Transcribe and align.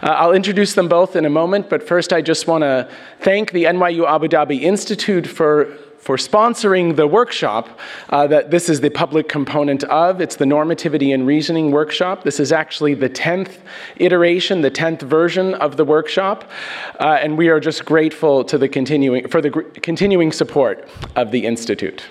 Uh, 0.00 0.10
I'll 0.10 0.32
introduce 0.32 0.74
them 0.74 0.86
both 0.86 1.16
in 1.16 1.24
a 1.24 1.30
moment, 1.30 1.68
but 1.68 1.82
first 1.82 2.12
I 2.12 2.22
just 2.22 2.46
want 2.46 2.62
to 2.62 2.88
thank 3.18 3.50
the 3.50 3.64
NYU 3.64 4.06
Abu 4.06 4.28
Dhabi 4.28 4.60
Institute 4.60 5.26
for 5.26 5.76
for 6.08 6.16
sponsoring 6.16 6.96
the 6.96 7.06
workshop 7.06 7.68
uh, 8.08 8.26
that 8.26 8.50
this 8.50 8.70
is 8.70 8.80
the 8.80 8.88
public 8.88 9.28
component 9.28 9.84
of. 9.84 10.22
It's 10.22 10.36
the 10.36 10.46
Normativity 10.46 11.12
and 11.12 11.26
Reasoning 11.26 11.70
workshop. 11.70 12.24
This 12.24 12.40
is 12.40 12.50
actually 12.50 12.94
the 12.94 13.10
10th 13.10 13.58
iteration, 13.96 14.62
the 14.62 14.70
10th 14.70 15.02
version 15.02 15.52
of 15.56 15.76
the 15.76 15.84
workshop, 15.84 16.50
uh, 16.98 17.18
and 17.20 17.36
we 17.36 17.50
are 17.50 17.60
just 17.60 17.84
grateful 17.84 18.42
to 18.44 18.56
the 18.56 18.70
continuing, 18.70 19.28
for 19.28 19.42
the 19.42 19.50
continuing 19.50 20.32
support 20.32 20.88
of 21.14 21.30
the 21.30 21.44
Institute. 21.44 22.02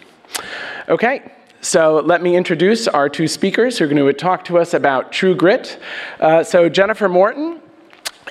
Okay. 0.89 1.31
So, 1.61 1.99
let 1.99 2.21
me 2.21 2.35
introduce 2.35 2.87
our 2.87 3.09
two 3.09 3.27
speakers 3.27 3.79
who 3.79 3.85
are 3.85 3.87
going 3.87 4.05
to 4.05 4.13
talk 4.13 4.45
to 4.45 4.59
us 4.59 4.75
about 4.75 5.11
true 5.11 5.33
grit. 5.33 5.79
Uh, 6.19 6.43
so, 6.43 6.69
Jennifer 6.69 7.09
Morton 7.09 7.61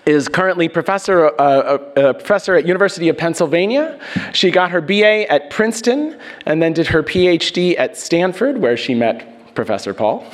is 0.06 0.28
currently 0.28 0.68
professor, 0.68 1.26
uh, 1.26 1.40
uh, 1.40 2.12
professor 2.12 2.54
at 2.54 2.64
University 2.64 3.08
of 3.08 3.18
Pennsylvania. 3.18 3.98
She 4.32 4.50
got 4.50 4.70
her 4.70 4.80
BA 4.80 5.30
at 5.30 5.50
Princeton 5.50 6.18
and 6.46 6.62
then 6.62 6.72
did 6.72 6.86
her 6.86 7.02
PhD 7.02 7.76
at 7.78 7.96
Stanford, 7.96 8.58
where 8.58 8.76
she 8.76 8.94
met 8.94 9.36
Professor 9.56 9.92
Paul, 9.94 10.24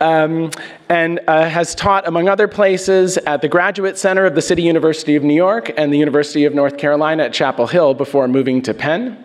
um, 0.00 0.50
and 0.88 1.20
uh, 1.28 1.48
has 1.48 1.74
taught, 1.74 2.08
among 2.08 2.28
other 2.28 2.48
places, 2.48 3.18
at 3.18 3.42
the 3.42 3.48
Graduate 3.48 3.98
Center 3.98 4.24
of 4.24 4.34
the 4.34 4.42
City 4.42 4.62
University 4.62 5.14
of 5.14 5.22
New 5.22 5.34
York 5.34 5.70
and 5.76 5.92
the 5.92 5.98
University 5.98 6.44
of 6.44 6.54
North 6.54 6.78
Carolina 6.78 7.24
at 7.24 7.32
Chapel 7.32 7.66
Hill 7.66 7.94
before 7.94 8.26
moving 8.26 8.62
to 8.62 8.74
Penn. 8.74 9.22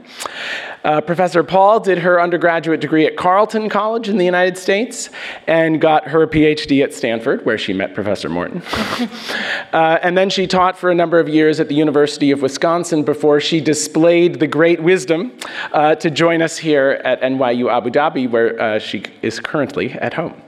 Uh, 0.84 1.02
Professor 1.02 1.44
Paul 1.44 1.80
did 1.80 2.00
her 2.00 2.20
undergraduate 2.20 2.82
degree 2.82 3.06
at 3.06 3.16
Carleton 3.16 3.70
College 3.70 4.10
in 4.10 4.18
the 4.18 4.26
United 4.26 4.58
States 4.58 5.10
and 5.48 5.80
got 5.80 6.08
her 6.08 6.26
PhD 6.28 6.84
at 6.84 6.94
Stanford, 6.94 7.46
where 7.46 7.58
she 7.58 7.74
met 7.74 7.94
Professor 7.94 8.30
Morton. 8.30 8.62
uh, 9.74 10.00
and 10.02 10.18
then 10.18 10.30
she 10.30 10.48
taught 10.48 10.78
for 10.78 10.90
a 10.90 10.96
number 10.96 11.20
of 11.20 11.30
years 11.30 11.60
at 11.60 11.68
the 11.68 11.76
University 11.76 12.32
of 12.32 12.42
Wisconsin 12.42 13.04
before 13.04 13.40
she 13.40 13.62
displayed 13.62 14.40
the 14.40 14.48
great 14.48 14.82
wisdom 14.82 15.38
uh, 15.74 15.96
to 15.96 16.10
join 16.10 16.42
us 16.42 16.58
here 16.58 17.02
at 17.04 17.22
NYU 17.22 17.72
Abu 17.72 17.90
Dhabi, 17.90 18.30
where 18.30 18.60
uh, 18.60 18.80
she 18.80 19.04
is 19.22 19.40
currently 19.40 19.92
at 19.94 20.14
home. 20.14 20.42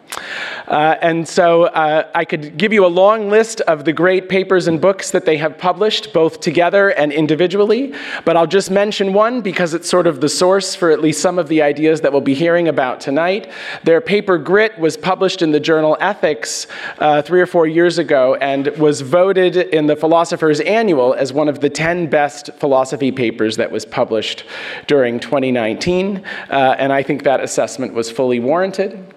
Uh, 0.68 0.96
and 1.02 1.28
so 1.28 1.66
uh, 1.66 2.10
I 2.16 2.26
could 2.26 2.58
give 2.58 2.74
you 2.74 2.86
a 2.86 2.88
long 2.88 3.30
list 3.30 3.62
of 3.62 3.86
the 3.86 3.94
great 3.94 4.30
papers 4.30 4.68
and 4.68 4.80
books 4.80 5.12
that 5.12 5.26
they 5.26 5.38
have 5.38 5.58
published, 5.58 6.14
both 6.14 6.40
together 6.40 6.90
and 6.90 7.12
individually, 7.12 7.94
but 8.26 8.38
I'll 8.38 8.48
just 8.48 8.72
mention 8.72 9.14
one 9.14 9.42
because 9.42 9.74
it's 9.74 9.90
sort 9.90 10.08
of 10.08 10.22
the 10.22 10.30
source 10.30 10.76
for 10.76 10.92
at 10.92 11.02
least 11.02 11.22
some 11.22 11.40
of 11.40 11.48
the 11.48 11.62
ideas 11.62 12.02
that 12.02 12.12
we'll 12.12 12.22
be 12.22 12.34
hearing 12.34 12.68
about 12.68 13.02
tonight. 13.02 13.52
Their 13.84 14.02
paper 14.02 14.38
Grit 14.38 14.78
was 14.80 14.96
published 14.98 15.42
in 15.42 15.52
the 15.52 15.60
journal 15.60 15.98
Ethics 16.00 16.68
uh, 17.00 17.22
three 17.22 17.42
or 17.42 17.46
four 17.46 17.68
years 17.68 17.98
ago 17.98 18.36
and 18.36 18.68
was 18.78 19.02
voted 19.02 19.58
in 19.58 19.88
the 19.88 19.96
Philosopher's 19.96 20.60
Annual 20.62 21.14
as 21.16 21.34
one 21.34 21.50
of 21.50 21.60
the 21.60 21.70
10 21.70 22.08
best 22.08 22.52
philosophy 22.54 23.12
papers 23.12 23.58
that 23.58 23.72
was 23.72 23.86
published 23.86 24.46
during 24.88 25.20
2019. 25.20 26.24
Uh, 26.50 26.76
and 26.78 26.94
I 26.94 27.04
think 27.04 27.24
that 27.24 27.42
assessment 27.42 27.94
was 27.94 28.10
fully 28.10 28.40
warranted. 28.40 29.14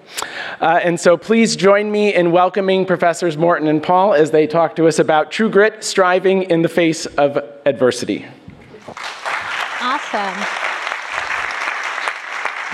Uh, 0.61 0.81
and 0.83 0.99
so 0.99 1.17
please 1.17 1.36
join 1.45 1.91
me 1.91 2.15
in 2.15 2.33
welcoming 2.33 2.87
Professors 2.87 3.37
Morton 3.37 3.69
and 3.69 3.83
Paul 3.83 4.15
as 4.15 4.31
they 4.31 4.47
talk 4.47 4.75
to 4.77 4.89
us 4.89 4.99
about 4.99 5.31
true 5.31 5.51
grit, 5.51 5.85
striving 5.85 6.45
in 6.45 6.63
the 6.63 6.69
face 6.69 7.05
of 7.05 7.37
adversity. 7.67 8.25
Awesome. 9.83 10.47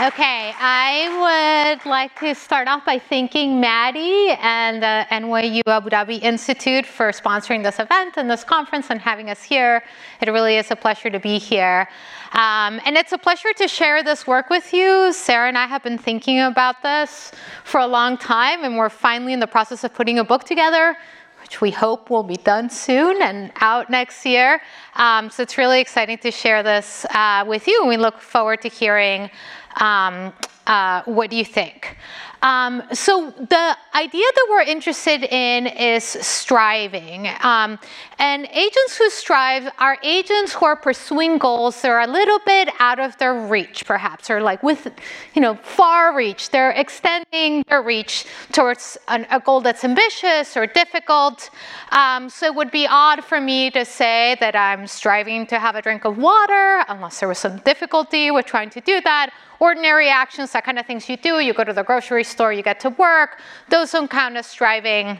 Okay, 0.00 0.52
I 0.58 1.74
would 1.74 1.88
like 1.88 2.18
to 2.20 2.34
start 2.34 2.66
off 2.68 2.86
by 2.86 2.98
thanking 2.98 3.60
Maddie 3.60 4.30
and 4.40 4.82
the 4.82 5.06
NYU 5.10 5.62
Abu 5.66 5.90
Dhabi 5.90 6.22
Institute 6.22 6.86
for 6.86 7.10
sponsoring 7.10 7.62
this 7.62 7.78
event 7.78 8.14
and 8.16 8.30
this 8.30 8.42
conference 8.42 8.86
and 8.90 9.00
having 9.00 9.28
us 9.28 9.42
here. 9.42 9.82
It 10.20 10.30
really 10.30 10.56
is 10.56 10.70
a 10.70 10.76
pleasure 10.76 11.10
to 11.10 11.20
be 11.20 11.38
here. 11.38 11.88
Um, 12.32 12.80
and 12.86 12.96
it's 12.96 13.12
a 13.12 13.18
pleasure 13.18 13.52
to 13.58 13.68
share 13.68 14.02
this 14.02 14.26
work 14.26 14.48
with 14.48 14.72
you. 14.72 15.12
Sarah 15.12 15.48
and 15.48 15.58
I 15.58 15.66
have 15.66 15.82
been 15.82 15.98
thinking 15.98 16.40
about 16.40 16.82
this 16.82 17.30
for 17.64 17.78
a 17.78 17.86
long 17.86 18.16
time, 18.16 18.64
and 18.64 18.78
we're 18.78 18.88
finally 18.88 19.34
in 19.34 19.40
the 19.40 19.46
process 19.46 19.84
of 19.84 19.92
putting 19.92 20.18
a 20.18 20.24
book 20.24 20.44
together, 20.44 20.96
which 21.42 21.60
we 21.60 21.70
hope 21.70 22.08
will 22.08 22.22
be 22.22 22.36
done 22.36 22.70
soon 22.70 23.20
and 23.20 23.52
out 23.60 23.90
next 23.90 24.24
year. 24.24 24.62
Um, 24.96 25.28
so 25.28 25.42
it's 25.42 25.58
really 25.58 25.80
exciting 25.80 26.16
to 26.18 26.30
share 26.30 26.62
this 26.62 27.04
uh, 27.10 27.44
with 27.46 27.68
you, 27.68 27.80
and 27.80 27.88
we 27.88 27.98
look 27.98 28.18
forward 28.18 28.62
to 28.62 28.68
hearing 28.68 29.28
um, 29.76 30.32
uh, 30.66 31.02
what 31.04 31.28
do 31.28 31.36
you 31.36 31.44
think. 31.44 31.98
Um, 32.42 32.82
so 32.92 33.30
the 33.30 33.76
idea 33.94 34.24
that 34.34 34.46
we're 34.50 34.62
interested 34.62 35.22
in 35.22 35.68
is 35.68 36.02
striving. 36.04 37.28
Um, 37.40 37.78
and 38.18 38.46
agents 38.52 38.96
who 38.96 39.08
strive 39.10 39.70
are 39.78 39.96
agents 40.02 40.52
who 40.52 40.66
are 40.66 40.74
pursuing 40.74 41.38
goals 41.38 41.80
that 41.82 41.90
are 41.90 42.00
a 42.00 42.06
little 42.06 42.40
bit 42.44 42.68
out 42.80 42.98
of 42.98 43.16
their 43.18 43.34
reach, 43.34 43.86
perhaps, 43.86 44.28
or 44.28 44.40
like 44.40 44.62
with, 44.62 44.90
you 45.34 45.40
know, 45.40 45.54
far 45.54 46.16
reach. 46.16 46.50
They're 46.50 46.72
extending 46.72 47.64
their 47.68 47.82
reach 47.82 48.26
towards 48.50 48.98
an, 49.06 49.26
a 49.30 49.38
goal 49.38 49.60
that's 49.60 49.84
ambitious 49.84 50.56
or 50.56 50.66
difficult. 50.66 51.50
Um, 51.90 52.28
so 52.28 52.46
it 52.46 52.54
would 52.54 52.72
be 52.72 52.86
odd 52.88 53.24
for 53.24 53.40
me 53.40 53.70
to 53.70 53.84
say 53.84 54.36
that 54.40 54.56
I'm 54.56 54.86
striving 54.88 55.46
to 55.46 55.58
have 55.60 55.76
a 55.76 55.82
drink 55.82 56.04
of 56.04 56.18
water, 56.18 56.84
unless 56.88 57.20
there 57.20 57.28
was 57.28 57.38
some 57.38 57.58
difficulty 57.58 58.30
with 58.32 58.46
trying 58.46 58.70
to 58.70 58.80
do 58.80 59.00
that 59.02 59.30
ordinary 59.62 60.08
actions, 60.08 60.50
that 60.50 60.64
kind 60.64 60.76
of 60.76 60.84
things 60.86 61.08
you 61.08 61.16
do. 61.16 61.38
You 61.38 61.54
go 61.54 61.62
to 61.62 61.72
the 61.72 61.84
grocery 61.84 62.24
store, 62.32 62.52
you 62.52 62.62
get 62.62 62.80
to 62.80 62.90
work. 62.90 63.30
Those 63.68 63.92
don't 63.92 64.10
count 64.10 64.36
as 64.36 64.46
striving. 64.46 65.18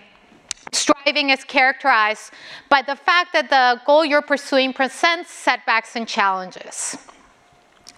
Striving 0.73 1.31
is 1.31 1.45
characterized 1.45 2.33
by 2.69 2.83
the 2.83 2.97
fact 2.97 3.33
that 3.33 3.51
the 3.51 3.81
goal 3.87 4.05
you're 4.05 4.29
pursuing 4.35 4.73
presents 4.73 5.31
setbacks 5.31 5.97
and 5.97 6.07
challenges. 6.07 6.97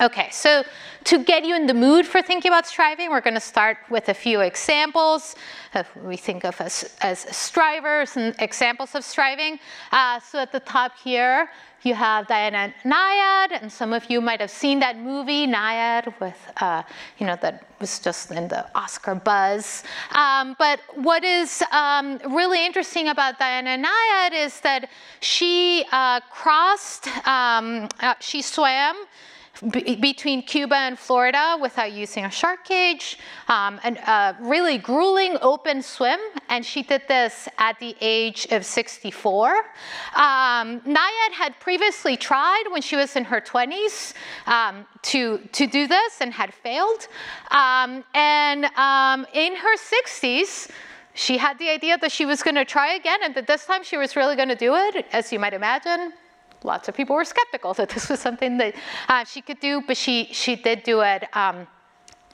Okay, 0.00 0.28
so 0.32 0.64
to 1.04 1.22
get 1.22 1.44
you 1.44 1.54
in 1.54 1.66
the 1.66 1.74
mood 1.74 2.04
for 2.04 2.20
thinking 2.20 2.50
about 2.50 2.66
striving, 2.66 3.10
we're 3.10 3.20
going 3.20 3.34
to 3.34 3.40
start 3.40 3.76
with 3.90 4.08
a 4.08 4.14
few 4.14 4.40
examples 4.40 5.36
we 6.02 6.16
think 6.16 6.44
of 6.44 6.60
as, 6.60 6.96
as 7.00 7.20
strivers 7.20 8.16
and 8.16 8.34
examples 8.40 8.96
of 8.96 9.04
striving. 9.04 9.60
Uh, 9.92 10.18
so 10.18 10.40
at 10.40 10.50
the 10.50 10.58
top 10.60 10.92
here, 10.98 11.48
you 11.82 11.94
have 11.94 12.26
Diana 12.26 12.74
Nyad, 12.84 13.62
and 13.62 13.70
some 13.70 13.92
of 13.92 14.10
you 14.10 14.20
might 14.20 14.40
have 14.40 14.50
seen 14.50 14.80
that 14.80 14.98
movie, 14.98 15.46
Nyad, 15.46 16.18
with, 16.18 16.52
uh, 16.60 16.82
you 17.18 17.26
know, 17.26 17.36
that 17.42 17.64
was 17.78 18.00
just 18.00 18.32
in 18.32 18.48
the 18.48 18.66
Oscar 18.76 19.14
buzz. 19.14 19.84
Um, 20.12 20.56
but 20.58 20.80
what 20.94 21.22
is 21.22 21.62
um, 21.70 22.18
really 22.30 22.64
interesting 22.64 23.08
about 23.08 23.38
Diana 23.38 23.76
Nyad 23.76 24.32
is 24.32 24.58
that 24.60 24.88
she 25.20 25.84
uh, 25.92 26.20
crossed, 26.32 27.06
um, 27.28 27.88
uh, 28.00 28.14
she 28.18 28.42
swam 28.42 28.96
between 29.70 30.42
Cuba 30.42 30.76
and 30.76 30.98
Florida 30.98 31.56
without 31.60 31.92
using 31.92 32.24
a 32.24 32.30
shark 32.30 32.64
cage, 32.64 33.18
um, 33.48 33.80
and 33.84 33.98
a 33.98 34.36
really 34.40 34.78
grueling 34.78 35.38
open 35.40 35.82
swim, 35.82 36.18
and 36.48 36.64
she 36.64 36.82
did 36.82 37.02
this 37.08 37.48
at 37.58 37.78
the 37.78 37.94
age 38.00 38.46
of 38.50 38.64
64. 38.64 39.56
Um, 39.56 40.80
Nyad 40.80 41.32
had 41.32 41.58
previously 41.60 42.16
tried 42.16 42.64
when 42.70 42.82
she 42.82 42.96
was 42.96 43.16
in 43.16 43.24
her 43.24 43.40
20s 43.40 44.14
um, 44.46 44.86
to, 45.02 45.38
to 45.52 45.66
do 45.66 45.86
this 45.86 46.20
and 46.20 46.32
had 46.32 46.52
failed. 46.52 47.06
Um, 47.50 48.04
and 48.14 48.64
um, 48.76 49.26
in 49.32 49.54
her 49.56 49.76
60s, 49.76 50.70
she 51.14 51.38
had 51.38 51.58
the 51.60 51.70
idea 51.70 51.96
that 51.98 52.10
she 52.10 52.26
was 52.26 52.42
going 52.42 52.56
to 52.56 52.64
try 52.64 52.94
again, 52.94 53.20
and 53.22 53.34
that 53.36 53.46
this 53.46 53.66
time 53.66 53.84
she 53.84 53.96
was 53.96 54.16
really 54.16 54.34
going 54.34 54.48
to 54.48 54.56
do 54.56 54.74
it, 54.74 55.06
as 55.12 55.32
you 55.32 55.38
might 55.38 55.54
imagine 55.54 56.12
lots 56.64 56.88
of 56.88 56.96
people 56.96 57.14
were 57.14 57.24
skeptical 57.24 57.74
that 57.74 57.90
this 57.90 58.08
was 58.08 58.18
something 58.18 58.56
that 58.58 58.74
uh, 59.08 59.24
she 59.24 59.40
could 59.40 59.60
do, 59.60 59.82
but 59.86 59.96
she, 59.96 60.28
she 60.32 60.56
did 60.56 60.82
do 60.82 61.00
it. 61.02 61.24
Um, 61.36 61.66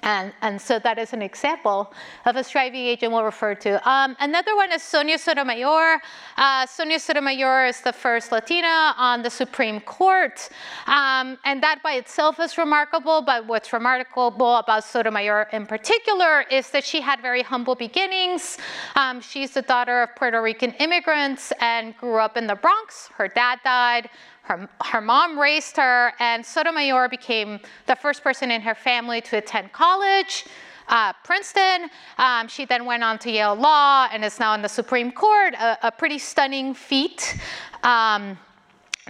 And, 0.02 0.32
and 0.42 0.60
so 0.60 0.78
that 0.78 0.98
is 0.98 1.12
an 1.12 1.22
example 1.22 1.92
of 2.24 2.36
a 2.36 2.44
striving 2.44 2.80
agent 2.80 3.12
we'll 3.12 3.24
refer 3.24 3.54
to. 3.56 3.88
Um, 3.88 4.16
another 4.20 4.56
one 4.56 4.72
is 4.72 4.82
Sonia 4.82 5.18
Sotomayor. 5.18 6.00
Uh, 6.36 6.66
Sonia 6.66 6.98
Sotomayor 6.98 7.66
is 7.66 7.80
the 7.80 7.92
first 7.92 8.32
Latina 8.32 8.94
on 8.96 9.22
the 9.22 9.30
Supreme 9.30 9.80
Court. 9.80 10.48
Um, 10.86 11.38
and 11.44 11.62
that 11.62 11.82
by 11.82 11.94
itself 11.94 12.40
is 12.40 12.56
remarkable, 12.56 13.22
but 13.22 13.46
what's 13.46 13.72
remarkable 13.72 14.56
about 14.56 14.84
Sotomayor 14.84 15.48
in 15.52 15.66
particular 15.66 16.42
is 16.50 16.70
that 16.70 16.84
she 16.84 17.00
had 17.00 17.20
very 17.20 17.42
humble 17.42 17.74
beginnings. 17.74 18.58
Um, 18.96 19.20
she's 19.20 19.52
the 19.52 19.62
daughter 19.62 20.02
of 20.02 20.16
Puerto 20.16 20.40
Rican 20.40 20.72
immigrants 20.74 21.52
and 21.60 21.96
grew 21.96 22.18
up 22.18 22.36
in 22.36 22.46
the 22.46 22.54
Bronx. 22.54 23.08
Her 23.16 23.28
dad 23.28 23.60
died. 23.64 24.08
Her, 24.50 24.68
her 24.82 25.00
mom 25.00 25.38
raised 25.38 25.76
her, 25.76 26.12
and 26.18 26.44
Sotomayor 26.44 27.08
became 27.08 27.60
the 27.86 27.94
first 27.94 28.24
person 28.24 28.50
in 28.50 28.60
her 28.62 28.74
family 28.74 29.20
to 29.20 29.36
attend 29.36 29.72
college. 29.72 30.44
Uh, 30.88 31.12
Princeton. 31.22 31.88
Um, 32.18 32.48
she 32.48 32.64
then 32.64 32.84
went 32.84 33.04
on 33.04 33.16
to 33.20 33.30
Yale 33.30 33.54
Law 33.54 34.08
and 34.12 34.24
is 34.24 34.40
now 34.40 34.54
in 34.54 34.62
the 34.62 34.68
Supreme 34.68 35.12
Court, 35.12 35.54
a, 35.54 35.86
a 35.86 35.92
pretty 35.92 36.18
stunning 36.18 36.74
feat. 36.74 37.36
Um, 37.84 38.36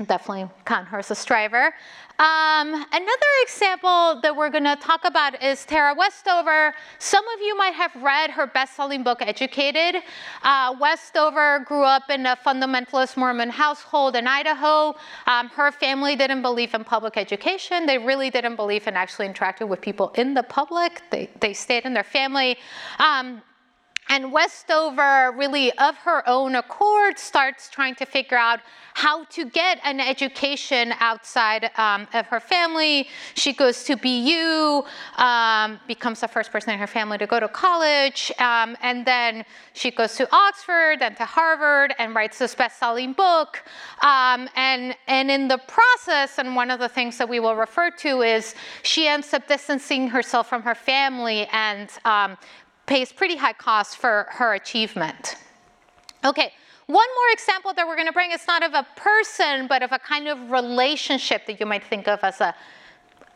definitely 0.06 0.48
as 0.66 1.10
a 1.10 1.14
striver. 1.14 1.72
Um, 2.18 2.74
another 2.92 3.32
example 3.42 4.20
that 4.20 4.34
we're 4.36 4.50
going 4.50 4.64
to 4.64 4.76
talk 4.76 5.06
about 5.06 5.42
is 5.42 5.64
Tara 5.64 5.94
Westover. 5.94 6.74
Some 6.98 7.26
of 7.28 7.40
you 7.40 7.56
might 7.56 7.72
have 7.72 7.94
read 7.96 8.30
her 8.30 8.46
best-selling 8.46 9.02
book, 9.02 9.22
Educated. 9.22 10.02
Uh, 10.42 10.76
Westover 10.78 11.64
grew 11.66 11.82
up 11.82 12.10
in 12.10 12.26
a 12.26 12.36
fundamentalist 12.44 13.16
Mormon 13.16 13.48
household 13.48 14.16
in 14.16 14.26
Idaho. 14.26 14.94
Um, 15.26 15.48
her 15.48 15.72
family 15.72 16.14
didn't 16.14 16.42
believe 16.42 16.74
in 16.74 16.84
public 16.84 17.16
education. 17.16 17.86
They 17.86 17.96
really 17.96 18.28
didn't 18.28 18.56
believe 18.56 18.86
in 18.86 18.96
actually 18.96 19.26
interacting 19.26 19.68
with 19.68 19.80
people 19.80 20.10
in 20.10 20.34
the 20.34 20.42
public. 20.42 21.02
They, 21.10 21.30
they 21.40 21.54
stayed 21.54 21.84
in 21.86 21.94
their 21.94 22.04
family. 22.04 22.58
Um, 22.98 23.40
and 24.10 24.32
Westover, 24.32 25.32
really 25.36 25.70
of 25.78 25.96
her 25.98 26.28
own 26.28 26.56
accord, 26.56 27.16
starts 27.16 27.70
trying 27.70 27.94
to 27.94 28.04
figure 28.04 28.36
out 28.36 28.58
how 28.94 29.22
to 29.26 29.44
get 29.44 29.78
an 29.84 30.00
education 30.00 30.92
outside 30.98 31.70
um, 31.78 32.08
of 32.12 32.26
her 32.26 32.40
family. 32.40 33.06
She 33.34 33.52
goes 33.52 33.84
to 33.84 33.96
BU, 33.96 34.82
um, 35.16 35.78
becomes 35.86 36.20
the 36.20 36.28
first 36.28 36.50
person 36.50 36.70
in 36.72 36.78
her 36.80 36.88
family 36.88 37.18
to 37.18 37.26
go 37.26 37.38
to 37.38 37.46
college, 37.46 38.32
um, 38.40 38.76
and 38.82 39.06
then 39.06 39.44
she 39.74 39.92
goes 39.92 40.16
to 40.16 40.28
Oxford, 40.34 40.96
then 40.98 41.14
to 41.14 41.24
Harvard, 41.24 41.94
and 42.00 42.12
writes 42.12 42.38
this 42.38 42.54
best-selling 42.56 43.12
book. 43.12 43.62
Um, 44.02 44.48
and, 44.56 44.96
and 45.06 45.30
in 45.30 45.46
the 45.46 45.58
process, 45.68 46.38
and 46.38 46.56
one 46.56 46.72
of 46.72 46.80
the 46.80 46.88
things 46.88 47.16
that 47.18 47.28
we 47.28 47.38
will 47.38 47.54
refer 47.54 47.92
to 47.98 48.22
is 48.22 48.56
she 48.82 49.06
ends 49.06 49.32
up 49.32 49.46
distancing 49.46 50.08
herself 50.08 50.48
from 50.48 50.62
her 50.62 50.74
family 50.74 51.46
and 51.52 51.90
um, 52.04 52.36
pays 52.90 53.12
pretty 53.12 53.36
high 53.36 53.52
cost 53.52 53.98
for 53.98 54.26
her 54.30 54.54
achievement. 54.54 55.36
Okay, 56.24 56.52
one 56.86 57.08
more 57.18 57.32
example 57.32 57.72
that 57.72 57.86
we're 57.86 57.94
going 57.94 58.08
to 58.08 58.12
bring 58.12 58.32
is 58.32 58.44
not 58.48 58.64
of 58.64 58.74
a 58.74 58.84
person, 58.96 59.68
but 59.68 59.84
of 59.84 59.92
a 59.92 59.98
kind 60.00 60.26
of 60.26 60.50
relationship 60.50 61.46
that 61.46 61.60
you 61.60 61.66
might 61.66 61.84
think 61.84 62.08
of 62.08 62.18
as 62.24 62.40
a 62.40 62.52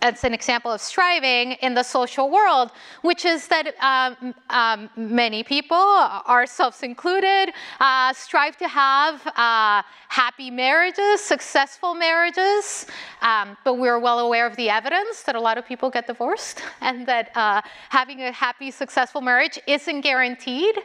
as 0.05 0.23
an 0.23 0.35
example 0.35 0.71
of 0.71 0.83
striving 0.83 1.53
in 1.67 1.73
the 1.73 1.83
social 1.83 2.31
world, 2.31 2.71
which 3.01 3.25
is 3.25 3.49
that 3.49 3.75
um, 3.81 4.35
um, 4.51 4.91
many 4.97 5.43
people, 5.43 5.79
ourselves 6.29 6.83
included, 6.83 7.55
uh, 7.81 8.13
strive 8.13 8.55
to 8.59 8.69
have 8.69 9.27
uh, 9.29 9.83
happy 10.09 10.51
marriages, 10.51 11.23
successful 11.23 11.95
marriages, 11.95 12.87
um, 13.23 13.57
but 13.65 13.75
we're 13.79 13.99
well 13.99 14.19
aware 14.19 14.47
of 14.47 14.55
the 14.57 14.69
evidence 14.69 15.23
that 15.23 15.37
a 15.37 15.41
lot 15.41 15.57
of 15.57 15.65
people 15.65 15.89
get 15.89 16.07
divorced 16.07 16.61
and 16.83 17.07
that 17.07 17.35
uh, 17.35 17.63
having 17.89 18.21
a 18.25 18.31
happy, 18.31 18.71
successful 18.71 19.23
marriage 19.23 19.59
isn't 19.67 20.03
guaranteed 20.03 20.77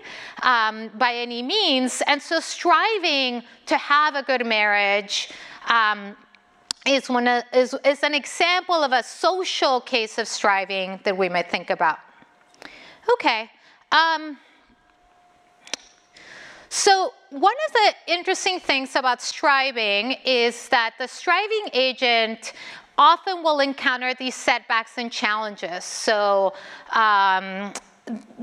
um, 0.43 0.89
by 0.97 1.13
any 1.13 1.43
means. 1.43 2.01
And 2.07 2.21
so 2.21 2.39
striving 2.39 3.43
to 3.65 3.75
have 3.75 4.15
a 4.15 4.23
good 4.23 4.45
marriage 4.45 5.29
um, 5.67 6.15
is, 6.89 7.09
one 7.09 7.27
is, 7.53 7.75
is 7.85 8.03
an 8.03 8.13
example 8.13 8.75
of 8.75 8.91
a 8.91 9.03
social 9.03 9.79
case 9.81 10.17
of 10.17 10.27
striving 10.27 10.99
that 11.03 11.15
we 11.15 11.29
might 11.29 11.49
think 11.49 11.69
about. 11.69 11.99
Okay. 13.13 13.49
Um, 13.91 14.37
so 16.69 17.13
one 17.29 17.55
of 17.67 17.73
the 17.73 18.13
interesting 18.13 18.59
things 18.59 18.95
about 18.95 19.21
striving 19.21 20.15
is 20.25 20.69
that 20.69 20.93
the 20.99 21.07
striving 21.07 21.69
agent 21.73 22.53
often 22.97 23.43
will 23.43 23.59
encounter 23.59 24.13
these 24.13 24.35
setbacks 24.35 24.97
and 24.97 25.11
challenges. 25.11 25.83
So 25.83 26.53
um, 26.91 27.73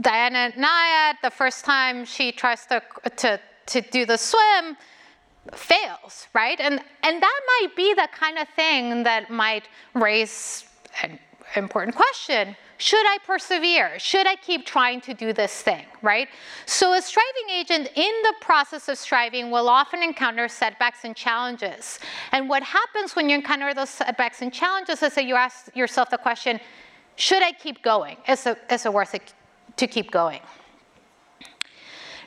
Diana 0.00 0.52
Nyad, 0.56 1.14
the 1.22 1.30
first 1.30 1.64
time 1.64 2.04
she 2.04 2.32
tries 2.32 2.64
to, 2.66 2.82
to, 3.16 3.40
to 3.66 3.80
do 3.80 4.06
the 4.06 4.16
swim, 4.16 4.76
fails, 5.54 6.28
right? 6.34 6.58
And, 6.60 6.80
and 7.02 7.22
that 7.22 7.40
might 7.46 7.76
be 7.76 7.94
the 7.94 8.08
kind 8.12 8.38
of 8.38 8.48
thing 8.50 9.02
that 9.04 9.30
might 9.30 9.68
raise 9.94 10.64
an 11.02 11.18
important 11.54 11.94
question. 11.94 12.56
Should 12.78 13.06
I 13.06 13.18
persevere? 13.26 13.98
Should 13.98 14.26
I 14.26 14.36
keep 14.36 14.66
trying 14.66 15.00
to 15.02 15.14
do 15.14 15.32
this 15.32 15.62
thing, 15.62 15.86
right? 16.02 16.28
So 16.66 16.92
a 16.92 17.00
striving 17.00 17.50
agent 17.50 17.88
in 17.94 18.12
the 18.22 18.34
process 18.40 18.88
of 18.88 18.98
striving 18.98 19.50
will 19.50 19.68
often 19.68 20.02
encounter 20.02 20.46
setbacks 20.46 21.04
and 21.04 21.16
challenges. 21.16 21.98
And 22.32 22.48
what 22.48 22.62
happens 22.62 23.16
when 23.16 23.30
you 23.30 23.36
encounter 23.36 23.72
those 23.72 23.88
setbacks 23.88 24.42
and 24.42 24.52
challenges 24.52 25.02
is 25.02 25.14
that 25.14 25.24
you 25.24 25.36
ask 25.36 25.74
yourself 25.74 26.10
the 26.10 26.18
question, 26.18 26.60
should 27.16 27.42
I 27.42 27.52
keep 27.52 27.82
going? 27.82 28.18
Is 28.28 28.46
it, 28.46 28.58
is 28.70 28.84
it 28.84 28.92
worth 28.92 29.14
it 29.14 29.32
to 29.76 29.86
keep 29.86 30.10
going? 30.10 30.40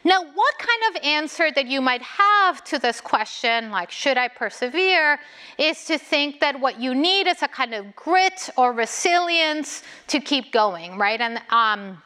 Now, 0.04 0.24
what 0.24 0.58
kind 0.58 0.96
of 0.96 1.04
answer 1.04 1.52
that 1.52 1.68
you 1.68 1.82
might 1.82 2.02
have 2.02 2.64
to 2.66 2.80
this 2.80 3.02
question, 3.02 3.70
like 3.70 3.92
should 3.92 4.18
I 4.18 4.30
persevere, 4.30 5.20
is 5.58 5.84
to 5.86 5.98
think 5.98 6.40
that 6.40 6.60
what 6.60 6.80
you 6.80 6.96
need 6.96 7.28
is 7.28 7.42
a 7.42 7.48
kind 7.48 7.74
of 7.74 7.96
grit 7.96 8.50
or 8.58 8.72
resilience 8.72 9.84
to 10.08 10.20
keep 10.20 10.54
going, 10.54 10.98
right? 10.98 11.20
And 11.20 11.42
um, 11.50 12.02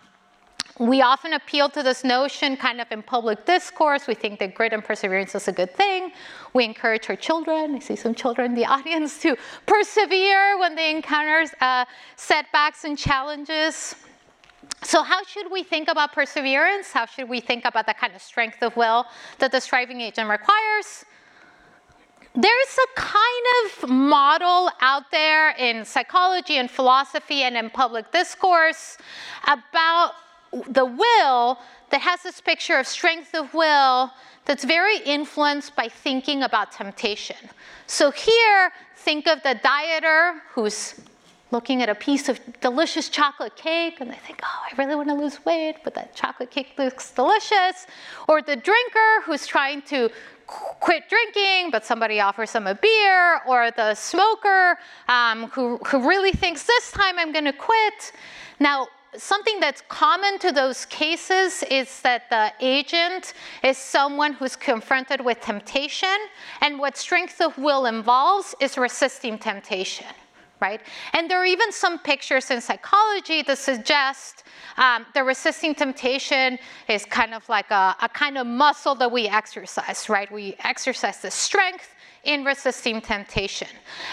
we 0.80 1.04
often 1.04 1.34
appeal 1.34 1.70
to 1.70 1.84
this 1.84 2.04
notion 2.04 2.58
kind 2.58 2.82
of 2.82 2.92
in 2.92 3.04
public 3.04 3.46
discourse. 3.46 4.08
We 4.08 4.16
think 4.16 4.40
that 4.40 4.56
grit 4.56 4.74
and 4.74 4.84
perseverance 4.84 5.36
is 5.36 5.48
a 5.48 5.52
good 5.52 5.72
thing. 5.72 6.12
We 6.54 6.66
encourage 6.66 7.10
our 7.10 7.16
children, 7.16 7.76
I 7.76 7.80
see 7.80 7.96
some 7.96 8.16
children 8.16 8.52
in 8.52 8.56
the 8.56 8.66
audience, 8.76 9.20
to 9.22 9.38
persevere 9.68 10.58
when 10.60 10.76
they 10.76 10.90
encounter 10.90 11.46
uh, 11.62 11.86
setbacks 12.16 12.86
and 12.86 12.98
challenges. 12.98 13.96
So, 14.84 15.02
how 15.02 15.24
should 15.24 15.50
we 15.50 15.64
think 15.64 15.88
about 15.88 16.12
perseverance? 16.12 16.92
How 16.92 17.06
should 17.06 17.30
we 17.30 17.40
think 17.40 17.64
about 17.64 17.86
the 17.86 17.94
kind 17.94 18.14
of 18.14 18.22
strength 18.22 18.62
of 18.62 18.76
will 18.76 19.06
that 19.40 19.52
the 19.52 19.62
striving 19.62 20.02
agent 20.02 20.30
requires? 20.30 21.06
There's 22.36 22.78
a 22.78 23.00
kind 23.00 23.46
of 23.64 23.90
model 23.90 24.72
out 24.82 25.10
there 25.12 25.52
in 25.52 25.86
psychology 25.86 26.58
and 26.58 26.70
philosophy 26.70 27.44
and 27.44 27.56
in 27.56 27.70
public 27.70 28.12
discourse 28.12 28.98
about 29.48 30.14
the 30.68 30.86
will 30.86 31.60
that 31.92 32.02
has 32.02 32.24
this 32.24 32.42
picture 32.42 32.78
of 32.78 32.88
strength 32.88 33.34
of 33.36 33.54
will 33.54 34.12
that's 34.46 34.64
very 34.66 34.98
influenced 35.06 35.76
by 35.76 35.88
thinking 35.88 36.44
about 36.44 36.72
temptation. 36.72 37.38
So, 37.88 38.12
here, 38.12 38.72
think 38.98 39.28
of 39.28 39.42
the 39.44 39.60
dieter 39.64 40.40
who's 40.52 40.96
looking 41.54 41.82
at 41.84 41.88
a 41.88 41.96
piece 41.96 42.28
of 42.28 42.40
delicious 42.60 43.08
chocolate 43.08 43.56
cake 43.56 44.02
and 44.02 44.10
they 44.12 44.18
think, 44.28 44.42
oh, 44.44 44.60
I 44.70 44.76
really 44.76 44.96
want 44.96 45.08
to 45.10 45.16
lose 45.16 45.46
weight, 45.46 45.76
but 45.84 45.94
that 45.94 46.14
chocolate 46.16 46.52
cake 46.52 46.74
looks 46.78 47.12
delicious. 47.12 47.86
Or 48.28 48.42
the 48.42 48.58
drinker 48.58 49.12
who's 49.24 49.46
trying 49.48 49.84
to 49.84 50.10
quit 50.48 51.04
drinking, 51.08 51.72
but 51.72 51.86
somebody 51.86 52.20
offers 52.20 52.52
them 52.52 52.68
a 52.68 52.76
beer, 52.76 53.40
or 53.48 53.72
the 53.72 53.96
smoker 53.96 54.78
um, 55.08 55.48
who, 55.50 55.78
who 55.88 56.08
really 56.10 56.34
thinks 56.34 56.64
this 56.64 56.92
time 56.92 57.18
I'm 57.18 57.32
going 57.32 57.46
to 57.46 57.54
quit. 57.54 58.12
Now, 58.60 58.88
something 59.16 59.60
that's 59.60 59.82
common 59.88 60.40
to 60.40 60.52
those 60.52 60.86
cases 60.86 61.64
is 61.70 62.02
that 62.02 62.30
the 62.32 62.52
agent 62.60 63.36
is 63.64 63.78
someone 63.78 64.34
who's 64.34 64.56
confronted 64.56 65.22
with 65.22 65.40
temptation, 65.40 66.18
and 66.62 66.80
what 66.80 66.98
strength 66.98 67.40
of 67.40 67.58
will 67.58 67.86
involves 67.86 68.56
is 68.60 68.78
resisting 68.78 69.38
temptation 69.38 70.08
right? 70.64 70.82
And 71.12 71.30
there 71.30 71.40
are 71.44 71.52
even 71.58 71.70
some 71.74 72.00
pictures 72.00 72.50
in 72.50 72.60
psychology 72.62 73.40
that 73.48 73.58
suggest 73.58 74.44
um, 74.78 75.06
the 75.14 75.22
resisting 75.32 75.76
temptation 75.76 76.58
is 76.88 77.04
kind 77.20 77.34
of 77.38 77.48
like 77.50 77.70
a, 77.70 77.86
a 78.02 78.10
kind 78.24 78.38
of 78.38 78.48
muscle 78.48 78.96
that 78.96 79.12
we 79.12 79.24
exercise, 79.28 80.08
right? 80.16 80.30
We 80.32 80.56
exercise 80.72 81.18
the 81.26 81.32
strength 81.32 81.90
in 82.24 82.46
resisting 82.46 83.02
temptation. 83.02 83.68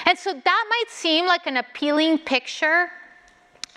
And 0.07 0.19
so 0.19 0.30
that 0.33 0.64
might 0.75 0.90
seem 1.04 1.25
like 1.35 1.47
an 1.47 1.57
appealing 1.59 2.19
picture 2.19 2.90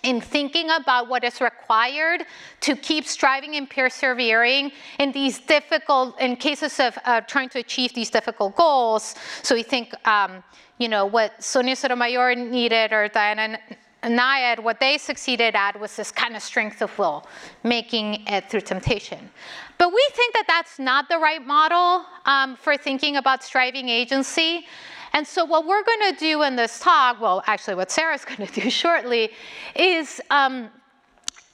in 0.03 0.19
thinking 0.21 0.69
about 0.69 1.07
what 1.07 1.23
is 1.23 1.41
required 1.41 2.25
to 2.61 2.75
keep 2.75 3.05
striving 3.05 3.55
and 3.55 3.69
persevering 3.69 4.71
in 4.99 5.11
these 5.11 5.39
difficult, 5.39 6.19
in 6.19 6.35
cases 6.35 6.79
of 6.79 6.97
uh, 7.05 7.21
trying 7.21 7.49
to 7.49 7.59
achieve 7.59 7.93
these 7.93 8.09
difficult 8.09 8.55
goals. 8.55 9.15
So 9.41 9.55
we 9.55 9.63
think, 9.63 9.93
um, 10.07 10.43
you 10.77 10.89
know, 10.89 11.05
what 11.05 11.41
Sonia 11.41 11.75
Sotomayor 11.75 12.35
needed 12.35 12.91
or 12.91 13.07
Diana 13.07 13.57
Nyad, 14.03 14.61
what 14.61 14.81
they 14.81 14.97
succeeded 14.97 15.55
at 15.55 15.79
was 15.79 15.95
this 15.95 16.11
kind 16.11 16.35
of 16.35 16.43
strength 16.43 16.81
of 16.81 16.97
will, 16.99 17.25
making 17.63 18.25
it 18.27 18.49
through 18.49 18.61
temptation. 18.61 19.29
But 19.77 19.89
we 19.93 20.05
think 20.13 20.33
that 20.33 20.45
that's 20.47 20.77
not 20.77 21.07
the 21.07 21.17
right 21.17 21.45
model 21.45 22.05
um, 22.25 22.57
for 22.57 22.75
thinking 22.75 23.15
about 23.15 23.43
striving 23.43 23.87
agency. 23.87 24.65
And 25.13 25.25
so, 25.27 25.45
what 25.45 25.65
we're 25.67 25.83
going 25.83 26.13
to 26.13 26.19
do 26.19 26.41
in 26.41 26.55
this 26.55 26.79
talk, 26.79 27.21
well, 27.21 27.43
actually, 27.45 27.75
what 27.75 27.91
Sarah's 27.91 28.25
going 28.31 28.47
to 28.47 28.61
do 28.61 28.69
shortly, 28.69 29.29
is 29.75 30.19
um, 30.29 30.69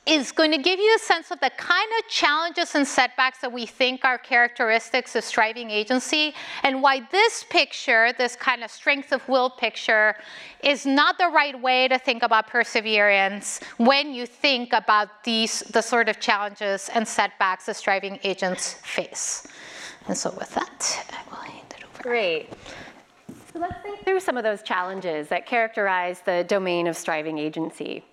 is 0.10 0.32
going 0.32 0.52
to 0.52 0.58
give 0.58 0.80
you 0.80 0.96
a 0.96 1.00
sense 1.00 1.30
of 1.30 1.40
the 1.40 1.52
kind 1.58 1.88
of 2.00 2.10
challenges 2.10 2.74
and 2.74 2.88
setbacks 2.88 3.40
that 3.40 3.52
we 3.52 3.66
think 3.66 4.04
are 4.04 4.18
characteristics 4.18 5.16
of 5.16 5.24
striving 5.24 5.70
agency, 5.70 6.34
and 6.64 6.82
why 6.82 7.02
this 7.12 7.46
picture, 7.50 8.12
this 8.18 8.36
kind 8.36 8.64
of 8.64 8.72
strength 8.72 9.12
of 9.12 9.28
will 9.30 9.50
picture, 9.50 10.16
is 10.64 10.86
not 10.86 11.18
the 11.20 11.28
right 11.28 11.60
way 11.62 11.88
to 11.88 12.00
think 12.00 12.24
about 12.24 12.48
perseverance 12.48 13.60
when 13.78 14.12
you 14.12 14.26
think 14.26 14.74
about 14.74 15.24
these 15.24 15.60
the 15.72 15.82
sort 15.82 16.10
of 16.10 16.20
challenges 16.20 16.90
and 16.94 17.08
setbacks 17.08 17.66
that 17.66 17.76
striving 17.76 18.20
agents 18.24 18.74
face. 18.84 19.46
And 20.08 20.18
so, 20.18 20.32
with 20.40 20.54
that, 20.56 21.06
I 21.12 21.30
will 21.30 21.44
hand 21.44 21.74
it 21.78 21.84
over. 21.84 22.02
Great. 22.02 22.50
Let's 23.60 23.82
think 23.84 24.06
through 24.06 24.22
some 24.22 24.38
of 24.38 24.46
those 24.46 24.62
challenges 24.62 25.28
that 25.28 25.46
characterize 25.46 26.22
the 26.22 26.46
domain 26.48 26.88
of 26.88 26.96
striving 26.96 27.38
agency. 27.38 28.06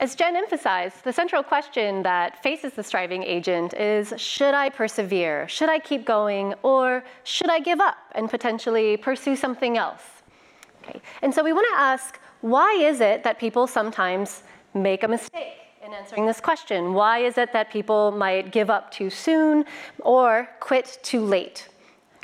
As 0.00 0.16
Jen 0.16 0.34
emphasized, 0.34 1.04
the 1.04 1.12
central 1.12 1.44
question 1.44 2.02
that 2.02 2.42
faces 2.42 2.72
the 2.72 2.82
striving 2.82 3.22
agent 3.22 3.74
is 3.74 4.12
should 4.16 4.54
I 4.54 4.70
persevere? 4.70 5.46
Should 5.46 5.68
I 5.68 5.78
keep 5.78 6.04
going? 6.04 6.52
Or 6.64 7.04
should 7.22 7.48
I 7.48 7.60
give 7.60 7.80
up 7.80 7.96
and 8.16 8.28
potentially 8.28 8.96
pursue 8.96 9.36
something 9.36 9.78
else? 9.78 10.02
Okay. 10.82 11.00
And 11.22 11.32
so 11.32 11.44
we 11.44 11.52
want 11.52 11.68
to 11.74 11.80
ask 11.80 12.18
why 12.40 12.72
is 12.72 13.00
it 13.00 13.22
that 13.22 13.38
people 13.38 13.68
sometimes 13.68 14.42
make 14.74 15.04
a 15.04 15.08
mistake 15.08 15.58
in 15.84 15.92
answering 15.94 16.26
this 16.26 16.40
question? 16.40 16.92
Why 16.92 17.20
is 17.20 17.38
it 17.38 17.52
that 17.52 17.70
people 17.70 18.10
might 18.10 18.50
give 18.50 18.68
up 18.68 18.90
too 18.90 19.10
soon 19.10 19.64
or 20.00 20.48
quit 20.58 20.98
too 21.04 21.24
late? 21.24 21.68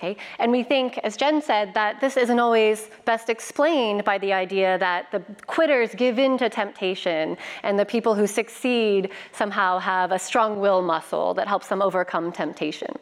Okay? 0.02 0.16
And 0.40 0.50
we 0.50 0.64
think, 0.64 0.99
as 0.99 1.16
Jen 1.16 1.40
said, 1.40 1.75
that 1.75 2.00
this 2.00 2.16
isn't 2.16 2.40
always 2.40 2.88
best 3.04 3.30
explained 3.30 4.02
by 4.02 4.18
the 4.18 4.32
idea 4.32 4.76
that 4.78 5.12
the 5.12 5.21
quitters 5.47 5.94
give 5.94 6.18
in 6.18 6.37
to 6.38 6.49
temptation 6.49 7.37
and 7.62 7.78
the 7.78 7.85
people 7.85 8.16
who 8.16 8.26
succeed 8.26 9.11
somehow 9.30 9.78
have 9.78 10.11
a 10.11 10.18
strong 10.18 10.59
will 10.59 10.82
muscle 10.82 11.35
that 11.35 11.47
helps 11.47 11.68
them 11.68 11.80
overcome 11.80 12.32
temptation. 12.32 12.92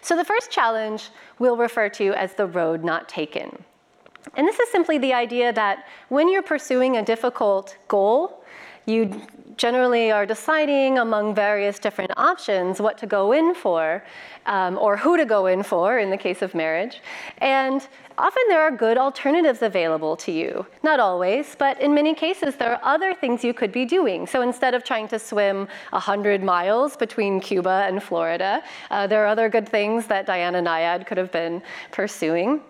So 0.00 0.16
the 0.16 0.24
first 0.24 0.50
challenge 0.50 1.10
we'll 1.38 1.58
refer 1.58 1.90
to 1.90 2.14
as 2.14 2.32
the 2.32 2.46
road 2.46 2.84
not 2.84 3.06
taken. 3.06 3.62
And 4.36 4.46
this 4.46 4.58
is 4.58 4.70
simply 4.70 4.96
the 4.96 5.12
idea 5.12 5.52
that 5.52 5.88
when 6.08 6.26
you're 6.30 6.42
pursuing 6.42 6.96
a 6.96 7.04
difficult 7.04 7.76
goal, 7.88 8.42
you 8.90 9.20
generally 9.60 10.10
are 10.10 10.24
deciding 10.24 10.96
among 10.98 11.34
various 11.34 11.78
different 11.78 12.10
options 12.16 12.80
what 12.80 12.96
to 12.96 13.06
go 13.06 13.32
in 13.32 13.54
for 13.54 14.02
um, 14.46 14.78
or 14.78 14.96
who 14.96 15.18
to 15.18 15.26
go 15.26 15.44
in 15.46 15.62
for 15.62 15.98
in 15.98 16.08
the 16.08 16.16
case 16.16 16.40
of 16.40 16.54
marriage. 16.54 17.02
And 17.38 17.86
often 18.16 18.42
there 18.48 18.62
are 18.62 18.70
good 18.70 18.96
alternatives 18.96 19.60
available 19.60 20.16
to 20.24 20.32
you. 20.32 20.66
Not 20.82 20.98
always, 20.98 21.56
but 21.58 21.78
in 21.78 21.92
many 21.94 22.14
cases 22.14 22.56
there 22.56 22.72
are 22.72 22.80
other 22.82 23.12
things 23.12 23.44
you 23.44 23.52
could 23.52 23.70
be 23.70 23.84
doing. 23.84 24.26
So 24.26 24.40
instead 24.40 24.72
of 24.72 24.82
trying 24.82 25.08
to 25.08 25.18
swim 25.18 25.68
100 25.90 26.42
miles 26.42 26.96
between 26.96 27.38
Cuba 27.38 27.84
and 27.86 28.02
Florida, 28.02 28.62
uh, 28.90 29.06
there 29.06 29.22
are 29.24 29.26
other 29.26 29.50
good 29.50 29.68
things 29.68 30.06
that 30.06 30.24
Diana 30.24 30.62
Nyad 30.62 31.06
could 31.06 31.18
have 31.18 31.32
been 31.32 31.62
pursuing. 31.92 32.62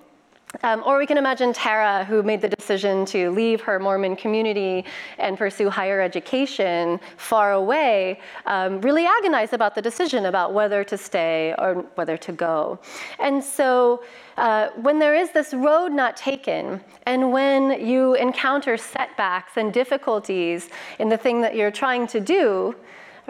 Um, 0.63 0.83
or 0.85 0.99
we 0.99 1.07
can 1.07 1.17
imagine 1.17 1.53
Tara, 1.53 2.05
who 2.05 2.23
made 2.23 2.41
the 2.41 2.49
decision 2.49 3.05
to 3.07 3.31
leave 3.31 3.61
her 3.61 3.79
Mormon 3.79 4.17
community 4.17 4.85
and 5.19 5.39
pursue 5.39 5.71
higher 5.71 6.01
education 6.01 6.99
far 7.17 7.53
away, 7.53 8.21
um, 8.47 8.81
really 8.81 9.07
agonized 9.07 9.53
about 9.53 9.75
the 9.75 9.83
decision 9.83 10.27
about 10.27 10.53
whether 10.53 10.83
to 10.85 10.99
stay 10.99 11.55
or 11.59 11.87
whether 11.95 12.17
to 12.17 12.33
go. 12.33 12.79
And 13.21 13.43
so, 13.43 14.03
uh, 14.37 14.71
when 14.77 14.99
there 14.99 15.15
is 15.15 15.31
this 15.31 15.55
road 15.55 15.93
not 15.93 16.17
taken, 16.17 16.81
and 17.07 17.33
when 17.33 17.87
you 17.87 18.15
encounter 18.15 18.77
setbacks 18.77 19.57
and 19.57 19.73
difficulties 19.73 20.69
in 20.99 21.09
the 21.09 21.17
thing 21.17 21.41
that 21.43 21.55
you're 21.55 21.71
trying 21.71 22.07
to 22.09 22.21
do, 22.21 22.75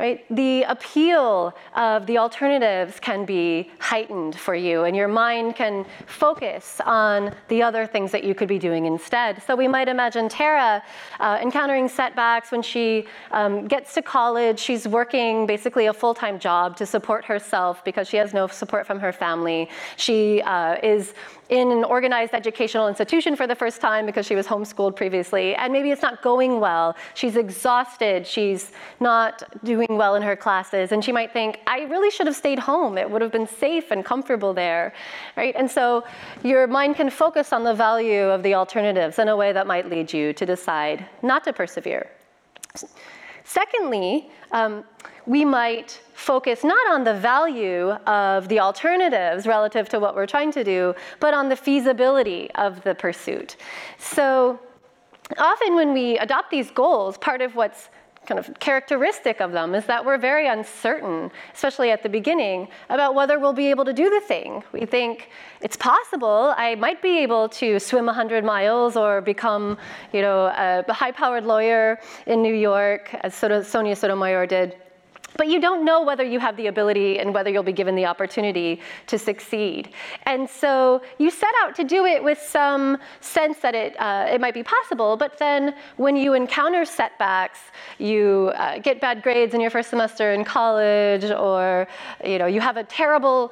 right? 0.01 0.25
The 0.35 0.63
appeal 0.63 1.55
of 1.77 2.07
the 2.07 2.17
alternatives 2.17 2.99
can 2.99 3.27
be 3.27 3.71
heightened 3.81 4.35
for 4.35 4.55
you, 4.55 4.85
and 4.85 4.97
your 4.97 5.09
mind 5.09 5.57
can 5.57 5.85
focus 6.07 6.81
on 6.87 7.35
the 7.49 7.63
other 7.63 7.87
things 7.87 8.11
that 8.13 8.25
you 8.25 8.35
could 8.35 8.49
be 8.49 8.59
doing 8.59 8.87
instead. 8.87 9.43
So 9.47 9.55
we 9.55 9.69
might 9.69 9.89
imagine 9.89 10.31
Tara 10.31 10.83
uh, 11.21 11.39
encountering 11.43 11.87
setbacks 11.87 12.51
when 12.51 12.63
she 12.63 13.07
um, 13.31 13.69
gets 13.69 13.93
to 13.93 14.01
college. 14.01 14.59
She's 14.59 14.89
working 14.89 15.47
basically 15.47 15.85
a 15.87 15.93
full 15.93 16.15
time 16.15 16.39
job 16.39 16.79
to 16.79 16.87
support 16.87 17.23
herself 17.27 17.85
because 17.85 18.09
she 18.09 18.17
has 18.17 18.33
no 18.33 18.47
support 18.47 18.87
from 18.87 19.01
her 19.01 19.13
family. 19.13 19.69
She 19.99 20.41
uh, 20.41 20.77
is 20.83 21.13
in 21.51 21.73
an 21.73 21.83
organized 21.83 22.33
educational 22.33 22.87
institution 22.87 23.35
for 23.35 23.47
the 23.47 23.55
first 23.55 23.81
time 23.81 24.07
because 24.07 24.25
she 24.25 24.37
was 24.37 24.47
homeschooled 24.47 24.95
previously, 24.95 25.55
and 25.57 25.73
maybe 25.73 25.91
it's 25.91 26.01
not 26.01 26.23
going 26.23 26.61
well. 26.61 26.97
She's 27.15 27.37
exhausted, 27.37 28.27
she's 28.27 28.71
not 29.01 29.43
doing 29.65 29.89
well 29.91 30.15
in 30.15 30.23
her 30.23 30.37
classes, 30.37 30.93
and 30.93 31.05
she 31.05 31.11
might 31.11 31.33
think, 31.33 31.59
I 31.67 31.81
really 31.83 32.11
should 32.11 32.29
have 32.29 32.37
stayed 32.37 32.61
home. 32.61 32.97
It 32.97 33.11
would 33.11 33.21
have 33.21 33.33
been 33.33 33.49
safe 33.49 33.91
and 33.91 34.05
comfortable 34.05 34.55
there, 34.55 34.95
right? 35.37 35.55
And 35.57 35.69
so 35.69 36.05
your 36.45 36.69
mind 36.69 36.95
can 36.97 37.11
focus 37.11 37.53
on 37.53 37.65
the 37.65 37.75
value 37.75 38.23
of 38.23 38.45
the 38.45 38.55
alternatives 38.55 39.19
in 39.19 39.29
a 39.29 39.37
way 39.37 39.53
that 39.53 39.67
might 39.67 39.91
lead 39.91 40.13
you 40.13 40.33
to 40.33 40.47
decide 40.47 41.05
not 41.23 41.43
to 41.45 41.53
persevere. 41.53 42.09
Secondly, 43.51 44.31
um, 44.53 44.85
we 45.27 45.45
might 45.45 46.01
focus 46.15 46.63
not 46.63 46.89
on 46.89 47.03
the 47.03 47.15
value 47.15 47.91
of 48.07 48.47
the 48.47 48.61
alternatives 48.61 49.45
relative 49.45 49.89
to 49.89 49.99
what 49.99 50.15
we're 50.15 50.25
trying 50.25 50.53
to 50.53 50.63
do, 50.63 50.95
but 51.19 51.35
on 51.35 51.49
the 51.49 51.57
feasibility 51.57 52.49
of 52.55 52.81
the 52.85 52.95
pursuit. 52.95 53.57
So 53.99 54.61
often 55.37 55.75
when 55.75 55.93
we 55.93 56.17
adopt 56.19 56.53
these 56.53 56.71
goals, 56.71 57.19
part 57.19 57.43
of 57.43 57.57
what's 57.57 57.89
kind 58.27 58.39
of 58.39 58.51
characteristic 58.61 59.41
of 59.41 59.51
them 59.51 59.75
is 59.75 59.87
that 59.87 60.05
we're 60.05 60.19
very 60.19 60.47
uncertain, 60.47 61.31
especially 61.53 61.91
at 61.91 62.03
the 62.03 62.09
beginning, 62.09 62.69
about 62.89 63.15
whether 63.15 63.39
we'll 63.39 63.53
be 63.53 63.71
able 63.71 63.85
to 63.85 63.93
do 63.93 64.09
the 64.11 64.21
thing. 64.21 64.63
We 64.73 64.87
think 64.87 65.31
it's 65.63 65.77
possible 65.77 66.55
I 66.57 66.75
might 66.77 67.03
be 67.03 67.19
able 67.19 67.49
to 67.49 67.79
swim 67.81 68.07
100 68.07 68.45
miles 68.45 68.97
or 68.97 69.21
become, 69.21 69.79
you 70.13 70.23
know, 70.23 70.47
a 70.47 70.93
high-powered 70.93 71.45
lawyer 71.45 71.99
in 72.27 72.43
New 72.43 72.55
York, 72.55 73.15
as 73.23 73.35
Sonia 73.35 73.97
Sotomayor 73.97 74.47
did. 74.47 74.77
But 75.41 75.49
you 75.49 75.59
don't 75.59 75.87
know 75.87 76.03
whether 76.03 76.23
you 76.23 76.39
have 76.39 76.59
the 76.59 76.67
ability 76.67 77.19
and 77.19 77.33
whether 77.33 77.49
you'll 77.49 77.63
be 77.63 77.73
given 77.73 77.95
the 77.97 78.05
opportunity 78.05 78.79
to 79.07 79.19
succeed. 79.19 79.95
And 80.25 80.47
so 80.47 81.01
you 81.17 81.31
set 81.31 81.55
out 81.63 81.75
to 81.77 81.83
do 81.83 82.05
it 82.05 82.23
with 82.23 82.39
some 82.39 82.99
sense 83.23 83.57
that 83.61 83.75
it, 83.75 83.99
uh, 83.99 84.27
it 84.31 84.39
might 84.39 84.53
be 84.53 84.63
possible, 84.63 85.17
but 85.17 85.39
then 85.39 85.75
when 85.97 86.15
you 86.15 86.35
encounter 86.35 86.85
setbacks, 86.85 87.61
you 87.97 88.53
uh, 88.55 88.81
get 88.81 89.01
bad 89.01 89.23
grades 89.23 89.55
in 89.55 89.63
your 89.63 89.71
first 89.71 89.89
semester 89.89 90.35
in 90.35 90.45
college, 90.45 91.25
or 91.25 91.89
you, 92.23 92.37
know, 92.37 92.45
you 92.45 92.61
have 92.61 92.77
a 92.77 92.85
terrible 92.85 93.51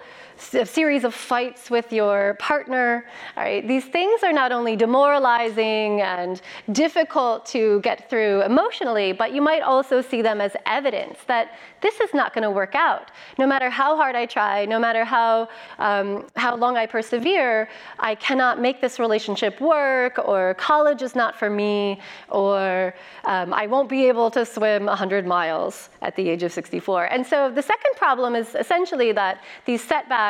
a 0.54 0.64
series 0.64 1.04
of 1.04 1.14
fights 1.14 1.70
with 1.70 1.92
your 1.92 2.34
partner. 2.38 3.04
All 3.36 3.42
right, 3.42 3.66
these 3.66 3.84
things 3.84 4.22
are 4.22 4.32
not 4.32 4.52
only 4.52 4.76
demoralizing 4.76 6.00
and 6.00 6.40
difficult 6.72 7.44
to 7.46 7.80
get 7.80 8.08
through 8.08 8.42
emotionally, 8.42 9.12
but 9.12 9.32
you 9.32 9.42
might 9.42 9.62
also 9.62 10.00
see 10.00 10.22
them 10.22 10.40
as 10.40 10.56
evidence 10.66 11.18
that 11.26 11.58
this 11.80 12.00
is 12.00 12.14
not 12.14 12.34
going 12.34 12.42
to 12.42 12.50
work 12.50 12.74
out. 12.74 13.10
No 13.38 13.46
matter 13.46 13.70
how 13.70 13.96
hard 13.96 14.14
I 14.16 14.26
try, 14.26 14.64
no 14.64 14.78
matter 14.78 15.04
how, 15.04 15.48
um, 15.78 16.26
how 16.36 16.56
long 16.56 16.76
I 16.76 16.86
persevere, 16.86 17.68
I 17.98 18.14
cannot 18.14 18.60
make 18.60 18.80
this 18.80 18.98
relationship 18.98 19.60
work, 19.60 20.18
or 20.18 20.54
college 20.54 21.02
is 21.02 21.14
not 21.14 21.36
for 21.36 21.50
me, 21.50 22.00
or 22.28 22.94
um, 23.24 23.52
I 23.52 23.66
won't 23.66 23.88
be 23.88 24.06
able 24.08 24.30
to 24.32 24.44
swim 24.44 24.86
100 24.86 25.26
miles 25.26 25.90
at 26.02 26.16
the 26.16 26.28
age 26.28 26.42
of 26.42 26.52
64. 26.52 27.04
And 27.06 27.26
so 27.26 27.50
the 27.50 27.62
second 27.62 27.92
problem 27.96 28.34
is 28.34 28.54
essentially 28.54 29.12
that 29.12 29.42
these 29.64 29.82
setbacks 29.82 30.27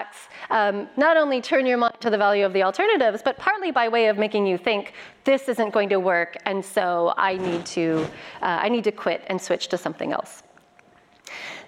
um, 0.51 0.89
not 0.97 1.17
only 1.17 1.41
turn 1.41 1.67
your 1.67 1.79
mind 1.79 1.95
to 2.01 2.11
the 2.11 2.19
value 2.19 2.45
of 2.45 2.53
the 2.53 2.63
alternatives, 2.63 3.23
but 3.23 3.37
partly 3.39 3.71
by 3.71 3.89
way 3.89 4.09
of 4.09 4.19
making 4.19 4.47
you 4.47 4.59
think 4.59 4.93
this 5.25 5.49
isn't 5.49 5.71
going 5.71 5.89
to 5.89 6.01
work, 6.01 6.37
and 6.47 6.65
so 6.65 7.15
I 7.17 7.37
need 7.37 7.67
to, 7.67 8.07
uh, 8.43 8.67
I 8.67 8.69
need 8.69 8.85
to 8.85 8.93
quit 8.93 9.23
and 9.27 9.41
switch 9.41 9.69
to 9.69 9.79
something 9.79 10.13
else. 10.13 10.43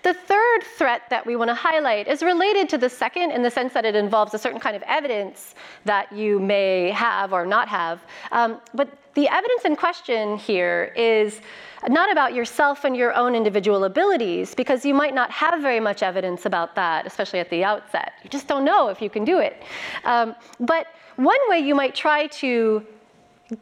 The 0.02 0.14
third 0.14 0.62
threat 0.78 1.02
that 1.10 1.26
we 1.26 1.36
want 1.36 1.48
to 1.50 1.54
highlight 1.54 2.08
is 2.08 2.22
related 2.22 2.68
to 2.70 2.78
the 2.78 2.88
second 2.88 3.32
in 3.32 3.42
the 3.42 3.50
sense 3.50 3.72
that 3.74 3.84
it 3.84 3.94
involves 3.94 4.32
a 4.32 4.38
certain 4.38 4.60
kind 4.60 4.74
of 4.74 4.82
evidence 4.86 5.54
that 5.84 6.10
you 6.10 6.40
may 6.40 6.90
have 6.90 7.32
or 7.32 7.44
not 7.44 7.68
have. 7.68 8.00
Um, 8.32 8.60
but 8.72 8.88
the 9.14 9.28
evidence 9.28 9.64
in 9.64 9.76
question 9.76 10.38
here 10.38 10.92
is 10.96 11.40
not 11.88 12.10
about 12.12 12.34
yourself 12.34 12.84
and 12.84 12.96
your 12.96 13.14
own 13.14 13.34
individual 13.34 13.84
abilities, 13.84 14.54
because 14.54 14.84
you 14.84 14.94
might 14.94 15.14
not 15.14 15.30
have 15.30 15.60
very 15.60 15.80
much 15.80 16.02
evidence 16.02 16.46
about 16.46 16.74
that, 16.76 17.06
especially 17.06 17.40
at 17.40 17.50
the 17.50 17.64
outset. 17.64 18.12
You 18.22 18.30
just 18.30 18.46
don't 18.46 18.64
know 18.64 18.88
if 18.88 19.02
you 19.02 19.10
can 19.10 19.24
do 19.24 19.38
it. 19.38 19.62
Um, 20.04 20.34
but 20.60 20.86
one 21.16 21.38
way 21.48 21.58
you 21.58 21.74
might 21.74 21.94
try 21.94 22.26
to 22.26 22.86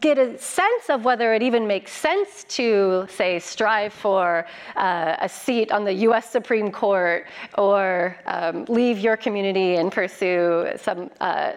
get 0.01 0.19
a 0.19 0.37
sense 0.39 0.91
of 0.91 1.05
whether 1.05 1.33
it 1.33 1.43
even 1.43 1.67
makes 1.67 1.93
sense 1.93 2.45
to, 2.45 3.07
say, 3.09 3.39
strive 3.39 3.93
for 3.93 4.47
uh, 4.77 5.17
a 5.21 5.29
seat 5.29 5.73
on 5.73 5.85
the 5.85 5.93
US 6.09 6.29
Supreme 6.31 6.71
Court 6.71 7.27
or 7.57 8.17
um, 8.27 8.65
leave 8.67 8.99
your 8.99 9.17
community 9.17 9.77
and 9.77 9.91
pursue 9.91 10.69
some, 10.77 11.11
uh, 11.21 11.53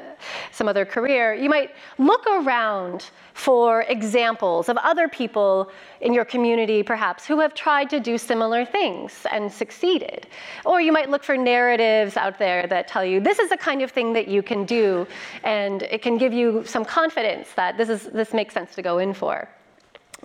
some 0.51 0.67
other 0.67 0.85
career, 0.85 1.33
you 1.33 1.49
might 1.49 1.71
look 1.97 2.25
around 2.27 3.09
for 3.33 3.83
examples 3.83 4.69
of 4.69 4.77
other 4.77 5.07
people 5.07 5.71
in 6.01 6.13
your 6.13 6.25
community, 6.25 6.83
perhaps, 6.83 7.25
who 7.25 7.39
have 7.39 7.53
tried 7.53 7.89
to 7.91 7.99
do 7.99 8.17
similar 8.17 8.65
things 8.65 9.25
and 9.31 9.51
succeeded. 9.51 10.27
Or 10.65 10.81
you 10.81 10.91
might 10.91 11.09
look 11.09 11.23
for 11.23 11.37
narratives 11.37 12.17
out 12.17 12.37
there 12.37 12.67
that 12.67 12.87
tell 12.87 13.05
you 13.05 13.19
this 13.19 13.39
is 13.39 13.49
the 13.49 13.57
kind 13.57 13.81
of 13.81 13.91
thing 13.91 14.13
that 14.13 14.27
you 14.27 14.41
can 14.43 14.65
do, 14.65 15.07
and 15.43 15.83
it 15.83 16.01
can 16.01 16.17
give 16.17 16.33
you 16.33 16.63
some 16.65 16.83
confidence 16.83 17.49
that 17.55 17.77
this, 17.77 17.89
is, 17.89 18.03
this 18.05 18.33
makes 18.33 18.53
sense 18.53 18.75
to 18.75 18.81
go 18.81 18.97
in 18.97 19.13
for. 19.13 19.47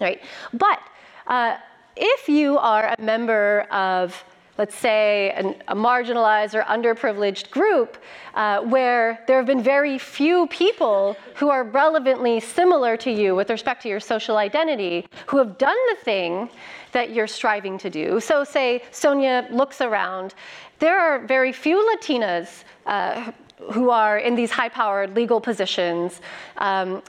Right? 0.00 0.23
But 0.52 0.80
uh, 1.26 1.56
if 1.97 2.28
you 2.28 2.59
are 2.59 2.95
a 2.99 3.02
member 3.02 3.62
of 3.71 4.25
let's 4.59 4.75
say, 4.75 5.31
an, 5.31 5.55
a 5.69 5.75
marginalized 5.75 6.55
or 6.55 6.63
underprivileged 6.63 7.51
group 7.51 7.99
uh, 8.35 8.61
where 8.61 9.23
there 9.27 9.37
have 9.37 9.47
been 9.47 9.63
very 9.63 9.99
few 9.99 10.47
people 10.49 11.17
who 11.35 11.49
are 11.51 11.65
relevantly 11.65 12.41
similar 12.41 12.97
to 12.97 13.11
you 13.11 13.35
with 13.35 13.51
respect 13.51 13.83
to 13.83 13.89
your 13.89 14.01
social 14.01 14.37
identity 14.37 15.07
who 15.27 15.39
have 15.39 15.59
done 15.59 15.77
the 15.91 15.97
thing 16.05 16.49
that 16.93 17.11
you're 17.11 17.27
striving 17.27 17.77
to 17.79 17.91
do. 17.91 18.21
So, 18.21 18.45
say 18.45 18.83
Sonia 18.91 19.47
looks 19.51 19.81
around, 19.81 20.35
there 20.79 20.99
are 20.99 21.27
very 21.27 21.53
few 21.53 21.77
Latinas 21.91 22.65
uh, 22.87 23.33
who 23.73 23.91
are 23.91 24.19
in 24.19 24.35
these 24.35 24.51
high 24.51 24.69
powered 24.69 25.15
legal 25.15 25.41
positions. 25.41 26.21
Um, 26.59 27.03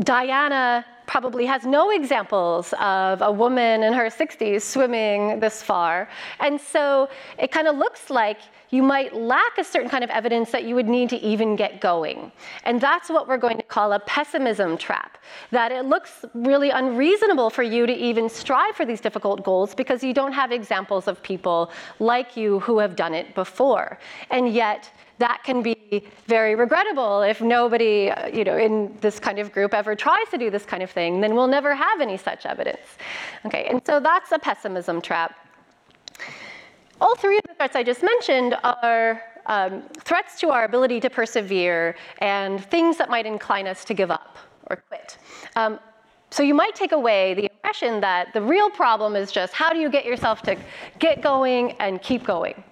Diana 0.00 0.84
probably 1.08 1.46
has 1.46 1.64
no 1.64 1.90
examples 1.90 2.74
of 2.78 3.22
a 3.22 3.32
woman 3.32 3.82
in 3.82 3.92
her 3.94 4.08
60s 4.08 4.60
swimming 4.60 5.40
this 5.40 5.62
far. 5.62 6.08
And 6.38 6.60
so 6.60 7.08
it 7.38 7.50
kind 7.50 7.66
of 7.66 7.76
looks 7.76 8.10
like 8.10 8.38
you 8.70 8.82
might 8.82 9.16
lack 9.16 9.56
a 9.56 9.64
certain 9.64 9.88
kind 9.88 10.04
of 10.04 10.10
evidence 10.10 10.50
that 10.50 10.64
you 10.64 10.74
would 10.74 10.86
need 10.86 11.08
to 11.08 11.16
even 11.16 11.56
get 11.56 11.80
going. 11.80 12.30
And 12.64 12.78
that's 12.78 13.08
what 13.08 13.26
we're 13.26 13.38
going 13.38 13.56
to 13.56 13.62
call 13.62 13.94
a 13.94 14.00
pessimism 14.00 14.76
trap. 14.76 15.16
That 15.50 15.72
it 15.72 15.86
looks 15.86 16.26
really 16.34 16.68
unreasonable 16.68 17.48
for 17.48 17.62
you 17.62 17.86
to 17.86 17.94
even 17.94 18.28
strive 18.28 18.76
for 18.76 18.84
these 18.84 19.00
difficult 19.00 19.42
goals 19.42 19.74
because 19.74 20.04
you 20.04 20.12
don't 20.12 20.32
have 20.32 20.52
examples 20.52 21.08
of 21.08 21.22
people 21.22 21.70
like 21.98 22.36
you 22.36 22.60
who 22.60 22.78
have 22.78 22.94
done 22.94 23.14
it 23.14 23.34
before. 23.34 23.98
And 24.30 24.52
yet, 24.52 24.90
that 25.18 25.42
can 25.44 25.62
be 25.62 26.04
very 26.26 26.54
regrettable 26.54 27.22
if 27.22 27.40
nobody, 27.40 28.10
uh, 28.10 28.28
you 28.28 28.44
know, 28.44 28.56
in 28.56 28.96
this 29.00 29.18
kind 29.18 29.38
of 29.38 29.52
group 29.52 29.74
ever 29.74 29.94
tries 29.94 30.28
to 30.30 30.38
do 30.38 30.50
this 30.50 30.64
kind 30.64 30.82
of 30.82 30.90
thing, 30.90 31.20
then 31.20 31.34
we'll 31.34 31.48
never 31.48 31.74
have 31.74 32.00
any 32.00 32.16
such 32.16 32.46
evidence. 32.46 32.86
Okay, 33.44 33.66
and 33.68 33.82
so 33.84 34.00
that's 34.00 34.32
a 34.32 34.38
pessimism 34.38 35.00
trap. 35.00 35.36
All 37.00 37.14
three 37.14 37.38
of 37.38 37.44
the 37.48 37.54
threats 37.54 37.76
I 37.76 37.82
just 37.82 38.02
mentioned 38.02 38.56
are 38.64 39.22
um, 39.46 39.82
threats 40.00 40.38
to 40.40 40.50
our 40.50 40.64
ability 40.64 41.00
to 41.00 41.10
persevere 41.10 41.96
and 42.18 42.64
things 42.64 42.96
that 42.98 43.08
might 43.08 43.26
incline 43.26 43.66
us 43.66 43.84
to 43.86 43.94
give 43.94 44.10
up 44.10 44.36
or 44.68 44.76
quit. 44.88 45.18
Um, 45.56 45.78
so 46.30 46.42
you 46.42 46.54
might 46.54 46.74
take 46.74 46.92
away 46.92 47.34
the 47.34 47.44
impression 47.44 48.00
that 48.00 48.32
the 48.34 48.42
real 48.42 48.68
problem 48.68 49.16
is 49.16 49.32
just 49.32 49.54
how 49.54 49.70
do 49.70 49.78
you 49.78 49.88
get 49.88 50.04
yourself 50.04 50.42
to 50.42 50.56
get 50.98 51.22
going 51.22 51.72
and 51.80 52.02
keep 52.02 52.24
going. 52.24 52.62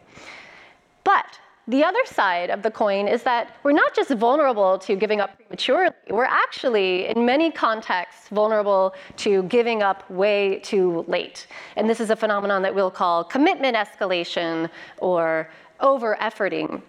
But 1.05 1.39
the 1.69 1.83
other 1.83 2.05
side 2.05 2.51
of 2.51 2.63
the 2.63 2.71
coin 2.71 3.09
is 3.09 3.25
that 3.25 3.57
we're 3.65 3.73
not 3.73 3.95
just 3.95 4.11
vulnerable 4.13 4.79
to 4.79 4.95
giving 4.95 5.21
up 5.21 5.37
prematurely, 5.37 5.91
we're 6.11 6.25
actually, 6.25 7.07
in 7.09 7.27
many 7.27 7.51
contexts, 7.51 8.29
vulnerable 8.29 8.95
to 9.17 9.43
giving 9.45 9.83
up 9.83 10.09
way 10.09 10.61
too 10.61 11.05
late. 11.09 11.49
And 11.75 11.91
this 11.91 11.99
is 11.99 12.11
a 12.11 12.17
phenomenon 12.17 12.63
that 12.63 12.75
we'll 12.75 12.91
call 12.91 13.25
commitment 13.25 13.77
escalation 13.77 14.71
or 14.99 15.51
over 15.81 16.17
efforting. 16.21 16.83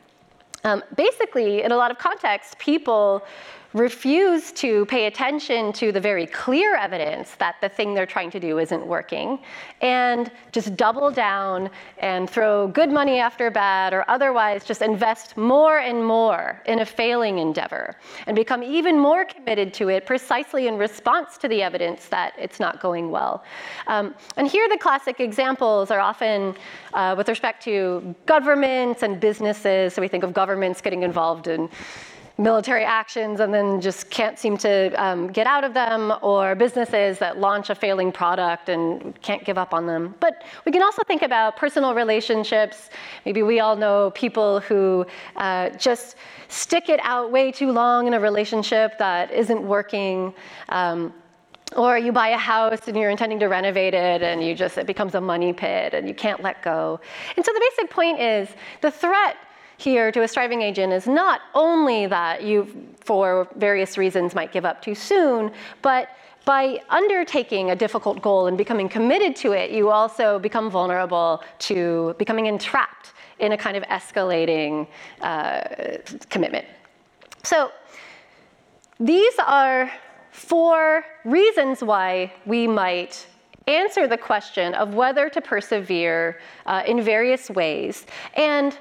Um, 0.63 0.83
basically, 0.95 1.63
in 1.63 1.71
a 1.71 1.77
lot 1.77 1.89
of 1.89 1.97
contexts, 1.97 2.55
people 2.59 3.23
refuse 3.77 4.51
to 4.53 4.85
pay 4.85 5.05
attention 5.05 5.71
to 5.73 5.91
the 5.91 5.99
very 5.99 6.25
clear 6.25 6.75
evidence 6.75 7.35
that 7.35 7.55
the 7.61 7.69
thing 7.69 7.93
they're 7.93 8.05
trying 8.05 8.31
to 8.31 8.39
do 8.39 8.59
isn't 8.59 8.85
working, 8.85 9.39
and 9.81 10.31
just 10.51 10.75
double 10.75 11.11
down 11.11 11.69
and 11.99 12.29
throw 12.29 12.67
good 12.67 12.91
money 12.91 13.19
after 13.19 13.49
bad, 13.51 13.93
or 13.93 14.03
otherwise 14.09 14.63
just 14.65 14.81
invest 14.81 15.37
more 15.37 15.79
and 15.79 16.03
more 16.03 16.61
in 16.65 16.79
a 16.79 16.85
failing 16.85 17.39
endeavor, 17.39 17.95
and 18.25 18.35
become 18.35 18.63
even 18.63 18.97
more 18.99 19.25
committed 19.25 19.73
to 19.73 19.89
it 19.89 20.05
precisely 20.05 20.67
in 20.67 20.77
response 20.77 21.37
to 21.37 21.47
the 21.47 21.61
evidence 21.61 22.07
that 22.07 22.33
it's 22.37 22.59
not 22.59 22.79
going 22.81 23.11
well. 23.11 23.43
Um, 23.87 24.15
and 24.37 24.47
here 24.47 24.67
the 24.69 24.77
classic 24.77 25.19
examples 25.19 25.91
are 25.91 25.99
often 25.99 26.55
uh, 26.93 27.15
with 27.17 27.29
respect 27.29 27.63
to 27.63 28.15
governments 28.25 29.03
and 29.03 29.19
businesses. 29.19 29.93
So 29.93 30.01
we 30.01 30.07
think 30.07 30.23
of 30.23 30.33
governments 30.33 30.81
getting 30.81 31.03
involved 31.03 31.47
in 31.47 31.69
military 32.37 32.83
actions 32.83 33.39
and 33.39 33.53
then 33.53 33.81
just 33.81 34.09
can't 34.09 34.37
seem 34.37 34.57
to 34.57 34.91
um, 35.03 35.27
get 35.27 35.47
out 35.47 35.63
of 35.63 35.73
them, 35.73 36.13
or 36.21 36.55
businesses 36.55 37.17
that 37.17 37.39
launch 37.39 37.69
a 37.69 37.75
failing 37.75 38.11
product 38.11 38.69
and 38.69 39.19
can't 39.21 39.43
give 39.43 39.57
up 39.57 39.73
on 39.73 39.87
them. 39.87 40.13
But 40.19 40.43
we 40.65 40.71
can 40.71 40.83
also 40.83 41.01
think 41.07 41.23
about 41.23 41.57
personal 41.57 41.95
relationships. 41.95 42.89
Maybe 43.25 43.41
we 43.41 43.59
all 43.59 43.75
know 43.75 44.11
people 44.11 44.59
who 44.61 45.05
uh, 45.35 45.69
just 45.71 46.15
stick 46.47 46.89
it 46.89 46.99
out 47.03 47.31
way 47.31 47.51
too 47.51 47.71
long 47.71 48.07
in 48.07 48.13
a 48.13 48.19
relationship 48.19 48.97
that 48.99 49.31
isn't 49.31 49.61
working. 49.61 50.33
Um, 50.69 51.13
or 51.75 51.97
you 51.97 52.13
buy 52.13 52.29
a 52.29 52.37
house 52.37 52.87
and 52.87 52.95
you're 52.95 53.09
intending 53.09 53.39
to 53.39 53.47
renovate 53.47 53.93
it 53.93 54.21
and 54.21 54.41
you 54.41 54.55
just 54.55 54.77
it 54.77 54.87
becomes 54.87 55.15
a 55.15 55.21
money 55.21 55.51
pit 55.51 55.93
and 55.93 56.07
you 56.07 56.13
can't 56.13 56.41
let 56.41 56.63
go. 56.63 56.99
And 57.35 57.45
so 57.45 57.51
the 57.51 57.59
basic 57.59 57.91
point 57.91 58.21
is 58.21 58.47
the 58.81 58.89
threat 58.89 59.35
here 59.77 60.11
to 60.11 60.23
a 60.23 60.27
striving 60.27 60.61
agent 60.61 60.91
is 60.91 61.07
not 61.07 61.41
only 61.53 62.07
that 62.07 62.43
you, 62.43 62.67
for 62.99 63.47
various 63.55 63.97
reasons, 63.97 64.33
might 64.35 64.51
give 64.51 64.65
up 64.65 64.81
too 64.81 64.95
soon, 64.95 65.51
but 65.81 66.09
by 66.45 66.79
undertaking 66.89 67.71
a 67.71 67.75
difficult 67.75 68.21
goal 68.21 68.47
and 68.47 68.57
becoming 68.57 68.87
committed 68.87 69.35
to 69.35 69.51
it, 69.51 69.69
you 69.69 69.89
also 69.89 70.39
become 70.39 70.69
vulnerable 70.71 71.43
to 71.59 72.15
becoming 72.17 72.45
entrapped 72.45 73.13
in 73.39 73.51
a 73.51 73.57
kind 73.57 73.75
of 73.75 73.83
escalating 73.83 74.87
uh, 75.21 75.97
commitment. 76.29 76.65
So, 77.43 77.71
these 78.99 79.33
are 79.45 79.91
four 80.31 81.03
reasons 81.23 81.83
why 81.83 82.33
we 82.45 82.65
might 82.65 83.27
answer 83.67 84.07
the 84.07 84.17
question 84.17 84.73
of 84.73 84.93
whether 84.93 85.29
to 85.29 85.41
persevere 85.41 86.39
uh, 86.65 86.83
in 86.87 87.01
various 87.01 87.49
ways. 87.49 88.05
And 88.35 88.77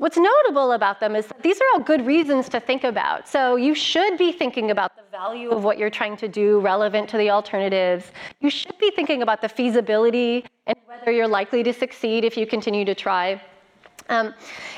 What's 0.00 0.16
notable 0.16 0.72
about 0.72 0.98
them 0.98 1.14
is 1.14 1.26
that 1.26 1.42
these 1.42 1.58
are 1.60 1.64
all 1.74 1.80
good 1.80 2.06
reasons 2.06 2.48
to 2.48 2.58
think 2.58 2.84
about. 2.84 3.28
So 3.28 3.56
you 3.56 3.74
should 3.74 4.16
be 4.16 4.32
thinking 4.32 4.70
about 4.70 4.96
the 4.96 5.02
value 5.10 5.50
of 5.50 5.62
what 5.62 5.76
you're 5.76 5.90
trying 5.90 6.16
to 6.16 6.26
do 6.26 6.58
relevant 6.60 7.06
to 7.10 7.18
the 7.18 7.28
alternatives. 7.28 8.10
You 8.40 8.48
should 8.48 8.78
be 8.78 8.90
thinking 8.92 9.20
about 9.20 9.42
the 9.42 9.48
feasibility 9.50 10.46
and 10.66 10.74
whether 10.86 11.12
you're 11.12 11.28
likely 11.28 11.62
to 11.64 11.74
succeed 11.74 12.24
if 12.24 12.38
you 12.38 12.46
continue 12.46 12.86
to 12.86 12.94
try. 12.94 13.42
Um, 14.08 14.32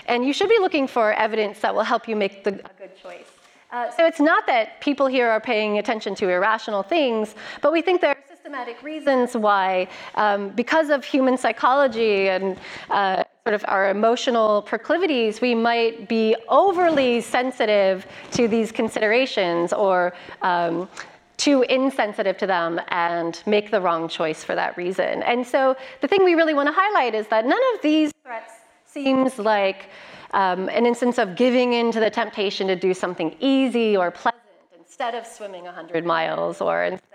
and 0.09 0.25
you 0.27 0.33
should 0.33 0.49
be 0.49 0.59
looking 0.59 0.89
for 0.89 1.13
evidence 1.13 1.61
that 1.61 1.73
will 1.73 1.85
help 1.85 2.09
you 2.09 2.17
make 2.17 2.43
the, 2.43 2.55
a 2.55 2.75
good 2.77 3.01
choice. 3.01 3.31
Uh, 3.71 3.93
so 3.93 4.05
it's 4.05 4.19
not 4.19 4.45
that 4.49 4.81
people 4.81 5.07
here 5.07 5.31
are 5.31 5.41
paying 5.41 5.79
attention 5.79 6.17
to 6.17 6.31
irrational 6.31 6.83
things, 6.83 7.37
but 7.61 7.73
we 7.73 7.81
think 7.81 8.01
there 8.01 8.11
are 8.11 8.32
systematic 8.42 8.83
reasons 8.83 9.37
why, 9.37 9.87
um, 10.16 10.48
because 10.50 10.90
of 10.90 11.05
human 11.05 11.37
psychology 11.38 12.28
and 12.28 12.59
uh, 12.90 13.22
sort 13.46 13.55
of 13.55 13.64
our 13.68 13.88
emotional 13.90 14.62
proclivities, 14.62 15.40
we 15.40 15.55
might 15.55 16.09
be 16.09 16.35
overly 16.48 17.20
sensitive 17.20 18.05
to 18.33 18.48
these 18.48 18.72
considerations 18.72 19.72
or 19.72 20.12
um, 20.42 20.88
too 21.37 21.62
insensitive 21.68 22.37
to 22.37 22.48
them 22.48 22.81
and 22.88 23.40
make 23.46 23.70
the 23.70 23.81
wrong 23.81 24.09
choice 24.09 24.42
for 24.42 24.57
that 24.57 24.76
reason. 24.76 25.22
And 25.22 25.46
so 25.46 25.76
the 26.00 26.09
thing 26.09 26.24
we 26.24 26.35
really 26.35 26.55
want 26.55 26.66
to 26.66 26.74
highlight 26.76 27.14
is 27.14 27.28
that 27.28 27.46
none 27.46 27.62
of 27.74 27.81
these 27.81 28.11
threats 28.24 28.55
seems 28.87 29.38
like 29.38 29.88
um, 30.33 30.68
an 30.68 30.85
instance 30.85 31.18
of 31.18 31.37
giving 31.37 31.74
in 31.74 31.92
to 31.92 32.00
the 32.00 32.11
temptation 32.11 32.66
to 32.66 32.74
do 32.74 32.92
something 32.92 33.37
easy 33.38 33.96
or 33.96 34.11
pleasant 34.11 34.42
instead 34.76 35.14
of 35.14 35.24
swimming 35.24 35.62
100 35.64 36.05
miles 36.05 36.61
or 36.61 36.83
instead 36.85 37.12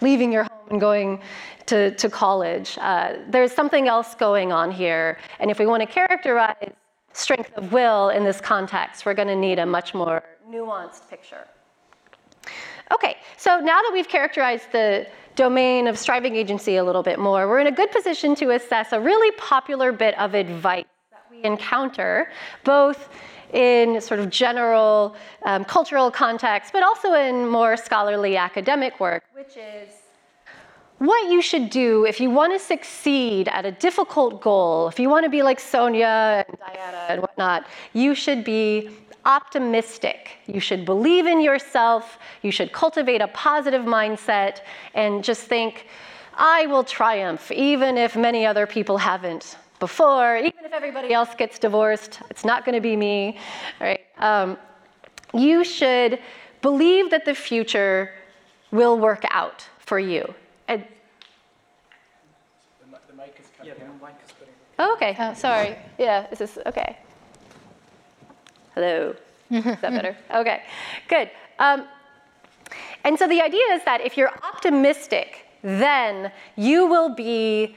leaving 0.00 0.32
your 0.32 0.44
home 0.44 0.68
and 0.70 0.80
going 0.80 1.20
to, 1.66 1.92
to 1.96 2.08
college. 2.08 2.78
Uh, 2.80 3.14
there's 3.28 3.52
something 3.52 3.88
else 3.88 4.14
going 4.14 4.52
on 4.52 4.70
here. 4.70 5.18
And 5.40 5.50
if 5.50 5.58
we 5.58 5.66
want 5.66 5.82
to 5.82 5.86
characterize 5.86 6.72
strength 7.12 7.52
of 7.56 7.72
will 7.72 8.10
in 8.10 8.24
this 8.24 8.40
context, 8.40 9.06
we're 9.06 9.14
going 9.14 9.28
to 9.28 9.36
need 9.36 9.58
a 9.58 9.66
much 9.66 9.94
more 9.94 10.22
nuanced 10.48 11.08
picture. 11.08 11.46
Okay, 12.94 13.16
so 13.36 13.58
now 13.58 13.80
that 13.82 13.90
we've 13.92 14.08
characterized 14.08 14.70
the 14.70 15.06
domain 15.34 15.88
of 15.88 15.98
striving 15.98 16.36
agency 16.36 16.76
a 16.76 16.84
little 16.84 17.02
bit 17.02 17.18
more, 17.18 17.48
we're 17.48 17.58
in 17.58 17.66
a 17.66 17.72
good 17.72 17.90
position 17.90 18.34
to 18.36 18.50
assess 18.50 18.92
a 18.92 19.00
really 19.00 19.32
popular 19.32 19.92
bit 19.92 20.16
of 20.18 20.34
advice 20.34 20.84
that 21.10 21.24
we 21.30 21.42
encounter 21.42 22.30
both 22.64 23.08
in 23.56 24.00
sort 24.02 24.20
of 24.20 24.28
general 24.28 25.16
um, 25.46 25.64
cultural 25.64 26.10
context, 26.10 26.74
but 26.74 26.82
also 26.82 27.14
in 27.14 27.48
more 27.48 27.74
scholarly 27.74 28.36
academic 28.36 29.00
work, 29.00 29.24
which 29.32 29.56
is 29.56 29.88
what 30.98 31.30
you 31.30 31.40
should 31.40 31.70
do 31.70 32.04
if 32.04 32.20
you 32.20 32.28
want 32.28 32.52
to 32.52 32.58
succeed 32.58 33.48
at 33.48 33.64
a 33.64 33.72
difficult 33.72 34.42
goal, 34.42 34.88
if 34.88 35.00
you 35.00 35.08
want 35.08 35.24
to 35.24 35.30
be 35.30 35.42
like 35.42 35.58
Sonia 35.58 36.44
and 36.46 36.58
Diana 36.58 37.06
and 37.08 37.22
whatnot, 37.22 37.66
you 37.94 38.14
should 38.14 38.44
be 38.44 38.90
optimistic. 39.24 40.36
You 40.46 40.60
should 40.60 40.84
believe 40.84 41.26
in 41.26 41.40
yourself. 41.40 42.18
You 42.42 42.52
should 42.52 42.72
cultivate 42.72 43.22
a 43.22 43.28
positive 43.28 43.86
mindset 43.86 44.60
and 44.94 45.24
just 45.24 45.42
think, 45.42 45.86
I 46.34 46.66
will 46.66 46.84
triumph, 46.84 47.50
even 47.50 47.96
if 47.96 48.16
many 48.16 48.44
other 48.44 48.66
people 48.66 48.98
haven't 48.98 49.56
before, 49.78 50.36
even 50.36 50.64
if 50.64 50.72
everybody 50.72 51.12
else 51.12 51.34
gets 51.34 51.58
divorced, 51.58 52.20
it's 52.30 52.44
not 52.44 52.64
going 52.64 52.74
to 52.74 52.80
be 52.80 52.96
me. 52.96 53.38
Right? 53.80 54.00
Um, 54.18 54.56
you 55.34 55.64
should 55.64 56.18
believe 56.62 57.10
that 57.10 57.24
the 57.24 57.34
future 57.34 58.12
will 58.70 58.98
work 58.98 59.24
out 59.30 59.66
for 59.78 59.98
you. 59.98 60.34
And, 60.68 60.84
the, 62.80 62.98
the 63.08 63.14
mic 63.14 63.36
is 63.38 63.46
coming 63.56 63.74
yeah, 63.78 63.84
the 63.84 64.04
mic 64.04 64.14
is 64.24 64.32
putting. 64.32 64.54
Oh, 64.78 64.94
okay. 64.94 65.16
Oh, 65.18 65.34
sorry. 65.34 65.76
Yeah, 65.98 66.26
this 66.28 66.40
is 66.40 66.54
this 66.54 66.66
okay? 66.66 66.98
Hello. 68.74 69.14
is 69.50 69.64
that 69.64 69.80
better? 69.80 70.16
Okay, 70.34 70.62
good. 71.08 71.30
Um, 71.58 71.86
and 73.04 73.18
so 73.18 73.28
the 73.28 73.40
idea 73.40 73.62
is 73.72 73.84
that 73.84 74.00
if 74.00 74.16
you're 74.16 74.32
optimistic, 74.42 75.46
then 75.62 76.32
you 76.56 76.86
will 76.86 77.14
be 77.14 77.76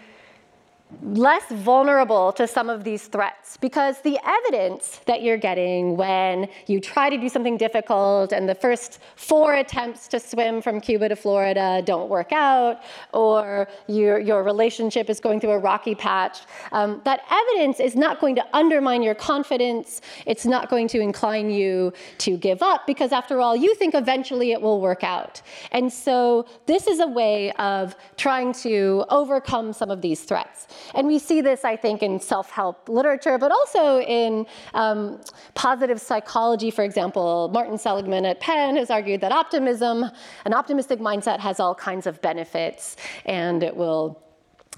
less 1.04 1.44
vulnerable 1.52 2.32
to 2.34 2.48
some 2.48 2.68
of 2.70 2.84
these 2.84 3.08
threats 3.08 3.58
because 3.58 4.02
the 4.02 4.18
evidence 4.26 5.02
that 5.06 5.22
you're 5.22 5.38
getting 5.38 5.96
when 5.96 6.50
you 6.66 6.80
try 6.80 7.10
to 7.12 7.18
do 7.18 7.30
something 7.30 7.58
difficult 7.58 8.34
and 8.34 8.50
the 8.50 8.56
first 8.56 9.00
four 9.16 9.54
attempts 9.54 10.08
to 10.08 10.20
swim 10.20 10.62
from 10.62 10.82
Cuba 10.82 11.08
to 11.10 11.16
Florida 11.16 11.84
don't 11.86 12.10
work 12.10 12.32
out, 12.32 12.82
or 13.14 13.68
your, 13.88 14.20
your 14.20 14.44
relationship 14.44 15.10
is 15.10 15.20
going 15.20 15.40
through 15.40 15.52
a 15.52 15.60
rocky 15.60 15.94
patch, 15.94 16.40
um, 16.72 17.02
that 17.06 17.22
evidence 17.30 17.80
is 17.80 17.96
not 17.96 18.20
going 18.20 18.36
to 18.36 18.46
undermine 18.54 19.04
your 19.04 19.16
confidence. 19.16 20.02
It's 20.26 20.46
not 20.46 20.70
going 20.70 20.88
to 20.90 21.00
incline 21.00 21.52
you 21.52 21.94
to 22.20 22.36
give 22.38 22.64
up 22.64 22.88
because, 22.88 23.12
after 23.12 23.40
all, 23.40 23.56
you 23.56 23.76
think 23.76 23.94
eventually 23.94 24.52
it 24.52 24.62
will 24.62 24.82
work 24.82 25.04
out. 25.04 25.42
And 25.72 25.92
so, 25.92 26.48
this 26.66 26.88
is 26.88 27.00
a 27.00 27.08
way 27.08 27.52
of 27.54 27.96
trying 28.18 28.54
to 28.54 29.06
overcome 29.10 29.72
some 29.74 29.92
of 29.92 30.02
these 30.02 30.22
threats. 30.22 30.68
And 30.96 31.08
we 31.08 31.20
see 31.20 31.42
this, 31.42 31.66
I 31.66 31.76
think, 31.76 32.04
in 32.04 32.20
self 32.20 32.50
help 32.50 32.90
literature, 32.90 33.38
but 33.38 33.52
also 33.52 34.00
in 34.02 34.46
um, 34.74 35.22
positive 35.54 36.00
psychology, 36.00 36.72
for 36.72 36.84
example. 36.84 37.50
Martin 37.54 37.78
Seligman 37.78 38.26
at 38.26 38.40
Penn 38.40 38.76
has 38.76 38.90
argued 38.90 39.22
that 39.22 39.32
optimism, 39.32 40.06
an 40.46 40.54
optimistic 40.54 41.00
mindset, 41.00 41.40
has 41.40 41.60
all 41.60 41.76
kinds 41.76 42.08
of 42.08 42.22
benefits 42.22 42.96
and 43.26 43.64
it 43.64 43.76
will 43.76 44.22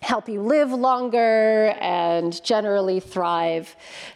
help 0.01 0.27
you 0.27 0.41
live 0.41 0.71
longer 0.71 1.75
and 1.79 2.43
generally 2.43 2.99
thrive. 2.99 3.75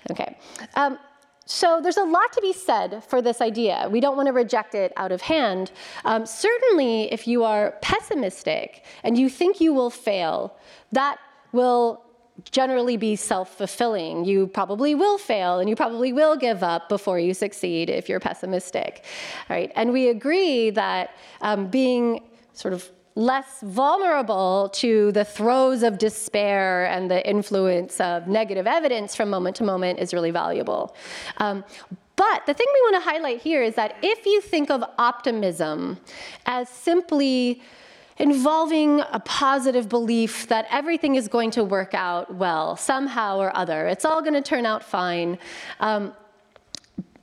Okay. 0.09 0.35
Um, 0.75 0.97
so 1.45 1.79
there's 1.81 1.97
a 1.97 2.03
lot 2.03 2.33
to 2.33 2.41
be 2.41 2.53
said 2.53 3.03
for 3.03 3.21
this 3.21 3.39
idea. 3.39 3.87
We 3.91 3.99
don't 3.99 4.15
want 4.15 4.27
to 4.27 4.33
reject 4.33 4.73
it 4.73 4.91
out 4.97 5.11
of 5.11 5.21
hand. 5.21 5.71
Um, 6.03 6.25
certainly, 6.25 7.13
if 7.13 7.27
you 7.27 7.43
are 7.43 7.75
pessimistic 7.81 8.83
and 9.03 9.15
you 9.15 9.29
think 9.29 9.61
you 9.61 9.71
will 9.71 9.91
fail, 9.91 10.57
that 10.91 11.19
will 11.55 12.05
generally 12.51 12.97
be 12.97 13.15
self-fulfilling. 13.15 14.25
You 14.25 14.47
probably 14.47 14.93
will 14.93 15.17
fail 15.17 15.59
and 15.59 15.69
you 15.69 15.75
probably 15.75 16.11
will 16.11 16.35
give 16.35 16.61
up 16.63 16.89
before 16.89 17.17
you 17.17 17.33
succeed 17.33 17.89
if 17.89 18.09
you're 18.09 18.19
pessimistic, 18.19 19.05
right? 19.49 19.71
And 19.75 19.93
we 19.93 20.09
agree 20.09 20.69
that 20.71 21.15
um, 21.41 21.67
being 21.67 22.21
sort 22.53 22.73
of 22.73 22.91
less 23.15 23.61
vulnerable 23.61 24.69
to 24.73 25.11
the 25.13 25.23
throes 25.23 25.83
of 25.83 25.97
despair 25.97 26.85
and 26.87 27.09
the 27.09 27.27
influence 27.27 28.01
of 28.01 28.27
negative 28.27 28.67
evidence 28.67 29.15
from 29.15 29.29
moment 29.29 29.55
to 29.55 29.63
moment 29.63 29.99
is 29.99 30.13
really 30.13 30.31
valuable. 30.31 30.93
Um, 31.37 31.63
but 32.17 32.45
the 32.45 32.53
thing 32.53 32.67
we 32.73 32.81
want 32.81 33.03
to 33.03 33.09
highlight 33.09 33.41
here 33.41 33.63
is 33.63 33.75
that 33.75 33.95
if 34.01 34.25
you 34.25 34.41
think 34.41 34.69
of 34.69 34.83
optimism 34.97 35.97
as 36.45 36.67
simply 36.69 37.61
involving 38.17 39.01
a 39.11 39.19
positive 39.19 39.89
belief 39.89 40.47
that 40.47 40.65
everything 40.71 41.15
is 41.15 41.27
going 41.27 41.51
to 41.51 41.63
work 41.63 41.93
out 41.93 42.33
well, 42.33 42.75
somehow 42.77 43.37
or 43.37 43.55
other. 43.55 43.87
It's 43.87 44.05
all 44.05 44.21
going 44.21 44.33
to 44.33 44.41
turn 44.41 44.65
out 44.65 44.83
fine. 44.83 45.37
Um, 45.79 46.13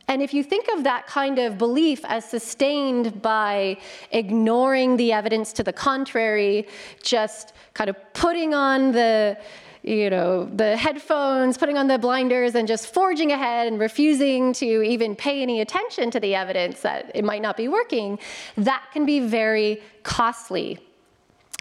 and 0.09 0.21
if 0.21 0.35
you 0.35 0.43
think 0.43 0.69
of 0.69 0.85
that 0.85 1.07
kind 1.07 1.39
of 1.39 1.57
belief 1.57 2.05
as 2.05 2.29
sustained 2.29 3.23
by 3.23 3.79
ignoring 4.11 4.97
the 4.99 5.13
evidence 5.13 5.55
to 5.55 5.63
the 5.63 5.73
contrary, 5.73 6.69
just 7.03 7.55
kind 7.73 7.89
of 7.89 7.97
putting 8.13 8.53
on 8.53 8.93
the 8.93 9.39
you 9.83 10.11
know, 10.11 10.45
the 10.45 10.77
headphones, 10.77 11.59
putting 11.59 11.77
on 11.77 11.89
the 11.89 11.99
blinders, 11.99 12.55
and 12.55 12.69
just 12.69 12.95
forging 12.95 13.33
ahead 13.33 13.67
and 13.67 13.81
refusing 13.81 14.53
to 14.55 14.83
even 14.83 15.17
pay 15.17 15.43
any 15.43 15.61
attention 15.61 16.11
to 16.13 16.21
the 16.21 16.35
evidence 16.35 16.81
that 16.83 17.11
it 17.15 17.25
might 17.25 17.43
not 17.43 17.57
be 17.57 17.67
working, 17.67 18.19
that 18.57 18.85
can 18.93 19.05
be 19.05 19.19
very 19.19 19.83
costly, 20.05 20.79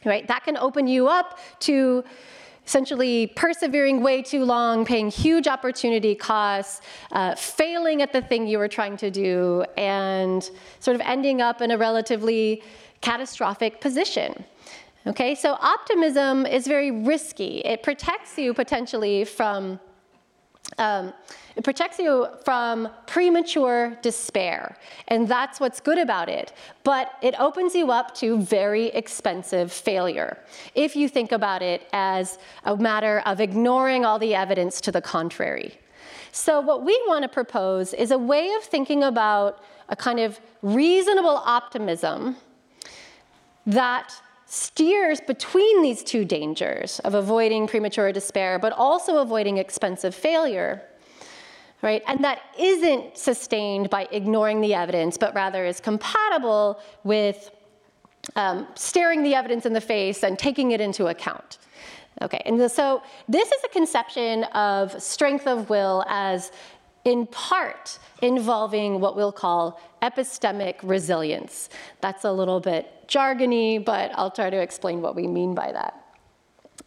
right? 0.05 0.27
That 0.27 0.43
can 0.43 0.55
open 0.57 0.87
you 0.87 1.07
up 1.07 1.39
to 1.61 2.03
essentially 2.67 3.27
persevering 3.35 4.03
way 4.03 4.21
too 4.21 4.45
long, 4.45 4.85
paying 4.85 5.09
huge 5.09 5.47
opportunity 5.47 6.13
costs, 6.13 6.81
uh, 7.11 7.33
failing 7.33 8.03
at 8.03 8.13
the 8.13 8.21
thing 8.21 8.45
you 8.45 8.59
were 8.59 8.67
trying 8.67 8.97
to 8.97 9.09
do, 9.09 9.65
and 9.77 10.51
sort 10.79 10.93
of 10.93 11.01
ending 11.01 11.41
up 11.41 11.61
in 11.61 11.71
a 11.71 11.77
relatively 11.77 12.61
catastrophic 13.01 13.81
position. 13.81 14.45
Okay, 15.07 15.33
so 15.33 15.53
optimism 15.53 16.45
is 16.45 16.67
very 16.67 16.91
risky. 16.91 17.59
It 17.61 17.81
protects 17.81 18.37
you 18.37 18.53
potentially 18.53 19.25
from 19.25 19.79
um, 20.77 21.11
it 21.55 21.63
protects 21.65 21.99
you 21.99 22.27
from 22.45 22.87
premature 23.05 23.97
despair, 24.01 24.77
and 25.09 25.27
that's 25.27 25.59
what's 25.59 25.81
good 25.81 25.97
about 25.97 26.29
it. 26.29 26.53
But 26.83 27.13
it 27.21 27.35
opens 27.39 27.75
you 27.75 27.91
up 27.91 28.15
to 28.15 28.39
very 28.41 28.87
expensive 28.87 29.71
failure 29.71 30.37
if 30.75 30.95
you 30.95 31.09
think 31.09 31.33
about 31.33 31.61
it 31.61 31.89
as 31.91 32.39
a 32.63 32.77
matter 32.77 33.21
of 33.25 33.41
ignoring 33.41 34.05
all 34.05 34.17
the 34.17 34.33
evidence 34.33 34.79
to 34.81 34.91
the 34.91 35.01
contrary. 35.01 35.77
So, 36.31 36.61
what 36.61 36.85
we 36.85 36.93
want 37.07 37.23
to 37.23 37.29
propose 37.29 37.93
is 37.93 38.11
a 38.11 38.17
way 38.17 38.53
of 38.53 38.63
thinking 38.63 39.03
about 39.03 39.63
a 39.89 39.95
kind 39.95 40.19
of 40.19 40.39
reasonable 40.61 41.41
optimism 41.45 42.37
that 43.65 44.13
steers 44.51 45.21
between 45.21 45.81
these 45.81 46.03
two 46.03 46.25
dangers 46.25 46.99
of 47.05 47.13
avoiding 47.13 47.67
premature 47.67 48.11
despair, 48.11 48.59
but 48.59 48.73
also 48.73 49.19
avoiding 49.19 49.57
expensive 49.57 50.13
failure. 50.13 50.81
Right? 51.81 52.03
And 52.05 52.21
that 52.25 52.41
isn't 52.59 53.17
sustained 53.17 53.89
by 53.89 54.09
ignoring 54.11 54.59
the 54.59 54.73
evidence, 54.73 55.17
but 55.17 55.33
rather 55.33 55.65
is 55.65 55.79
compatible 55.79 56.81
with 57.05 57.49
um, 58.35 58.67
staring 58.75 59.23
the 59.23 59.33
evidence 59.35 59.65
in 59.65 59.71
the 59.71 59.79
face 59.79 60.21
and 60.21 60.37
taking 60.37 60.71
it 60.71 60.81
into 60.81 61.07
account. 61.07 61.57
Okay, 62.21 62.41
and 62.45 62.69
so 62.69 63.01
this 63.29 63.49
is 63.53 63.63
a 63.63 63.69
conception 63.69 64.43
of 64.53 65.01
strength 65.01 65.47
of 65.47 65.69
will 65.69 66.03
as 66.09 66.51
in 67.03 67.25
part 67.27 67.97
involving 68.21 68.99
what 68.99 69.15
we'll 69.15 69.31
call 69.31 69.81
epistemic 70.01 70.75
resilience. 70.83 71.69
That's 71.99 72.23
a 72.25 72.31
little 72.31 72.59
bit 72.59 73.07
jargony, 73.07 73.83
but 73.83 74.11
I'll 74.15 74.31
try 74.31 74.49
to 74.49 74.61
explain 74.61 75.01
what 75.01 75.15
we 75.15 75.27
mean 75.27 75.55
by 75.55 75.71
that. 75.71 76.05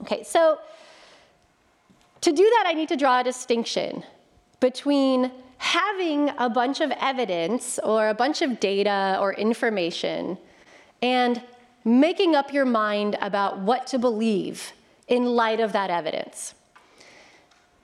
Okay, 0.03 0.22
so 0.22 0.59
to 2.20 2.33
do 2.33 2.42
that, 2.42 2.64
I 2.66 2.72
need 2.72 2.88
to 2.88 2.96
draw 2.96 3.20
a 3.20 3.24
distinction 3.24 4.05
between 4.61 5.31
having 5.59 6.31
a 6.38 6.48
bunch 6.48 6.81
of 6.81 6.90
evidence 6.92 7.79
or 7.79 8.09
a 8.09 8.14
bunch 8.14 8.42
of 8.42 8.61
data 8.61 9.18
or 9.20 9.35
information 9.35 10.38
and 11.03 11.42
making 11.85 12.35
up 12.35 12.53
your 12.53 12.64
mind 12.64 13.16
about 13.20 13.61
what 13.61 13.87
to 13.88 13.98
believe 13.98 14.72
in 15.09 15.27
light 15.27 15.61
of 15.61 15.72
that 15.72 15.90
evidence. 15.90 16.55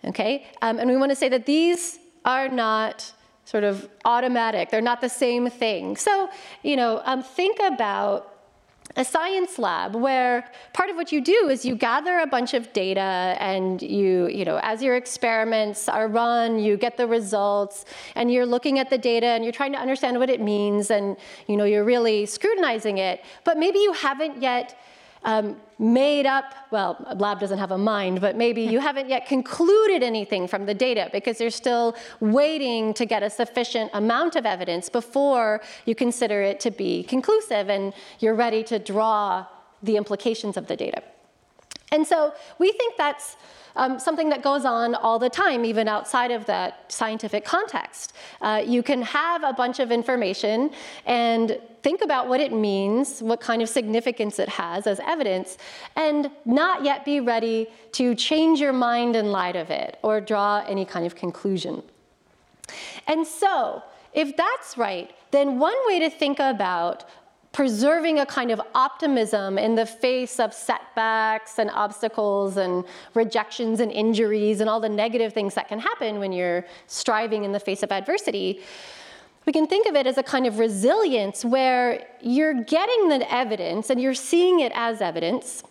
Okay? 0.05 0.47
Um, 0.63 0.79
and 0.79 0.89
we 0.89 0.97
want 0.97 1.11
to 1.11 1.17
say 1.17 1.29
that 1.29 1.47
these 1.47 1.99
are 2.25 2.49
not 2.49 3.13
sort 3.45 3.65
of 3.65 3.89
automatic. 4.05 4.71
They're 4.71 4.81
not 4.81 5.01
the 5.01 5.09
same 5.09 5.51
thing. 5.51 5.97
So, 5.97 6.29
you 6.63 6.77
know, 6.77 7.03
um, 7.05 7.23
think 7.23 7.59
about 7.61 8.31
a 8.97 9.05
science 9.05 9.59
lab 9.59 9.95
where 9.95 10.51
part 10.73 10.91
of 10.91 10.97
what 10.97 11.13
you 11.13 11.21
do 11.21 11.49
is 11.49 11.65
you 11.65 11.77
gather 11.77 12.19
a 12.19 12.27
bunch 12.27 12.55
of 12.55 12.73
data 12.73 13.37
and 13.39 13.81
you, 13.83 14.29
you 14.29 14.45
know, 14.45 14.59
as 14.63 14.83
your 14.83 14.97
experiments 14.97 15.89
are 15.89 16.09
run, 16.09 16.59
you 16.59 16.77
get 16.77 16.97
the 16.97 17.07
results 17.07 17.85
and 18.17 18.33
you're 18.33 18.47
looking 18.47 18.79
at 18.79 18.91
the 18.91 18.99
data 18.99 19.27
and 19.27 19.45
you're 19.45 19.53
trying 19.53 19.73
to 19.73 19.79
understand 19.79 20.19
what 20.19 20.29
it 20.29 20.41
means 20.41 20.91
and, 20.91 21.17
you 21.47 21.57
know, 21.57 21.65
you're 21.65 21.85
really 21.85 22.27
scrutinizing 22.27 22.99
it. 22.99 23.25
But 23.45 23.59
maybe 23.59 23.79
you 23.79 23.93
haven't 23.93 24.43
yet 24.43 24.77
um, 25.25 25.57
made 25.79 26.27
up, 26.27 26.55
well, 26.71 26.97
a 27.07 27.15
lab 27.15 27.41
doesn't 27.41 27.59
have 27.59 27.71
a 27.71 27.79
mind, 27.79 28.21
but 28.21 28.37
maybe 28.37 28.63
you 28.63 28.81
haven't 28.89 29.09
yet 29.09 29.27
concluded 29.27 30.03
anything 30.03 30.47
from 30.47 30.67
the 30.67 30.75
data 30.75 31.09
because 31.13 31.41
you're 31.41 31.51
still 31.51 31.97
waiting 32.21 32.95
to 32.95 33.05
get 33.05 33.23
a 33.23 33.31
sufficient 33.31 33.91
amount 33.95 34.37
of 34.37 34.47
evidence 34.47 34.89
before 34.89 35.61
you 35.87 35.95
consider 35.95 36.43
it 36.43 36.61
to 36.61 36.71
be 36.71 37.03
conclusive 37.05 37.69
and 37.69 37.93
you're 38.19 38.35
ready 38.35 38.63
to 38.65 38.79
draw 38.79 39.47
the 39.83 39.97
implications 39.97 40.57
of 40.57 40.67
the 40.67 40.77
data. 40.77 41.03
And 41.93 42.07
so 42.07 42.33
we 42.59 42.73
think 42.73 42.97
that's 42.97 43.37
um, 43.81 43.99
something 43.99 44.29
that 44.29 44.43
goes 44.43 44.67
on 44.67 44.95
all 44.95 45.19
the 45.19 45.31
time, 45.31 45.65
even 45.65 45.89
outside 45.89 46.31
of 46.31 46.45
that 46.45 46.93
scientific 46.93 47.47
context. 47.47 48.13
Uh, 48.43 48.63
you 48.65 48.83
can 48.83 49.01
have 49.01 49.43
a 49.43 49.55
bunch 49.55 49.81
of 49.81 49.91
information 49.91 50.71
and 51.07 51.59
think 51.83 52.03
about 52.03 52.29
what 52.29 52.41
it 52.41 52.53
means, 52.53 53.23
what 53.23 53.41
kind 53.41 53.63
of 53.63 53.71
significance 53.71 54.39
it 54.39 54.51
has 54.51 54.87
as 54.87 55.01
evidence, 55.01 55.57
and 55.97 56.31
not 56.45 56.85
yet 56.85 57.07
be 57.07 57.21
ready 57.21 57.69
to 57.93 58.15
change 58.15 58.61
your 58.61 58.75
mind 58.75 59.17
in 59.17 59.33
light 59.33 59.57
of 59.57 59.71
it 59.71 59.99
or 60.03 60.21
draw 60.21 60.63
any 60.69 60.85
kind 60.85 61.07
of 61.07 61.17
conclusion. 61.17 61.83
And 63.07 63.27
so, 63.27 63.83
if 64.13 64.37
that's 64.37 64.77
right, 64.77 65.11
then 65.31 65.59
one 65.59 65.77
way 65.87 66.01
to 66.01 66.11
think 66.11 66.39
about 66.39 67.05
preserving 67.53 68.21
a 68.21 68.27
kind 68.27 68.51
of 68.51 68.61
optimism 68.75 69.59
in 69.59 69.75
the 69.75 69.85
face 69.87 70.39
of 70.39 70.55
setbacks 70.55 71.59
and 71.59 71.71
obstacles 71.71 72.57
and 72.57 72.85
rejections 73.15 73.81
and 73.81 73.91
injuries 73.91 74.61
and 74.61 74.71
all 74.71 74.79
the 74.79 74.89
negative 74.89 75.33
things 75.33 75.55
that 75.55 75.67
can 75.69 75.81
happen 75.81 76.21
when 76.21 76.33
you're 76.33 76.65
striving 76.87 77.45
in 77.45 77.53
the 77.53 77.59
face 77.59 77.83
of 77.83 77.91
adversity. 77.91 78.61
We 79.47 79.53
can 79.53 79.67
think 79.67 79.89
of 79.89 79.97
it 79.97 80.07
as 80.07 80.17
a 80.17 80.23
kind 80.23 80.47
of 80.47 80.59
resilience 80.59 81.45
where 81.45 82.07
you're 82.21 82.63
getting 82.63 83.09
the 83.09 83.33
evidence 83.33 83.91
and 83.91 84.01
you're 84.01 84.15
seeing 84.15 84.61
it 84.61 84.71
as 84.75 85.01
evidence, 85.01 85.65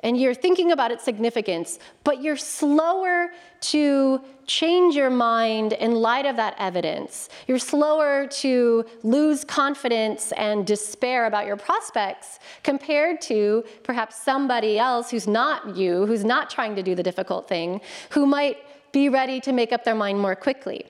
and 0.00 0.20
you're 0.20 0.34
thinking 0.34 0.72
about 0.72 0.90
its 0.90 1.04
significance, 1.04 1.78
but 2.04 2.22
you're 2.22 2.36
slower 2.36 3.30
to 3.60 4.20
change 4.46 4.94
your 4.94 5.10
mind 5.10 5.72
in 5.74 5.94
light 5.94 6.24
of 6.24 6.36
that 6.36 6.54
evidence. 6.58 7.28
You're 7.46 7.58
slower 7.58 8.26
to 8.26 8.84
lose 9.02 9.44
confidence 9.44 10.32
and 10.32 10.66
despair 10.66 11.26
about 11.26 11.46
your 11.46 11.56
prospects 11.56 12.38
compared 12.62 13.20
to 13.22 13.64
perhaps 13.82 14.16
somebody 14.16 14.78
else 14.78 15.10
who's 15.10 15.26
not 15.26 15.76
you, 15.76 16.06
who's 16.06 16.24
not 16.24 16.48
trying 16.48 16.76
to 16.76 16.82
do 16.82 16.94
the 16.94 17.02
difficult 17.02 17.48
thing, 17.48 17.80
who 18.10 18.24
might 18.24 18.58
be 18.92 19.08
ready 19.08 19.40
to 19.40 19.52
make 19.52 19.72
up 19.72 19.84
their 19.84 19.94
mind 19.94 20.18
more 20.18 20.34
quickly, 20.34 20.86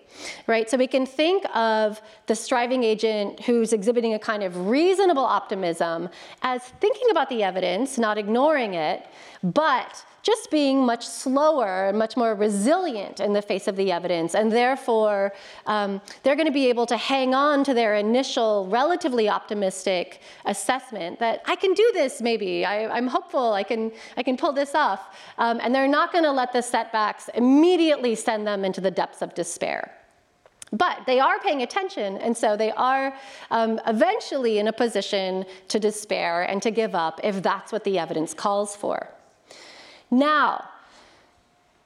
right? 0.46 0.68
So 0.70 0.76
we 0.76 0.86
can 0.86 1.06
think 1.06 1.44
of 1.54 2.00
the 2.26 2.34
striving 2.34 2.84
agent 2.84 3.40
who's 3.40 3.72
exhibiting 3.72 4.14
a 4.14 4.18
kind 4.18 4.42
of 4.42 4.68
reasonable 4.68 5.24
optimism 5.24 6.08
as 6.42 6.62
thinking 6.80 7.10
about 7.10 7.28
the 7.28 7.42
evidence, 7.42 7.98
not 7.98 8.18
ignoring 8.18 8.74
it, 8.74 9.06
but 9.42 10.04
just 10.28 10.50
being 10.50 10.84
much 10.84 11.06
slower 11.06 11.86
and 11.88 11.96
much 11.96 12.14
more 12.14 12.34
resilient 12.34 13.18
in 13.18 13.32
the 13.32 13.40
face 13.40 13.66
of 13.66 13.76
the 13.76 13.90
evidence. 13.90 14.34
And 14.34 14.52
therefore, 14.52 15.32
um, 15.66 16.02
they're 16.22 16.36
going 16.36 16.52
to 16.54 16.58
be 16.64 16.68
able 16.68 16.84
to 16.84 16.98
hang 16.98 17.34
on 17.34 17.64
to 17.64 17.72
their 17.72 17.94
initial, 17.94 18.66
relatively 18.66 19.26
optimistic 19.30 20.20
assessment 20.44 21.18
that 21.20 21.40
I 21.46 21.56
can 21.56 21.72
do 21.72 21.90
this 21.94 22.20
maybe, 22.20 22.66
I, 22.66 22.98
am 22.98 23.06
hopeful, 23.06 23.54
I 23.54 23.62
can, 23.62 23.90
I 24.18 24.22
can 24.22 24.36
pull 24.36 24.52
this 24.52 24.74
off. 24.74 25.16
Um, 25.38 25.60
and 25.62 25.74
they're 25.74 25.88
not 25.88 26.12
going 26.12 26.24
to 26.24 26.32
let 26.32 26.52
the 26.52 26.60
setbacks 26.60 27.30
immediately 27.34 28.14
send 28.14 28.46
them 28.46 28.66
into 28.66 28.82
the 28.82 28.90
depths 28.90 29.22
of 29.22 29.34
despair. 29.34 29.94
But 30.72 30.98
they 31.06 31.20
are 31.20 31.38
paying 31.38 31.62
attention, 31.62 32.18
and 32.18 32.36
so 32.36 32.54
they 32.54 32.72
are 32.72 33.14
um, 33.50 33.80
eventually 33.86 34.58
in 34.58 34.68
a 34.68 34.74
position 34.74 35.46
to 35.68 35.80
despair 35.80 36.42
and 36.42 36.60
to 36.60 36.70
give 36.70 36.94
up 36.94 37.18
if 37.24 37.42
that's 37.42 37.72
what 37.72 37.84
the 37.84 37.98
evidence 37.98 38.34
calls 38.34 38.76
for. 38.76 39.08
Now, 40.10 40.68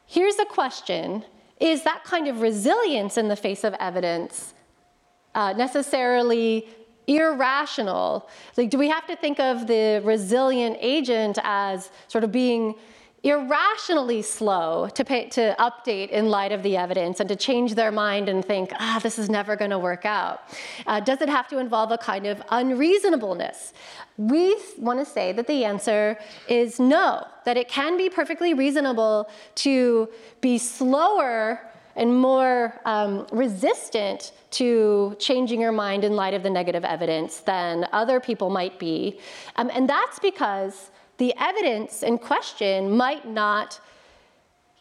here's 0.06 0.38
a 0.38 0.44
question 0.44 1.24
Is 1.60 1.82
that 1.84 2.04
kind 2.04 2.28
of 2.28 2.40
resilience 2.40 3.16
in 3.16 3.28
the 3.28 3.36
face 3.36 3.64
of 3.64 3.74
evidence 3.80 4.54
uh, 5.34 5.52
necessarily 5.54 6.68
irrational? 7.06 8.28
Like, 8.56 8.70
do 8.70 8.78
we 8.78 8.88
have 8.88 9.06
to 9.06 9.16
think 9.16 9.40
of 9.40 9.66
the 9.66 10.00
resilient 10.04 10.76
agent 10.80 11.38
as 11.42 11.90
sort 12.08 12.24
of 12.24 12.32
being 12.32 12.74
irrationally 13.24 14.20
slow 14.20 14.88
to, 14.88 15.04
pay, 15.04 15.28
to 15.28 15.54
update 15.58 16.08
in 16.08 16.28
light 16.28 16.50
of 16.50 16.62
the 16.62 16.76
evidence 16.76 17.20
and 17.20 17.28
to 17.28 17.36
change 17.36 17.74
their 17.74 17.92
mind 17.92 18.28
and 18.28 18.44
think, 18.44 18.70
ah, 18.80 18.98
this 19.02 19.18
is 19.18 19.30
never 19.30 19.54
going 19.54 19.70
to 19.70 19.78
work 19.78 20.04
out? 20.04 20.40
Uh, 20.86 20.98
does 20.98 21.20
it 21.20 21.28
have 21.28 21.46
to 21.48 21.58
involve 21.58 21.92
a 21.92 21.98
kind 21.98 22.26
of 22.26 22.42
unreasonableness? 22.50 23.72
We 24.16 24.58
want 24.76 24.98
to 24.98 25.04
say 25.04 25.32
that 25.32 25.46
the 25.46 25.64
answer 25.64 26.18
is 26.48 26.80
no, 26.80 27.24
that 27.44 27.56
it 27.56 27.68
can 27.68 27.96
be 27.96 28.10
perfectly 28.10 28.54
reasonable 28.54 29.30
to 29.56 30.08
be 30.40 30.58
slower 30.58 31.60
and 31.94 32.20
more 32.20 32.80
um, 32.86 33.26
resistant 33.32 34.32
to 34.50 35.14
changing 35.18 35.60
your 35.60 35.72
mind 35.72 36.04
in 36.04 36.16
light 36.16 36.34
of 36.34 36.42
the 36.42 36.50
negative 36.50 36.84
evidence 36.84 37.40
than 37.40 37.86
other 37.92 38.18
people 38.18 38.50
might 38.50 38.78
be. 38.78 39.20
Um, 39.56 39.70
and 39.74 39.88
that's 39.88 40.18
because 40.18 40.90
the 41.22 41.32
evidence 41.38 42.02
in 42.02 42.18
question 42.18 42.90
might 42.96 43.24
not 43.28 43.78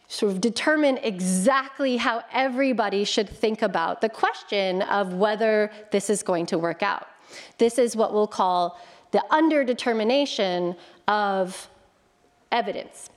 sort 0.08 0.32
of 0.32 0.42
determine 0.42 0.98
exactly 1.04 1.98
how 1.98 2.24
everybody 2.34 3.04
should 3.04 3.30
think 3.30 3.62
about 3.62 4.02
the 4.02 4.10
question 4.10 4.82
of 4.82 5.14
whether 5.14 5.72
this 5.92 6.10
is 6.10 6.24
going 6.24 6.48
to 6.48 6.58
work 6.58 6.82
out. 6.82 7.06
This 7.60 7.78
is 7.78 7.96
what 7.96 8.12
we'll 8.12 8.26
call 8.26 8.82
the 9.12 9.24
underdetermination 9.30 10.76
of 11.08 11.70
evidence. 12.52 13.12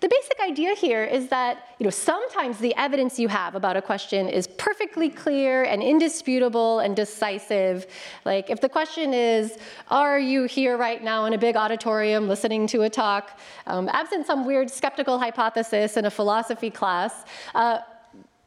The 0.00 0.08
basic 0.08 0.40
idea 0.40 0.74
here 0.74 1.04
is 1.04 1.28
that 1.28 1.74
you 1.78 1.84
know, 1.84 1.90
sometimes 1.90 2.58
the 2.58 2.74
evidence 2.76 3.18
you 3.18 3.28
have 3.28 3.54
about 3.54 3.76
a 3.76 3.82
question 3.82 4.28
is 4.28 4.46
perfectly 4.46 5.10
clear 5.10 5.64
and 5.64 5.82
indisputable 5.82 6.78
and 6.78 6.96
decisive. 6.96 7.86
Like 8.24 8.48
if 8.48 8.62
the 8.62 8.68
question 8.68 9.12
is, 9.12 9.58
are 9.88 10.18
you 10.18 10.44
here 10.44 10.78
right 10.78 11.04
now 11.04 11.26
in 11.26 11.34
a 11.34 11.38
big 11.38 11.54
auditorium 11.54 12.28
listening 12.28 12.66
to 12.68 12.82
a 12.82 12.90
talk, 12.90 13.38
um, 13.66 13.90
absent 13.92 14.26
some 14.26 14.46
weird 14.46 14.70
skeptical 14.70 15.18
hypothesis 15.18 15.98
in 15.98 16.06
a 16.06 16.10
philosophy 16.10 16.70
class, 16.70 17.24
uh, 17.54 17.80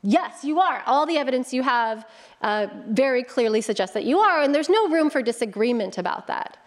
yes, 0.03 0.43
you 0.43 0.59
are. 0.59 0.83
All 0.85 1.05
the 1.05 1.17
evidence 1.17 1.53
you 1.53 1.63
have 1.63 2.05
uh, 2.41 2.67
very 2.87 3.23
clearly 3.23 3.61
suggests 3.61 3.93
that 3.93 4.03
you 4.03 4.19
are, 4.19 4.41
and 4.41 4.53
there's 4.53 4.69
no 4.69 4.89
room 4.89 5.09
for 5.09 5.21
disagreement 5.21 5.97
about 5.97 6.27
that. 6.27 6.57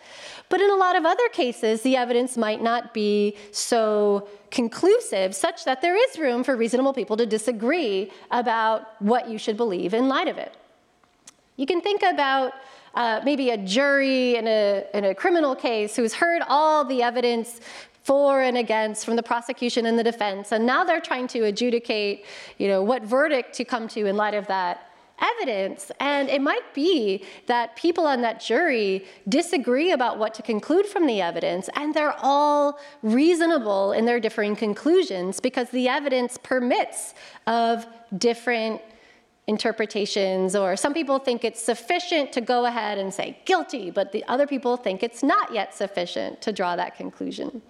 But 0.49 0.61
in 0.61 0.71
a 0.71 0.77
lot 0.77 0.97
of 0.97 1.05
other 1.05 1.29
cases, 1.31 1.83
the 1.83 1.97
evidence 1.97 2.37
might 2.37 2.63
not 2.63 2.95
be 2.95 3.37
so 3.51 4.29
conclusive, 4.51 5.35
such 5.35 5.65
that 5.65 5.83
there 5.83 5.97
is 5.97 6.19
room 6.19 6.45
for 6.45 6.57
reasonable 6.57 6.93
people 6.93 7.17
to 7.17 7.27
disagree 7.27 8.11
about 8.31 9.01
what 9.03 9.29
you 9.29 9.39
should 9.39 9.57
believe 9.57 9.93
in 9.93 10.09
light 10.09 10.29
of 10.29 10.39
it. 10.39 10.57
You 11.57 11.67
can 11.67 11.81
think 11.81 12.03
about 12.03 12.53
uh, 12.95 13.21
maybe 13.25 13.51
a 13.51 13.57
jury 13.57 14.37
in 14.37 14.47
a, 14.47 14.85
in 14.95 15.05
a 15.05 15.15
criminal 15.15 15.55
case 15.55 15.97
who's 15.97 16.15
heard 16.15 16.43
all 16.49 16.85
the 16.85 17.03
evidence 17.03 17.61
for 18.07 18.41
and 18.41 18.57
against 18.57 19.05
from 19.05 19.17
the 19.17 19.23
prosecution 19.23 19.85
and 19.87 19.99
the 19.99 20.05
defense, 20.05 20.53
and 20.53 20.65
now 20.65 20.85
they're 20.85 21.01
trying 21.01 21.27
to 21.27 21.41
adjudicate, 21.51 22.25
you 22.57 22.69
know, 22.69 22.81
what 22.81 23.03
verdict 23.03 23.53
to 23.55 23.65
come 23.65 23.89
to 23.89 24.07
in 24.07 24.17
light 24.17 24.35
of 24.35 24.47
that 24.47 24.93
evidence. 25.19 25.91
And 25.99 26.29
it 26.29 26.41
might 26.41 26.73
be 26.73 27.25
that 27.47 27.75
people 27.75 28.07
on 28.07 28.21
that 28.21 28.39
jury 28.39 29.05
disagree 29.29 29.91
about 29.91 30.19
what 30.19 30.35
to 30.35 30.43
conclude 30.43 30.87
from 30.87 31.09
the 31.09 31.21
evidence, 31.21 31.69
and 31.75 31.95
they're 31.95 32.15
all 32.23 32.79
reasonable 33.03 33.91
in 33.91 34.05
their 34.05 34.21
differing 34.21 34.55
conclusions 34.55 35.41
because 35.41 35.69
the 35.71 35.89
evidence 35.89 36.39
permits 36.41 37.15
of 37.49 37.87
different 38.17 38.81
interpretations, 39.49 40.57
or 40.57 40.75
some 40.75 40.93
people 40.93 41.21
think 41.21 41.45
it's 41.45 41.63
sufficient 41.63 42.33
to 42.33 42.41
go 42.41 42.67
ahead 42.67 42.99
and 42.99 43.15
say 43.15 43.39
guilty, 43.45 43.93
but 43.93 44.11
the 44.11 44.25
other 44.27 44.45
people 44.45 44.77
think 44.77 45.05
it's 45.05 45.23
not 45.23 45.55
yet 45.55 45.73
sufficient 45.73 46.43
to 46.43 46.53
draw 46.53 46.75
that 46.75 46.97
conclusion. 46.97 47.63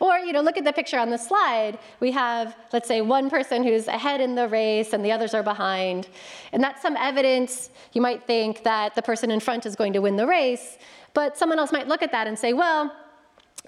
Or, 0.00 0.18
you 0.18 0.34
know, 0.34 0.42
look 0.42 0.58
at 0.58 0.64
the 0.64 0.72
picture 0.72 0.98
on 0.98 1.08
the 1.08 1.16
slide. 1.16 1.78
We 2.00 2.10
have, 2.12 2.54
let's 2.74 2.86
say, 2.86 3.00
one 3.00 3.30
person 3.30 3.64
who's 3.64 3.88
ahead 3.88 4.20
in 4.20 4.34
the 4.34 4.48
race 4.48 4.92
and 4.92 5.02
the 5.02 5.12
others 5.12 5.32
are 5.32 5.42
behind. 5.42 6.08
And 6.52 6.62
that's 6.62 6.82
some 6.82 6.96
evidence. 6.96 7.70
You 7.94 8.02
might 8.02 8.26
think 8.26 8.62
that 8.64 8.94
the 8.94 9.02
person 9.02 9.30
in 9.30 9.40
front 9.40 9.64
is 9.64 9.74
going 9.74 9.94
to 9.94 10.00
win 10.00 10.16
the 10.16 10.26
race, 10.26 10.76
but 11.14 11.38
someone 11.38 11.58
else 11.58 11.72
might 11.72 11.88
look 11.88 12.02
at 12.02 12.12
that 12.12 12.26
and 12.26 12.38
say, 12.38 12.52
well, 12.52 12.94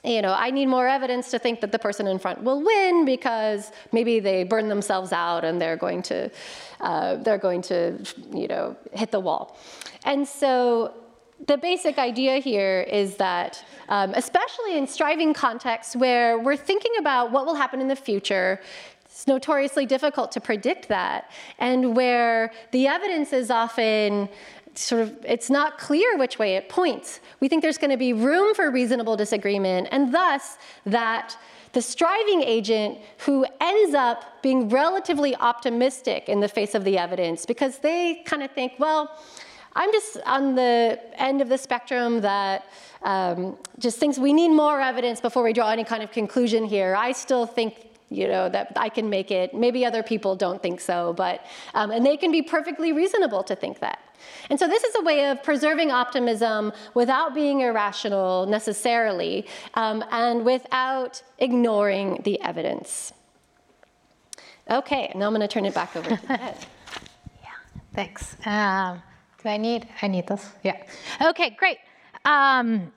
you 0.07 0.23
know, 0.23 0.33
I 0.33 0.51
need 0.51 0.67
more 0.67 0.87
evidence 0.87 1.31
to 1.33 1.39
think 1.39 1.61
that 1.61 1.73
the 1.73 1.79
person 1.79 2.07
in 2.07 2.19
front 2.19 2.43
will 2.45 2.63
win 2.63 3.05
because 3.05 3.73
maybe 3.93 4.21
they 4.21 4.45
burn 4.45 4.69
themselves 4.69 5.13
out 5.13 5.45
and 5.45 5.61
they're 5.61 5.77
going 5.77 6.03
to, 6.03 6.31
uh, 6.81 7.17
they're 7.17 7.39
going 7.39 7.63
to, 7.63 7.99
you 8.33 8.47
know, 8.47 8.77
hit 8.93 9.11
the 9.11 9.19
wall. 9.21 9.59
And 10.05 10.27
so 10.27 10.95
the 11.47 11.59
basic 11.59 11.99
idea 11.99 12.39
here 12.39 12.87
is 12.89 13.17
that, 13.17 13.65
um, 13.89 14.13
especially 14.15 14.79
in 14.79 14.87
striving 14.87 15.35
contexts 15.35 15.97
where 15.97 16.39
we're 16.39 16.57
thinking 16.57 16.93
about 17.01 17.33
what 17.33 17.45
will 17.45 17.57
happen 17.57 17.81
in 17.81 17.89
the 17.89 17.97
future, 17.97 18.61
it's 19.07 19.27
notoriously 19.27 19.87
difficult 19.87 20.31
to 20.33 20.41
predict 20.41 20.89
that, 20.89 21.31
and 21.59 21.97
where 21.97 22.53
the 22.73 22.87
evidence 22.87 23.33
is 23.33 23.51
often 23.51 24.29
sort 24.79 25.03
of 25.03 25.17
it's 25.25 25.51
not 25.51 25.79
clear 25.79 26.17
which 26.17 26.39
way 26.39 26.57
it 26.57 26.69
points. 26.69 27.21
We 27.41 27.49
think 27.49 27.63
there's 27.63 27.79
going 27.79 27.91
to 27.91 27.97
be 27.97 28.13
room 28.13 28.55
for 28.55 28.71
reasonable 28.71 29.17
disagreement, 29.17 29.89
and 29.91 30.13
thus 30.13 30.59
that 30.85 31.37
the 31.73 31.83
striving 31.83 32.43
agent 32.43 32.99
who 33.19 33.45
ends 33.61 33.95
up 33.95 34.43
being 34.43 34.69
relatively 34.69 35.37
optimistic 35.37 36.29
in 36.29 36.41
the 36.41 36.49
face 36.49 36.75
of 36.75 36.85
the 36.85 36.97
evidence 36.97 37.45
because 37.45 37.79
they 37.81 38.23
kind 38.25 38.43
of 38.43 38.51
think, 38.53 38.73
well, 38.79 39.23
I'm 39.75 39.93
just 39.93 40.17
on 40.25 40.55
the 40.55 40.99
end 41.17 41.43
of 41.43 41.51
the 41.51 41.59
spectrum 41.59 42.23
that 42.23 42.65
um, 43.03 43.59
just 43.79 43.99
thinks 43.99 44.19
we 44.19 44.33
need 44.33 44.49
more 44.49 44.81
evidence 44.81 45.21
before 45.21 45.43
we 45.43 45.53
draw 45.53 45.71
any 45.71 45.85
kind 45.85 46.03
of 46.03 46.11
conclusion 46.13 46.65
here. 46.65 46.97
I 46.97 47.13
still 47.13 47.45
think 47.45 47.87
you 48.09 48.29
know 48.29 48.49
that 48.49 48.73
I 48.77 48.89
can 48.89 49.11
make 49.11 49.31
it. 49.31 49.53
Maybe 49.53 49.85
other 49.85 50.03
people 50.03 50.35
don't 50.35 50.63
think 50.63 50.81
so, 50.81 51.13
but 51.13 51.45
um, 51.75 51.91
and 51.91 52.07
they 52.07 52.17
can 52.17 52.33
be 52.33 52.41
perfectly 52.41 52.93
reasonable 52.93 53.43
to 53.45 53.55
think 53.55 53.81
that. 53.81 53.99
And 54.51 54.59
so 54.59 54.67
this 54.69 54.85
is 54.85 54.95
a 54.95 55.03
way 55.03 55.31
of 55.31 55.43
preserving 55.43 55.91
optimism 55.91 56.73
without 56.95 57.35
being 57.35 57.61
irrational 57.61 58.47
necessarily, 58.47 59.47
um, 59.75 60.05
and 60.11 60.45
without 60.45 61.23
ignoring 61.39 62.21
the 62.25 62.41
evidence. 62.41 63.13
Okay, 64.71 65.13
now 65.15 65.27
I'm 65.27 65.33
going 65.33 65.41
to 65.41 65.49
turn 65.49 65.65
it 65.65 65.75
back 65.75 65.95
over 65.95 66.09
to 66.09 66.33
Ed. 66.43 66.57
yeah, 67.43 67.51
thanks. 67.95 68.37
Um, 68.45 69.03
do 69.43 69.49
I 69.49 69.57
need? 69.57 69.87
I 70.03 70.09
need 70.09 70.27
this. 70.27 70.45
Yeah. 70.65 70.83
Okay, 71.23 71.51
great. 71.51 71.79
Um, 72.25 72.93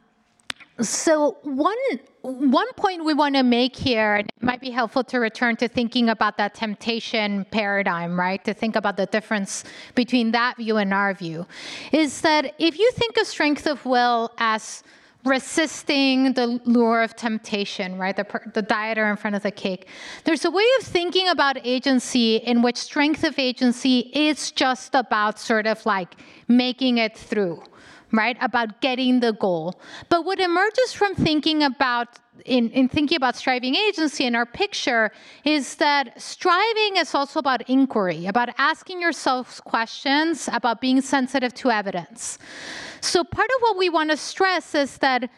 so 0.81 1.37
one 1.43 1.75
one 2.21 2.71
point 2.73 3.05
we 3.05 3.13
want 3.13 3.35
to 3.35 3.43
make 3.43 3.75
here, 3.75 4.15
and 4.15 4.27
it 4.27 4.43
might 4.43 4.59
be 4.59 4.69
helpful 4.69 5.03
to 5.05 5.19
return 5.19 5.55
to 5.57 5.67
thinking 5.67 6.09
about 6.09 6.37
that 6.37 6.53
temptation 6.53 7.45
paradigm, 7.51 8.19
right? 8.19 8.43
To 8.43 8.53
think 8.53 8.75
about 8.75 8.97
the 8.97 9.05
difference 9.05 9.63
between 9.95 10.31
that 10.31 10.57
view 10.57 10.77
and 10.77 10.93
our 10.93 11.13
view, 11.13 11.47
is 11.91 12.21
that 12.21 12.55
if 12.59 12.77
you 12.77 12.91
think 12.91 13.17
of 13.17 13.27
strength 13.27 13.67
of 13.67 13.85
will 13.85 14.31
as 14.37 14.83
resisting 15.25 16.33
the 16.33 16.47
lure 16.65 17.01
of 17.03 17.15
temptation, 17.15 17.97
right? 17.97 18.15
The, 18.15 18.25
the 18.53 18.63
dieter 18.63 19.09
in 19.09 19.17
front 19.17 19.35
of 19.35 19.43
the 19.43 19.51
cake. 19.51 19.87
There's 20.23 20.45
a 20.45 20.51
way 20.51 20.63
of 20.79 20.85
thinking 20.85 21.27
about 21.27 21.57
agency 21.65 22.37
in 22.37 22.61
which 22.61 22.77
strength 22.77 23.25
of 23.25 23.37
agency 23.37 24.11
is 24.13 24.51
just 24.51 24.95
about 24.95 25.37
sort 25.37 25.67
of 25.67 25.85
like 25.85 26.15
making 26.47 26.99
it 26.99 27.17
through 27.17 27.61
right? 28.11 28.37
About 28.41 28.81
getting 28.81 29.19
the 29.19 29.33
goal. 29.33 29.79
But 30.09 30.25
what 30.25 30.39
emerges 30.39 30.93
from 30.93 31.15
thinking 31.15 31.63
about 31.63 32.07
in, 32.45 32.69
in 32.71 32.87
thinking 32.87 33.17
about 33.17 33.35
striving 33.35 33.75
agency 33.75 34.25
in 34.25 34.33
our 34.33 34.45
picture 34.45 35.11
is 35.43 35.75
that 35.75 36.19
striving 36.21 36.95
is 36.95 37.13
also 37.13 37.39
about 37.39 37.69
inquiry, 37.69 38.27
about 38.27 38.49
asking 38.57 39.01
yourself 39.01 39.61
questions, 39.65 40.49
about 40.53 40.79
being 40.79 41.01
sensitive 41.01 41.53
to 41.55 41.69
evidence. 41.69 42.39
So 43.01 43.23
part 43.23 43.49
of 43.57 43.61
what 43.61 43.77
we 43.77 43.89
want 43.89 44.11
to 44.11 44.17
stress 44.17 44.73
is 44.73 44.97
that 44.99 45.29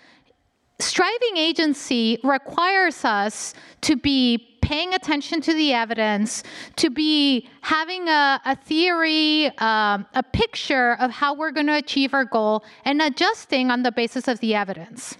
striving 0.79 1.37
agency 1.37 2.19
requires 2.23 3.05
us 3.05 3.53
to 3.81 3.95
be 3.95 4.50
paying 4.71 4.93
attention 4.93 5.41
to 5.41 5.53
the 5.53 5.73
evidence, 5.73 6.43
to 6.77 6.89
be 6.89 7.45
having 7.59 8.07
a, 8.07 8.39
a 8.45 8.55
theory, 8.55 9.47
um, 9.57 10.05
a 10.15 10.23
picture 10.23 10.93
of 11.01 11.11
how 11.11 11.33
we're 11.33 11.51
going 11.51 11.67
to 11.67 11.75
achieve 11.75 12.13
our 12.13 12.23
goal, 12.23 12.63
and 12.85 13.01
adjusting 13.01 13.69
on 13.69 13.83
the 13.83 13.91
basis 13.91 14.29
of 14.29 14.39
the 14.39 14.55
evidence. 14.55 15.17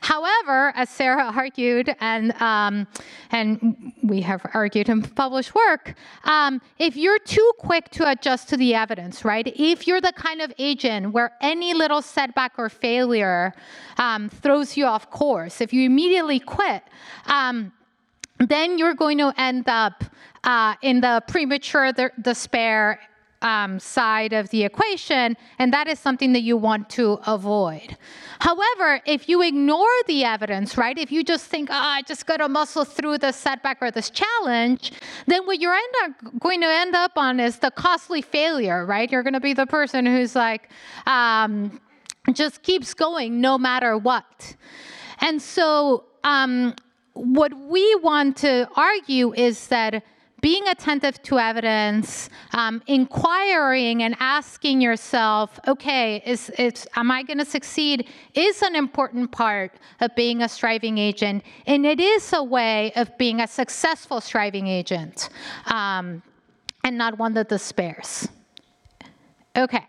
However, 0.00 0.72
as 0.76 0.88
Sarah 0.88 1.32
argued, 1.36 1.96
and 1.98 2.30
um, 2.40 2.86
and 3.32 3.92
we 4.04 4.20
have 4.20 4.42
argued 4.54 4.88
in 4.88 5.02
published 5.02 5.52
work, 5.56 5.94
um, 6.22 6.60
if 6.78 6.94
you're 6.96 7.18
too 7.18 7.50
quick 7.58 7.90
to 7.90 8.08
adjust 8.08 8.48
to 8.50 8.56
the 8.56 8.72
evidence, 8.72 9.24
right? 9.24 9.48
If 9.56 9.88
you're 9.88 10.00
the 10.00 10.12
kind 10.12 10.42
of 10.42 10.52
agent 10.58 11.12
where 11.12 11.32
any 11.40 11.74
little 11.74 12.02
setback 12.02 12.52
or 12.56 12.68
failure 12.68 13.52
um, 13.96 14.28
throws 14.28 14.76
you 14.76 14.86
off 14.86 15.10
course, 15.10 15.60
if 15.60 15.72
you 15.72 15.82
immediately 15.84 16.38
quit, 16.38 16.84
um, 17.26 17.72
then 18.38 18.78
you're 18.78 18.94
going 18.94 19.18
to 19.18 19.32
end 19.36 19.68
up 19.68 20.04
uh, 20.44 20.74
in 20.82 21.00
the 21.00 21.22
premature 21.28 21.92
despair 22.22 23.00
um, 23.42 23.78
side 23.78 24.32
of 24.32 24.48
the 24.50 24.64
equation, 24.64 25.36
and 25.58 25.72
that 25.72 25.86
is 25.86 25.98
something 25.98 26.32
that 26.32 26.40
you 26.40 26.56
want 26.56 26.90
to 26.90 27.20
avoid. 27.26 27.96
However, 28.40 29.00
if 29.06 29.28
you 29.28 29.42
ignore 29.42 29.86
the 30.06 30.24
evidence, 30.24 30.76
right, 30.76 30.96
if 30.96 31.12
you 31.12 31.22
just 31.22 31.46
think, 31.46 31.68
oh, 31.70 31.74
I 31.74 32.02
just 32.02 32.26
got 32.26 32.38
to 32.38 32.48
muscle 32.48 32.84
through 32.84 33.18
this 33.18 33.36
setback 33.36 33.78
or 33.80 33.90
this 33.90 34.10
challenge, 34.10 34.92
then 35.26 35.46
what 35.46 35.60
you're 35.60 35.76
going 36.38 36.60
to 36.60 36.68
end 36.68 36.94
up 36.94 37.12
on 37.16 37.40
is 37.40 37.58
the 37.58 37.70
costly 37.70 38.22
failure, 38.22 38.84
right? 38.86 39.10
You're 39.10 39.22
going 39.22 39.34
to 39.34 39.40
be 39.40 39.54
the 39.54 39.66
person 39.66 40.06
who's 40.06 40.34
like, 40.34 40.68
um, 41.06 41.80
just 42.32 42.62
keeps 42.62 42.94
going 42.94 43.40
no 43.40 43.56
matter 43.56 43.96
what. 43.96 44.56
And 45.20 45.40
so, 45.40 46.04
um, 46.24 46.74
what 47.18 47.52
we 47.54 47.94
want 47.96 48.36
to 48.38 48.68
argue 48.76 49.34
is 49.34 49.66
that 49.68 50.02
being 50.40 50.68
attentive 50.68 51.20
to 51.24 51.38
evidence, 51.38 52.30
um, 52.52 52.80
inquiring 52.86 54.04
and 54.04 54.14
asking 54.20 54.80
yourself, 54.80 55.58
okay, 55.66 56.22
is, 56.24 56.50
is 56.50 56.86
am 56.94 57.10
I 57.10 57.24
going 57.24 57.38
to 57.38 57.44
succeed, 57.44 58.08
is 58.34 58.62
an 58.62 58.76
important 58.76 59.32
part 59.32 59.72
of 60.00 60.14
being 60.14 60.42
a 60.42 60.48
striving 60.48 60.96
agent, 60.96 61.42
and 61.66 61.84
it 61.84 61.98
is 61.98 62.32
a 62.32 62.42
way 62.42 62.92
of 62.94 63.16
being 63.18 63.40
a 63.40 63.48
successful 63.48 64.20
striving 64.20 64.68
agent, 64.68 65.28
um, 65.66 66.22
and 66.84 66.96
not 66.96 67.18
one 67.18 67.34
that 67.34 67.48
despairs. 67.48 68.28
Okay. 69.56 69.84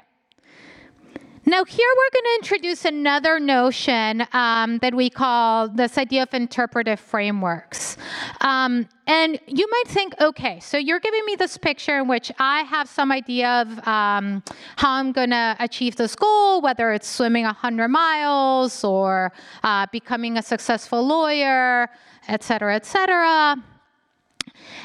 Now, 1.45 1.63
here 1.63 1.87
we're 1.95 2.21
going 2.21 2.25
to 2.25 2.35
introduce 2.39 2.85
another 2.85 3.39
notion 3.39 4.25
um, 4.33 4.77
that 4.79 4.93
we 4.93 5.09
call 5.09 5.69
this 5.69 5.97
idea 5.97 6.23
of 6.23 6.33
interpretive 6.33 6.99
frameworks. 6.99 7.97
Um, 8.41 8.87
and 9.07 9.39
you 9.47 9.67
might 9.71 9.87
think, 9.87 10.13
okay, 10.19 10.59
so 10.59 10.77
you're 10.77 10.99
giving 10.99 11.25
me 11.25 11.35
this 11.35 11.57
picture 11.57 11.97
in 11.99 12.07
which 12.09 12.29
I 12.39 12.63
have 12.63 12.89
some 12.89 13.11
idea 13.11 13.61
of 13.61 13.87
um, 13.87 14.43
how 14.75 14.91
I'm 14.91 15.13
going 15.13 15.29
to 15.29 15.55
achieve 15.59 15.95
this 15.95 16.13
goal, 16.13 16.61
whether 16.61 16.91
it's 16.91 17.07
swimming 17.07 17.45
100 17.45 17.87
miles 17.87 18.83
or 18.83 19.31
uh, 19.63 19.87
becoming 19.93 20.37
a 20.37 20.41
successful 20.41 21.05
lawyer, 21.05 21.89
et 22.27 22.43
cetera, 22.43 22.75
et 22.75 22.85
cetera. 22.85 23.55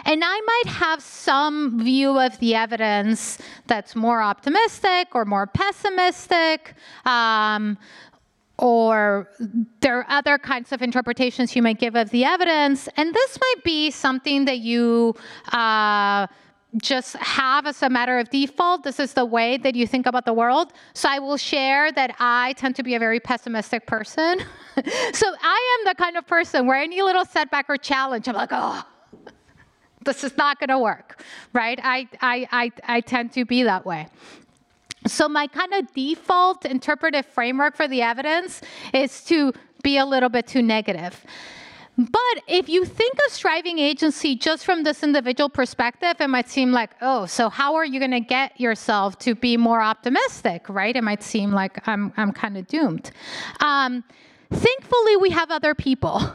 And 0.04 0.22
I 0.24 0.40
might 0.40 0.72
have 0.72 1.02
some 1.02 1.82
view 1.82 2.18
of 2.18 2.38
the 2.38 2.54
evidence 2.54 3.38
that's 3.66 3.96
more 3.96 4.20
optimistic 4.20 5.08
or 5.14 5.24
more 5.24 5.46
pessimistic. 5.46 6.74
Um, 7.06 7.78
or 8.58 9.28
there 9.80 9.98
are 9.98 10.06
other 10.08 10.38
kinds 10.38 10.72
of 10.72 10.80
interpretations 10.82 11.56
you 11.56 11.62
might 11.62 11.78
give 11.78 11.96
of 11.96 12.10
the 12.10 12.24
evidence. 12.24 12.88
And 12.96 13.12
this 13.14 13.38
might 13.40 13.64
be 13.64 13.90
something 13.90 14.44
that 14.44 14.58
you 14.58 15.14
uh, 15.52 16.28
just 16.80 17.16
have 17.16 17.66
as 17.66 17.82
a 17.82 17.90
matter 17.90 18.18
of 18.18 18.30
default. 18.30 18.84
This 18.84 19.00
is 19.00 19.12
the 19.12 19.24
way 19.24 19.56
that 19.58 19.74
you 19.74 19.86
think 19.86 20.06
about 20.06 20.24
the 20.24 20.32
world. 20.32 20.72
So 20.92 21.08
I 21.10 21.18
will 21.18 21.36
share 21.36 21.90
that 21.92 22.14
I 22.18 22.52
tend 22.56 22.76
to 22.76 22.82
be 22.82 22.94
a 22.94 22.98
very 22.98 23.20
pessimistic 23.20 23.86
person. 23.86 24.38
so 25.12 25.34
I 25.42 25.78
am 25.78 25.90
the 25.90 25.94
kind 25.96 26.16
of 26.16 26.26
person 26.26 26.66
where 26.66 26.76
any 26.76 27.02
little 27.02 27.24
setback 27.24 27.66
or 27.68 27.76
challenge, 27.76 28.28
I'm 28.28 28.34
like, 28.34 28.50
oh, 28.52 28.84
this 30.04 30.24
is 30.24 30.36
not 30.36 30.58
going 30.58 30.68
to 30.68 30.78
work, 30.78 31.22
right? 31.52 31.78
I, 31.82 32.08
I, 32.20 32.48
I, 32.52 32.72
I 32.96 33.00
tend 33.00 33.32
to 33.32 33.44
be 33.44 33.62
that 33.62 33.84
way. 33.84 34.08
So, 35.06 35.28
my 35.28 35.46
kind 35.46 35.74
of 35.74 35.92
default 35.92 36.64
interpretive 36.64 37.26
framework 37.26 37.76
for 37.76 37.86
the 37.86 38.00
evidence 38.00 38.62
is 38.94 39.22
to 39.24 39.52
be 39.82 39.98
a 39.98 40.06
little 40.06 40.30
bit 40.30 40.46
too 40.46 40.62
negative. 40.62 41.22
But 41.96 42.42
if 42.48 42.68
you 42.68 42.84
think 42.84 43.14
of 43.26 43.32
striving 43.32 43.78
agency 43.78 44.34
just 44.34 44.64
from 44.64 44.82
this 44.82 45.04
individual 45.04 45.48
perspective, 45.48 46.16
it 46.18 46.28
might 46.28 46.48
seem 46.48 46.72
like, 46.72 46.90
oh, 47.00 47.26
so 47.26 47.48
how 47.48 47.76
are 47.76 47.84
you 47.84 48.00
going 48.00 48.10
to 48.10 48.20
get 48.20 48.60
yourself 48.60 49.16
to 49.20 49.36
be 49.36 49.56
more 49.56 49.80
optimistic, 49.80 50.68
right? 50.68 50.96
It 50.96 51.04
might 51.04 51.22
seem 51.22 51.52
like 51.52 51.86
I'm, 51.86 52.12
I'm 52.16 52.32
kind 52.32 52.56
of 52.56 52.66
doomed. 52.66 53.12
Um, 53.60 54.02
thankfully, 54.54 55.16
we 55.16 55.30
have 55.30 55.50
other 55.50 55.74
people. 55.74 56.20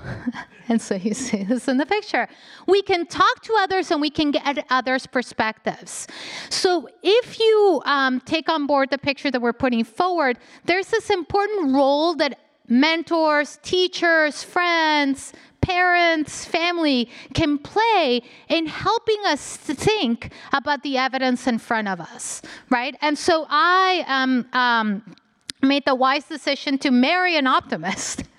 And 0.70 0.80
so 0.80 0.94
you 0.96 1.16
see 1.16 1.44
this 1.44 1.68
in 1.68 1.78
the 1.78 1.86
picture. 1.86 2.28
We 2.68 2.84
can 2.84 3.08
talk 3.08 3.42
to 3.42 3.56
others 3.60 3.90
and 3.90 4.00
we 4.00 4.12
can 4.12 4.30
get 4.30 4.66
others' 4.70 5.08
perspectives. 5.08 6.08
So 6.50 6.88
if 7.02 7.40
you 7.40 7.82
um, 7.86 8.22
take 8.22 8.48
on 8.50 8.68
board 8.68 8.92
the 8.92 9.00
picture 9.00 9.32
that 9.32 9.42
we're 9.42 9.52
putting 9.52 9.84
forward, 9.84 10.38
there's 10.66 10.88
this 10.90 11.10
important 11.10 11.74
role 11.74 12.14
that 12.16 12.40
mentors, 12.68 13.58
teachers, 13.64 14.44
friends, 14.44 15.34
parents, 15.62 16.46
family 16.46 17.10
can 17.34 17.58
play 17.58 18.22
in 18.48 18.68
helping 18.68 19.22
us 19.26 19.58
think 19.58 20.32
about 20.54 20.84
the 20.84 20.98
evidence 20.98 21.48
in 21.48 21.58
front 21.58 21.88
of 21.88 22.00
us, 22.00 22.44
right? 22.70 22.96
And 23.02 23.18
so 23.18 23.48
I 23.50 24.04
am. 24.08 24.48
Um, 24.54 25.16
made 25.62 25.86
the 25.86 25.96
wise 25.96 26.26
decision 26.26 26.78
to 26.80 26.92
marry 26.92 27.38
an 27.38 27.48
optimist. 27.48 28.24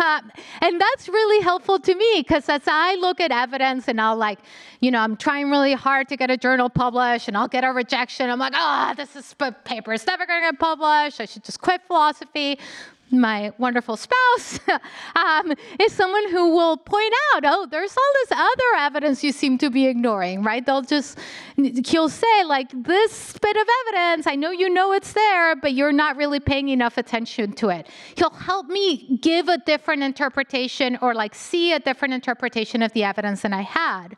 Um, 0.00 0.30
and 0.62 0.80
that's 0.80 1.08
really 1.08 1.42
helpful 1.42 1.78
to 1.78 1.94
me 1.94 2.14
because 2.18 2.48
as 2.48 2.62
I 2.66 2.94
look 2.96 3.20
at 3.20 3.32
evidence 3.32 3.88
and 3.88 4.00
I'll 4.00 4.16
like, 4.16 4.38
you 4.80 4.90
know, 4.90 4.98
I'm 4.98 5.16
trying 5.16 5.50
really 5.50 5.74
hard 5.74 6.08
to 6.08 6.16
get 6.16 6.30
a 6.30 6.36
journal 6.36 6.70
published 6.70 7.28
and 7.28 7.36
I'll 7.36 7.48
get 7.48 7.64
a 7.64 7.72
rejection. 7.72 8.30
I'm 8.30 8.38
like, 8.38 8.52
ah, 8.54 8.90
oh, 8.90 8.94
this 8.94 9.16
is 9.16 9.34
paper 9.64 9.92
is 9.92 10.06
never 10.06 10.24
going 10.26 10.42
to 10.42 10.52
get 10.52 10.60
published. 10.60 11.20
I 11.20 11.26
should 11.26 11.44
just 11.44 11.60
quit 11.60 11.82
philosophy 11.86 12.58
my 13.10 13.52
wonderful 13.58 13.96
spouse 13.96 14.60
um, 15.14 15.52
is 15.80 15.92
someone 15.92 16.30
who 16.30 16.50
will 16.50 16.76
point 16.76 17.12
out, 17.34 17.44
oh, 17.46 17.66
there's 17.70 17.96
all 17.96 18.12
this 18.22 18.32
other 18.32 18.78
evidence 18.78 19.24
you 19.24 19.32
seem 19.32 19.58
to 19.58 19.70
be 19.70 19.86
ignoring, 19.86 20.42
right? 20.42 20.64
They'll 20.64 20.82
just, 20.82 21.18
he'll 21.56 22.08
say, 22.08 22.44
like, 22.44 22.70
this 22.70 23.36
bit 23.38 23.56
of 23.56 23.66
evidence, 23.86 24.26
I 24.26 24.36
know 24.36 24.50
you 24.50 24.68
know 24.68 24.92
it's 24.92 25.12
there, 25.12 25.56
but 25.56 25.72
you're 25.72 25.92
not 25.92 26.16
really 26.16 26.40
paying 26.40 26.68
enough 26.68 26.98
attention 26.98 27.52
to 27.54 27.68
it. 27.70 27.88
He'll 28.14 28.30
help 28.30 28.66
me 28.66 29.18
give 29.18 29.48
a 29.48 29.58
different 29.58 30.02
interpretation 30.02 30.98
or 31.00 31.14
like 31.14 31.34
see 31.34 31.72
a 31.72 31.80
different 31.80 32.14
interpretation 32.14 32.82
of 32.82 32.92
the 32.92 33.04
evidence 33.04 33.42
than 33.42 33.52
I 33.52 33.62
had. 33.62 34.16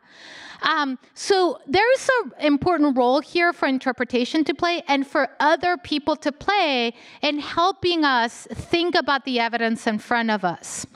Um, 0.63 0.97
so 1.13 1.59
there's 1.67 2.09
an 2.39 2.45
important 2.45 2.97
role 2.97 3.19
here 3.19 3.51
for 3.53 3.67
interpretation 3.67 4.43
to 4.45 4.53
play 4.53 4.81
and 4.87 5.05
for 5.05 5.29
other 5.39 5.77
people 5.77 6.15
to 6.17 6.31
play 6.31 6.93
in 7.21 7.39
helping 7.39 8.05
us 8.05 8.47
think 8.51 8.95
about 8.95 9.25
the 9.25 9.39
evidence 9.39 9.85
in 9.87 9.99
front 9.99 10.31
of 10.31 10.45
us. 10.45 10.87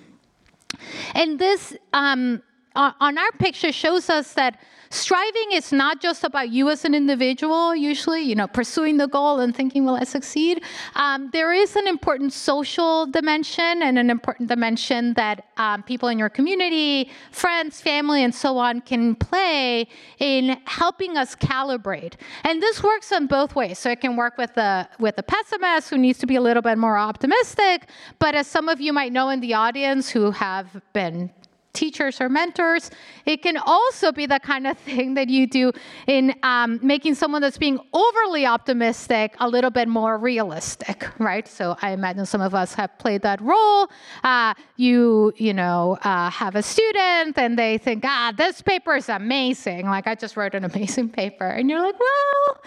And 1.13 1.37
this 1.37 1.75
um, 1.93 2.41
on 2.75 3.17
our 3.17 3.31
picture 3.39 3.71
shows 3.71 4.09
us 4.09 4.33
that 4.33 4.59
striving 4.89 5.51
is 5.53 5.71
not 5.71 6.01
just 6.01 6.23
about 6.23 6.49
you 6.49 6.69
as 6.69 6.85
an 6.85 6.95
individual, 6.95 7.75
usually, 7.75 8.21
you 8.21 8.35
know, 8.35 8.47
pursuing 8.47 8.97
the 8.97 9.07
goal 9.07 9.39
and 9.39 9.55
thinking, 9.55 9.85
will 9.85 9.95
I 9.95 10.03
succeed? 10.03 10.63
Um, 10.95 11.29
there 11.33 11.53
is 11.53 11.75
an 11.75 11.87
important 11.87 12.33
social 12.33 13.05
dimension 13.05 13.81
and 13.81 13.97
an 13.97 14.09
important 14.09 14.49
dimension 14.49 15.13
that 15.13 15.45
um, 15.57 15.83
people 15.83 16.09
in 16.09 16.19
your 16.19 16.29
community, 16.29 17.09
friends, 17.31 17.81
family, 17.81 18.23
and 18.23 18.33
so 18.33 18.57
on 18.57 18.81
can 18.81 19.15
play 19.15 19.87
in 20.19 20.57
helping 20.65 21.17
us 21.17 21.35
calibrate. 21.35 22.13
And 22.43 22.61
this 22.61 22.83
works 22.83 23.11
in 23.11 23.27
both 23.27 23.55
ways. 23.55 23.79
So 23.79 23.89
it 23.89 24.01
can 24.01 24.15
work 24.15 24.37
with 24.37 24.53
the, 24.55 24.87
with 24.99 25.15
the 25.15 25.23
pessimist 25.23 25.89
who 25.89 25.97
needs 25.97 26.19
to 26.19 26.25
be 26.25 26.35
a 26.35 26.41
little 26.41 26.61
bit 26.61 26.77
more 26.77 26.97
optimistic, 26.97 27.89
but 28.19 28.35
as 28.35 28.47
some 28.47 28.69
of 28.69 28.79
you 28.81 28.93
might 28.93 29.11
know 29.11 29.29
in 29.29 29.39
the 29.39 29.53
audience 29.53 30.09
who 30.09 30.31
have 30.31 30.81
been 30.93 31.29
teachers 31.77 32.19
or 32.19 32.27
mentors. 32.27 32.89
It 33.25 33.43
can 33.43 33.57
also 33.57 34.11
be 34.11 34.25
the 34.25 34.39
kind 34.39 34.65
of 34.65 34.77
thing 34.89 35.13
that 35.13 35.29
you 35.29 35.45
do 35.45 35.71
in 36.07 36.33
um, 36.43 36.79
making 36.81 37.13
someone 37.15 37.41
that's 37.41 37.57
being 37.57 37.79
overly 37.93 38.45
optimistic 38.45 39.35
a 39.39 39.47
little 39.47 39.69
bit 39.69 39.87
more 39.87 40.17
realistic, 40.17 41.07
right? 41.19 41.47
So 41.47 41.77
I 41.81 41.91
imagine 41.91 42.25
some 42.25 42.41
of 42.41 42.55
us 42.55 42.73
have 42.73 42.97
played 42.97 43.21
that 43.21 43.39
role. 43.41 43.89
Uh, 44.23 44.53
you, 44.75 45.33
you 45.37 45.53
know, 45.53 45.97
uh, 46.03 46.29
have 46.31 46.55
a 46.55 46.63
student 46.63 47.37
and 47.37 47.57
they 47.57 47.77
think, 47.77 48.03
ah, 48.05 48.33
this 48.35 48.61
paper 48.61 48.95
is 48.95 49.09
amazing. 49.09 49.85
Like 49.85 50.07
I 50.07 50.15
just 50.15 50.35
wrote 50.35 50.55
an 50.55 50.65
amazing 50.71 51.09
paper, 51.09 51.45
and 51.45 51.69
you're 51.69 51.81
like, 51.81 51.99
well, 51.99 52.61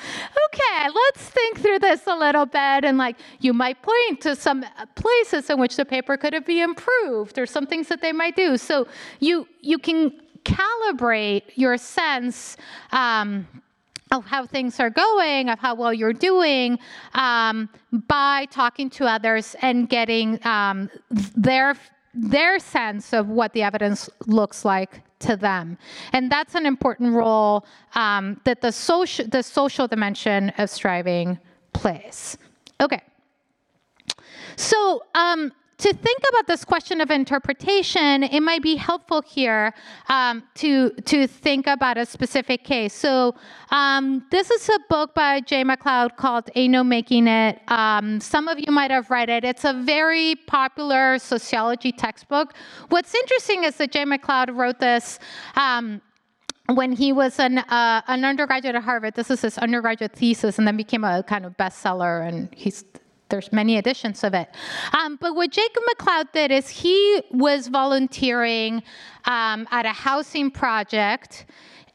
okay, 0.47 0.89
let's 0.95 1.29
think 1.29 1.61
through 1.61 1.81
this 1.81 2.07
a 2.07 2.15
little 2.15 2.47
bit, 2.47 2.85
and 2.85 2.97
like 2.99 3.17
you 3.41 3.53
might 3.53 3.83
point 3.83 4.21
to 4.23 4.37
some 4.37 4.65
places 4.95 5.51
in 5.51 5.59
which 5.59 5.77
the 5.77 5.85
paper 5.85 6.17
could 6.17 6.33
have 6.33 6.47
been 6.47 6.71
improved 6.71 7.39
or 7.39 7.47
some 7.47 7.67
things 7.67 7.89
that 7.89 8.01
they 8.01 8.13
might 8.13 8.37
do. 8.37 8.57
So 8.57 8.87
you 9.19 9.47
you 9.61 9.79
can 9.79 10.13
calibrate 10.45 11.43
your 11.55 11.77
sense 11.77 12.57
um, 12.93 13.47
of 14.11 14.25
how 14.25 14.47
things 14.47 14.81
are 14.81 14.91
going, 14.91 15.49
of 15.49 15.59
how 15.59 15.75
well 15.75 15.93
you're 15.93 16.13
doing, 16.13 16.79
um, 17.15 17.69
by 18.09 18.47
talking 18.51 18.91
to 18.91 19.05
others 19.05 19.55
and 19.63 19.89
getting 19.89 20.45
um, 20.47 20.91
their 21.37 21.75
their 22.13 22.59
sense 22.59 23.13
of 23.13 23.29
what 23.29 23.53
the 23.53 23.63
evidence 23.63 24.11
looks 24.27 24.65
like 24.65 25.03
to 25.21 25.37
them, 25.37 25.79
and 26.13 26.33
that's 26.33 26.55
an 26.55 26.67
important 26.67 27.13
role 27.13 27.65
um, 27.95 28.41
that 28.45 28.61
the 28.61 28.73
social 28.73 29.27
the 29.27 29.43
social 29.43 29.87
dimension 29.87 30.51
of 30.59 30.71
striving 30.71 31.39
plays. 31.73 32.37
Okay. 32.81 33.01
So 34.57 35.03
um, 35.15 35.53
to 35.81 35.95
think 35.95 36.22
about 36.28 36.47
this 36.47 36.64
question 36.64 37.01
of 37.01 37.11
interpretation, 37.11 38.22
it 38.22 38.41
might 38.41 38.62
be 38.62 38.76
helpful 38.76 39.22
here 39.22 39.72
um, 40.09 40.43
to 40.57 40.91
to 41.07 41.26
think 41.26 41.66
about 41.66 41.97
a 41.97 42.05
specific 42.05 42.64
case. 42.64 42.93
So 42.93 43.35
um, 43.70 44.24
this 44.31 44.51
is 44.51 44.68
a 44.68 44.78
book 44.91 45.14
by 45.14 45.41
Jay 45.41 45.64
MacLeod 45.64 46.16
called 46.16 46.51
"Ain't 46.55 46.72
No 46.72 46.85
Making 46.85 47.26
It." 47.28 47.61
Um, 47.68 48.20
some 48.20 48.47
of 48.47 48.59
you 48.59 48.70
might 48.70 48.91
have 48.91 49.11
read 49.11 49.31
it. 49.31 49.43
It's 49.43 49.64
a 49.64 49.72
very 49.72 50.35
popular 50.47 51.18
sociology 51.18 51.93
textbook. 51.93 52.53
What's 52.91 53.14
interesting 53.14 53.64
is 53.64 53.76
that 53.76 53.91
Jay 53.93 54.05
MacLeod 54.05 54.51
wrote 54.51 54.81
this 54.81 55.18
um, 55.57 56.03
when 56.74 56.93
he 56.93 57.12
was 57.12 57.39
an, 57.41 57.59
uh, 57.59 58.03
an 58.07 58.24
undergraduate 58.24 58.76
at 58.76 58.83
Harvard, 58.83 59.14
this 59.14 59.31
is 59.31 59.43
his 59.43 59.59
undergraduate 59.59 60.12
thesis, 60.12 60.59
and 60.59 60.68
then 60.68 60.76
became 60.76 61.03
a 61.03 61.22
kind 61.22 61.45
of 61.45 61.57
bestseller, 61.57 62.26
and 62.26 62.49
he's 62.55 62.85
there's 63.31 63.53
many 63.53 63.76
editions 63.76 64.24
of 64.24 64.35
it. 64.35 64.49
Um, 64.93 65.16
but 65.20 65.35
what 65.35 65.51
Jacob 65.51 65.83
MacLeod 65.87 66.28
did 66.33 66.51
is 66.51 66.68
he 66.68 67.22
was 67.31 67.68
volunteering 67.68 68.83
um, 69.24 69.66
at 69.70 69.87
a 69.87 69.93
housing 69.93 70.51
project, 70.51 71.47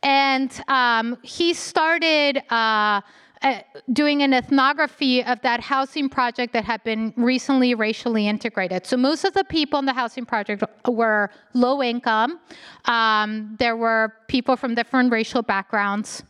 and 0.01 0.51
um, 0.67 1.17
he 1.21 1.53
started. 1.53 2.41
Uh, 2.49 3.01
uh, 3.41 3.59
doing 3.93 4.23
an 4.23 4.33
ethnography 4.33 5.23
of 5.23 5.39
that 5.41 5.59
housing 5.59 6.09
project 6.09 6.51
that 6.53 6.63
had 6.63 6.83
been 6.83 7.13
recently 7.15 7.75
racially 7.75 8.27
integrated. 8.27 8.87
So 8.87 8.97
most 8.97 9.23
of 9.23 9.33
the 9.33 9.43
people 9.43 9.77
in 9.77 9.85
the 9.85 9.93
housing 9.93 10.25
project 10.25 10.63
were 10.87 11.29
low 11.53 11.83
income. 11.83 12.39
Um, 12.85 13.55
there 13.59 13.75
were 13.75 14.13
people 14.27 14.55
from 14.55 14.73
different 14.73 15.11
racial 15.11 15.43
backgrounds. 15.43 16.23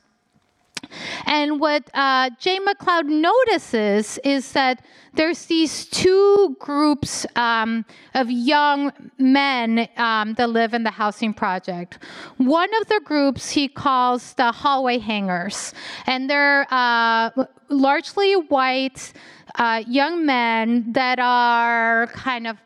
And 1.25 1.59
what 1.59 1.89
uh, 1.93 2.29
Jay 2.39 2.59
MacLeod 2.59 3.07
notices 3.07 4.19
is 4.23 4.51
that 4.53 4.83
there's 5.13 5.45
these 5.45 5.85
two 5.85 6.55
groups 6.59 7.25
um, 7.35 7.85
of 8.13 8.29
young 8.29 8.91
men 9.17 9.87
um, 9.97 10.33
that 10.33 10.49
live 10.49 10.73
in 10.73 10.83
the 10.83 10.91
housing 10.91 11.33
project. 11.33 11.99
One 12.37 12.69
of 12.81 12.87
the 12.87 13.01
groups 13.03 13.51
he 13.51 13.67
calls 13.67 14.33
the 14.33 14.51
hallway 14.51 14.99
hangers, 14.99 15.73
and 16.05 16.29
they're 16.29 16.67
uh, 16.69 17.29
largely 17.69 18.33
white 18.33 19.13
uh, 19.55 19.83
young 19.87 20.25
men 20.25 20.91
that 20.91 21.19
are 21.19 22.07
kind 22.07 22.47
of 22.47 22.57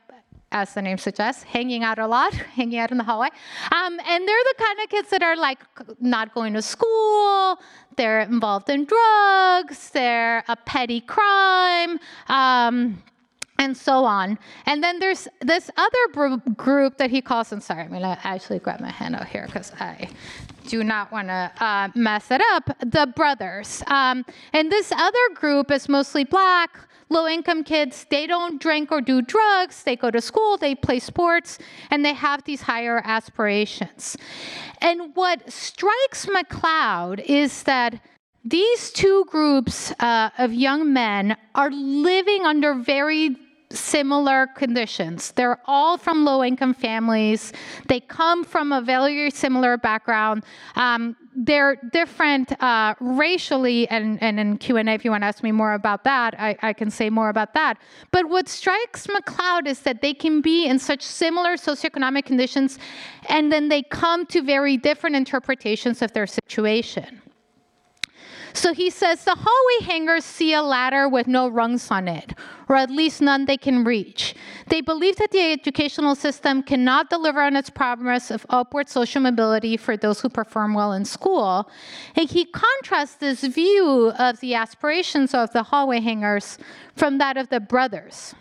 as 0.51 0.73
the 0.73 0.81
name 0.81 0.97
suggests, 0.97 1.43
hanging 1.43 1.83
out 1.83 1.99
a 1.99 2.07
lot, 2.07 2.33
hanging 2.55 2.79
out 2.79 2.91
in 2.91 2.97
the 2.97 3.03
hallway. 3.03 3.29
Um, 3.71 3.99
and 4.05 4.27
they're 4.27 4.45
the 4.51 4.55
kind 4.57 4.79
of 4.83 4.89
kids 4.89 5.09
that 5.09 5.23
are 5.23 5.35
like 5.35 5.59
not 5.99 6.33
going 6.33 6.53
to 6.53 6.61
school, 6.61 7.59
they're 7.95 8.21
involved 8.21 8.69
in 8.69 8.85
drugs, 8.85 9.89
they're 9.91 10.43
a 10.47 10.55
petty 10.55 11.01
crime. 11.01 11.99
Um, 12.27 13.03
and 13.59 13.75
so 13.75 14.05
on. 14.05 14.39
And 14.65 14.81
then 14.81 14.99
there's 14.99 15.27
this 15.41 15.69
other 15.75 16.31
group 16.55 16.97
that 16.97 17.09
he 17.11 17.21
calls, 17.21 17.51
and 17.51 17.61
sorry, 17.61 17.83
I'm 17.83 17.91
gonna 17.91 18.17
actually 18.23 18.59
grab 18.59 18.79
my 18.79 18.89
hand 18.89 19.15
out 19.15 19.27
here 19.27 19.45
because 19.47 19.73
I 19.81 20.09
do 20.67 20.83
not 20.83 21.11
want 21.11 21.27
to 21.27 21.51
uh, 21.59 21.89
mess 21.93 22.31
it 22.31 22.41
up, 22.53 22.69
the 22.79 23.11
brothers. 23.15 23.83
Um, 23.87 24.25
and 24.53 24.71
this 24.71 24.91
other 24.91 25.33
group 25.33 25.71
is 25.71 25.89
mostly 25.89 26.23
black, 26.23 26.77
low 27.09 27.27
income 27.27 27.63
kids, 27.63 28.05
they 28.09 28.27
don't 28.27 28.61
drink 28.61 28.91
or 28.91 29.01
do 29.01 29.21
drugs, 29.21 29.83
they 29.83 29.95
go 29.95 30.11
to 30.11 30.21
school, 30.21 30.57
they 30.57 30.75
play 30.75 30.99
sports, 30.99 31.57
and 31.89 32.05
they 32.05 32.13
have 32.13 32.43
these 32.43 32.61
higher 32.61 33.01
aspirations. 33.03 34.15
And 34.79 35.15
what 35.15 35.51
strikes 35.51 36.27
MacLeod 36.27 37.19
is 37.21 37.63
that 37.63 37.99
these 38.45 38.91
two 38.91 39.25
groups 39.25 39.91
uh, 39.99 40.29
of 40.37 40.53
young 40.53 40.93
men 40.93 41.35
are 41.55 41.71
living 41.71 42.45
under 42.45 42.73
very 42.73 43.35
similar 43.71 44.47
conditions. 44.55 45.31
They're 45.31 45.59
all 45.65 45.97
from 45.97 46.25
low 46.25 46.43
income 46.43 46.73
families. 46.73 47.53
They 47.87 47.99
come 47.99 48.43
from 48.43 48.71
a 48.71 48.81
very 48.81 49.29
similar 49.29 49.77
background. 49.77 50.43
Um, 50.75 51.15
they're 51.35 51.77
different 51.91 52.51
uh, 52.61 52.95
racially, 52.99 53.87
and, 53.89 54.21
and 54.21 54.39
in 54.39 54.57
Q&A, 54.57 54.83
if 54.93 55.05
you 55.05 55.11
want 55.11 55.23
to 55.23 55.27
ask 55.27 55.43
me 55.43 55.51
more 55.51 55.73
about 55.73 56.03
that, 56.03 56.39
I, 56.39 56.57
I 56.61 56.73
can 56.73 56.89
say 56.89 57.09
more 57.09 57.29
about 57.29 57.53
that. 57.53 57.77
But 58.11 58.29
what 58.29 58.47
strikes 58.47 59.07
MacLeod 59.07 59.67
is 59.67 59.81
that 59.81 60.01
they 60.01 60.13
can 60.13 60.41
be 60.41 60.65
in 60.65 60.79
such 60.79 61.01
similar 61.01 61.55
socioeconomic 61.55 62.25
conditions, 62.25 62.79
and 63.27 63.51
then 63.51 63.69
they 63.69 63.83
come 63.83 64.25
to 64.27 64.41
very 64.41 64.77
different 64.77 65.15
interpretations 65.15 66.01
of 66.01 66.13
their 66.13 66.27
situation. 66.27 67.21
So 68.53 68.73
he 68.73 68.89
says 68.89 69.23
the 69.23 69.37
hallway 69.37 69.85
hangers 69.85 70.25
see 70.25 70.53
a 70.53 70.61
ladder 70.61 71.07
with 71.07 71.27
no 71.27 71.47
rungs 71.47 71.91
on 71.91 72.07
it, 72.07 72.33
or 72.67 72.75
at 72.75 72.89
least 72.89 73.21
none 73.21 73.45
they 73.45 73.57
can 73.57 73.83
reach. 73.83 74.35
They 74.67 74.81
believe 74.81 75.17
that 75.17 75.31
the 75.31 75.51
educational 75.51 76.15
system 76.15 76.63
cannot 76.63 77.09
deliver 77.09 77.41
on 77.41 77.55
its 77.55 77.69
promise 77.69 78.31
of 78.31 78.45
upward 78.49 78.89
social 78.89 79.21
mobility 79.21 79.77
for 79.77 79.95
those 79.95 80.21
who 80.21 80.29
perform 80.29 80.73
well 80.73 80.93
in 80.93 81.05
school. 81.05 81.69
And 82.15 82.29
he 82.29 82.45
contrasts 82.45 83.15
this 83.15 83.43
view 83.43 84.11
of 84.17 84.39
the 84.39 84.55
aspirations 84.55 85.33
of 85.33 85.51
the 85.53 85.63
hallway 85.63 85.99
hangers 85.99 86.57
from 86.95 87.17
that 87.19 87.37
of 87.37 87.49
the 87.49 87.59
brothers, 87.59 88.33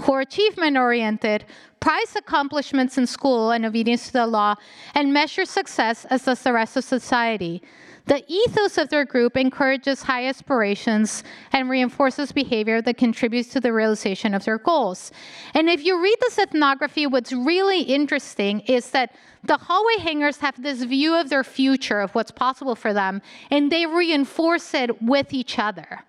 who 0.00 0.12
are 0.12 0.20
achievement 0.20 0.76
oriented, 0.76 1.44
prize 1.80 2.16
accomplishments 2.16 2.98
in 2.98 3.06
school 3.06 3.50
and 3.50 3.64
obedience 3.64 4.06
to 4.06 4.12
the 4.12 4.26
law, 4.26 4.54
and 4.94 5.12
measure 5.12 5.44
success 5.44 6.04
as 6.06 6.24
does 6.24 6.42
the 6.42 6.52
rest 6.52 6.76
of 6.76 6.84
society. 6.84 7.62
The 8.06 8.24
ethos 8.28 8.78
of 8.78 8.88
their 8.88 9.04
group 9.04 9.36
encourages 9.36 10.02
high 10.02 10.26
aspirations 10.26 11.24
and 11.52 11.68
reinforces 11.68 12.30
behavior 12.30 12.80
that 12.82 12.96
contributes 12.96 13.48
to 13.50 13.60
the 13.60 13.72
realization 13.72 14.32
of 14.32 14.44
their 14.44 14.58
goals. 14.58 15.10
And 15.54 15.68
if 15.68 15.84
you 15.84 16.00
read 16.00 16.16
this 16.20 16.38
ethnography, 16.38 17.08
what's 17.08 17.32
really 17.32 17.82
interesting 17.82 18.60
is 18.60 18.90
that 18.90 19.12
the 19.42 19.56
hallway 19.56 19.98
hangers 19.98 20.38
have 20.38 20.60
this 20.62 20.84
view 20.84 21.16
of 21.16 21.30
their 21.30 21.42
future, 21.42 22.00
of 22.00 22.14
what's 22.14 22.30
possible 22.30 22.76
for 22.76 22.92
them, 22.92 23.22
and 23.50 23.72
they 23.72 23.86
reinforce 23.86 24.72
it 24.74 25.02
with 25.02 25.34
each 25.34 25.58
other. 25.58 26.04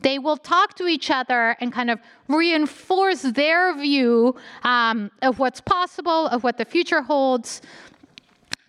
They 0.00 0.18
will 0.18 0.36
talk 0.36 0.74
to 0.74 0.86
each 0.86 1.10
other 1.10 1.56
and 1.60 1.72
kind 1.72 1.90
of 1.90 2.00
reinforce 2.28 3.22
their 3.22 3.74
view 3.76 4.36
um, 4.62 5.10
of 5.22 5.38
what's 5.38 5.60
possible, 5.60 6.26
of 6.28 6.44
what 6.44 6.58
the 6.58 6.64
future 6.64 7.02
holds. 7.02 7.62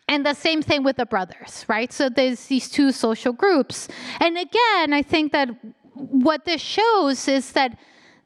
And 0.08 0.26
the 0.26 0.34
same 0.34 0.62
thing 0.62 0.84
with 0.84 0.98
the 0.98 1.06
brothers, 1.06 1.66
right? 1.68 1.92
So 1.92 2.10
there's 2.10 2.46
these 2.46 2.70
two 2.70 2.92
social 2.92 3.34
groups. 3.34 3.90
And 4.20 4.38
again, 4.38 4.94
I 4.94 5.02
think 5.02 5.34
that 5.34 5.50
what 5.94 6.46
this 6.46 6.62
shows 6.62 7.28
is 7.28 7.52
that 7.54 7.78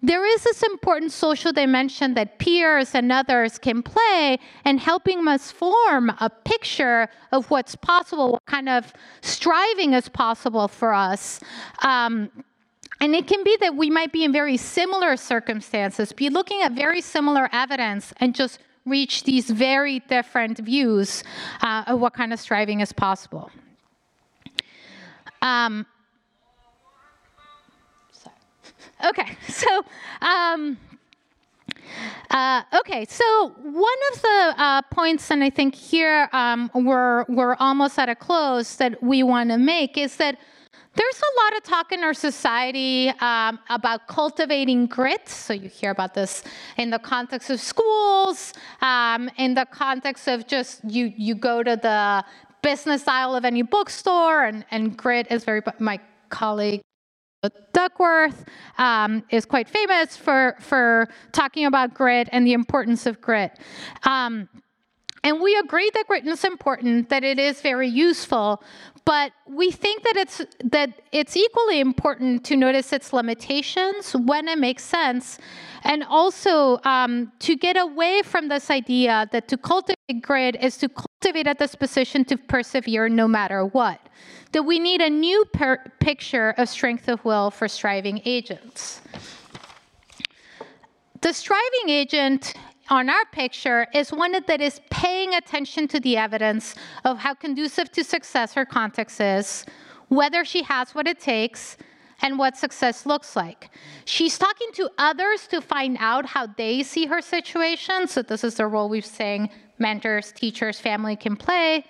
there 0.03 0.25
is 0.25 0.43
this 0.43 0.63
important 0.63 1.11
social 1.11 1.51
dimension 1.51 2.15
that 2.15 2.39
peers 2.39 2.95
and 2.95 3.11
others 3.11 3.59
can 3.59 3.83
play 3.83 4.39
in 4.65 4.79
helping 4.79 5.27
us 5.27 5.51
form 5.51 6.09
a 6.19 6.29
picture 6.29 7.07
of 7.31 7.49
what's 7.51 7.75
possible, 7.75 8.31
what 8.31 8.45
kind 8.45 8.67
of 8.67 8.93
striving 9.21 9.93
is 9.93 10.09
possible 10.09 10.67
for 10.67 10.91
us. 10.93 11.39
Um, 11.83 12.31
and 12.99 13.15
it 13.15 13.27
can 13.27 13.43
be 13.43 13.57
that 13.61 13.75
we 13.75 13.89
might 13.91 14.11
be 14.11 14.23
in 14.23 14.31
very 14.31 14.57
similar 14.57 15.17
circumstances, 15.17 16.11
be 16.13 16.29
looking 16.29 16.61
at 16.63 16.71
very 16.71 17.01
similar 17.01 17.47
evidence 17.51 18.11
and 18.17 18.33
just 18.33 18.59
reach 18.85 19.23
these 19.23 19.49
very 19.49 19.99
different 19.99 20.57
views 20.57 21.23
uh, 21.61 21.83
of 21.87 21.99
what 21.99 22.13
kind 22.13 22.33
of 22.33 22.39
striving 22.39 22.81
is 22.81 22.91
possible. 22.91 23.51
Um, 25.41 25.85
okay, 29.03 29.37
so. 29.47 29.83
Um, 30.21 30.77
uh, 32.29 32.63
okay, 32.79 33.05
so 33.05 33.49
one 33.61 33.99
of 34.13 34.21
the 34.21 34.53
uh, 34.57 34.81
points, 34.83 35.29
and 35.31 35.43
I 35.43 35.49
think 35.49 35.75
here 35.75 36.29
um, 36.31 36.71
we're, 36.73 37.25
we're 37.27 37.55
almost 37.55 37.99
at 37.99 38.07
a 38.07 38.15
close, 38.15 38.77
that 38.77 39.03
we 39.03 39.23
want 39.23 39.49
to 39.49 39.57
make 39.57 39.97
is 39.97 40.15
that 40.17 40.37
there's 40.95 41.21
a 41.21 41.43
lot 41.43 41.57
of 41.57 41.63
talk 41.63 41.91
in 41.91 42.03
our 42.03 42.13
society 42.13 43.09
um, 43.21 43.59
about 43.69 44.07
cultivating 44.07 44.87
grit. 44.87 45.29
So 45.29 45.53
you 45.53 45.69
hear 45.69 45.91
about 45.91 46.13
this 46.13 46.43
in 46.77 46.89
the 46.89 46.99
context 46.99 47.49
of 47.49 47.59
schools, 47.61 48.53
um, 48.81 49.29
in 49.37 49.53
the 49.53 49.65
context 49.71 50.27
of 50.27 50.47
just 50.47 50.83
you 50.83 51.13
you 51.15 51.35
go 51.35 51.63
to 51.63 51.75
the 51.75 52.25
business 52.61 53.07
aisle 53.07 53.35
of 53.35 53.45
any 53.45 53.61
bookstore, 53.61 54.43
and, 54.43 54.65
and 54.71 54.97
grit 54.97 55.27
is 55.29 55.43
very. 55.43 55.61
My 55.79 55.99
colleague 56.29 56.81
Duckworth 57.73 58.45
um, 58.77 59.23
is 59.31 59.45
quite 59.45 59.67
famous 59.67 60.15
for 60.15 60.55
for 60.59 61.07
talking 61.31 61.65
about 61.65 61.93
grit 61.93 62.29
and 62.31 62.45
the 62.45 62.53
importance 62.53 63.05
of 63.05 63.19
grit. 63.21 63.57
And 65.23 65.39
we 65.39 65.55
agree 65.57 65.89
that 65.93 66.07
grit 66.07 66.27
is 66.27 66.43
important, 66.43 67.09
that 67.09 67.23
it 67.23 67.37
is 67.37 67.61
very 67.61 67.87
useful, 67.87 68.63
but 69.05 69.31
we 69.47 69.71
think 69.71 70.03
that 70.03 70.15
it's 70.15 70.41
that 70.63 71.01
it's 71.11 71.37
equally 71.37 71.79
important 71.79 72.43
to 72.45 72.55
notice 72.55 72.91
its 72.91 73.13
limitations 73.13 74.13
when 74.13 74.47
it 74.47 74.57
makes 74.57 74.83
sense, 74.83 75.37
and 75.83 76.03
also 76.03 76.79
um, 76.85 77.31
to 77.39 77.55
get 77.55 77.77
away 77.77 78.21
from 78.23 78.47
this 78.47 78.69
idea 78.69 79.27
that 79.31 79.47
to 79.47 79.57
cultivate 79.57 80.21
grit 80.21 80.55
is 80.61 80.77
to 80.77 80.89
cultivate 80.89 81.47
a 81.47 81.53
disposition 81.53 82.25
to 82.25 82.37
persevere 82.37 83.07
no 83.07 83.27
matter 83.27 83.65
what. 83.65 83.99
That 84.53 84.63
we 84.63 84.79
need 84.79 85.01
a 85.01 85.09
new 85.09 85.45
picture 85.99 86.51
of 86.57 86.67
strength 86.67 87.07
of 87.07 87.23
will 87.23 87.51
for 87.51 87.67
striving 87.67 88.21
agents. 88.25 89.01
The 91.21 91.33
striving 91.33 91.89
agent 91.89 92.55
on 92.89 93.09
our 93.09 93.25
picture 93.31 93.87
is 93.93 94.11
one 94.11 94.31
that 94.31 94.61
is 94.61 94.81
paying 94.89 95.35
attention 95.35 95.87
to 95.89 95.99
the 95.99 96.17
evidence 96.17 96.75
of 97.05 97.19
how 97.19 97.33
conducive 97.33 97.91
to 97.93 98.03
success 98.03 98.53
her 98.53 98.65
context 98.65 99.21
is, 99.21 99.65
whether 100.09 100.43
she 100.43 100.63
has 100.63 100.93
what 100.93 101.07
it 101.07 101.19
takes, 101.19 101.77
and 102.21 102.37
what 102.37 102.55
success 102.57 103.05
looks 103.05 103.35
like. 103.35 103.69
She's 104.05 104.37
talking 104.37 104.69
to 104.73 104.89
others 104.97 105.47
to 105.47 105.61
find 105.61 105.97
out 105.99 106.25
how 106.25 106.47
they 106.47 106.83
see 106.83 107.07
her 107.07 107.21
situation. 107.21 108.07
So, 108.07 108.21
this 108.21 108.43
is 108.43 108.55
the 108.55 108.67
role 108.67 108.89
we've 108.89 109.05
saying 109.05 109.49
mentors, 109.79 110.31
teachers, 110.31 110.79
family 110.79 111.15
can 111.15 111.35
play. 111.35 111.85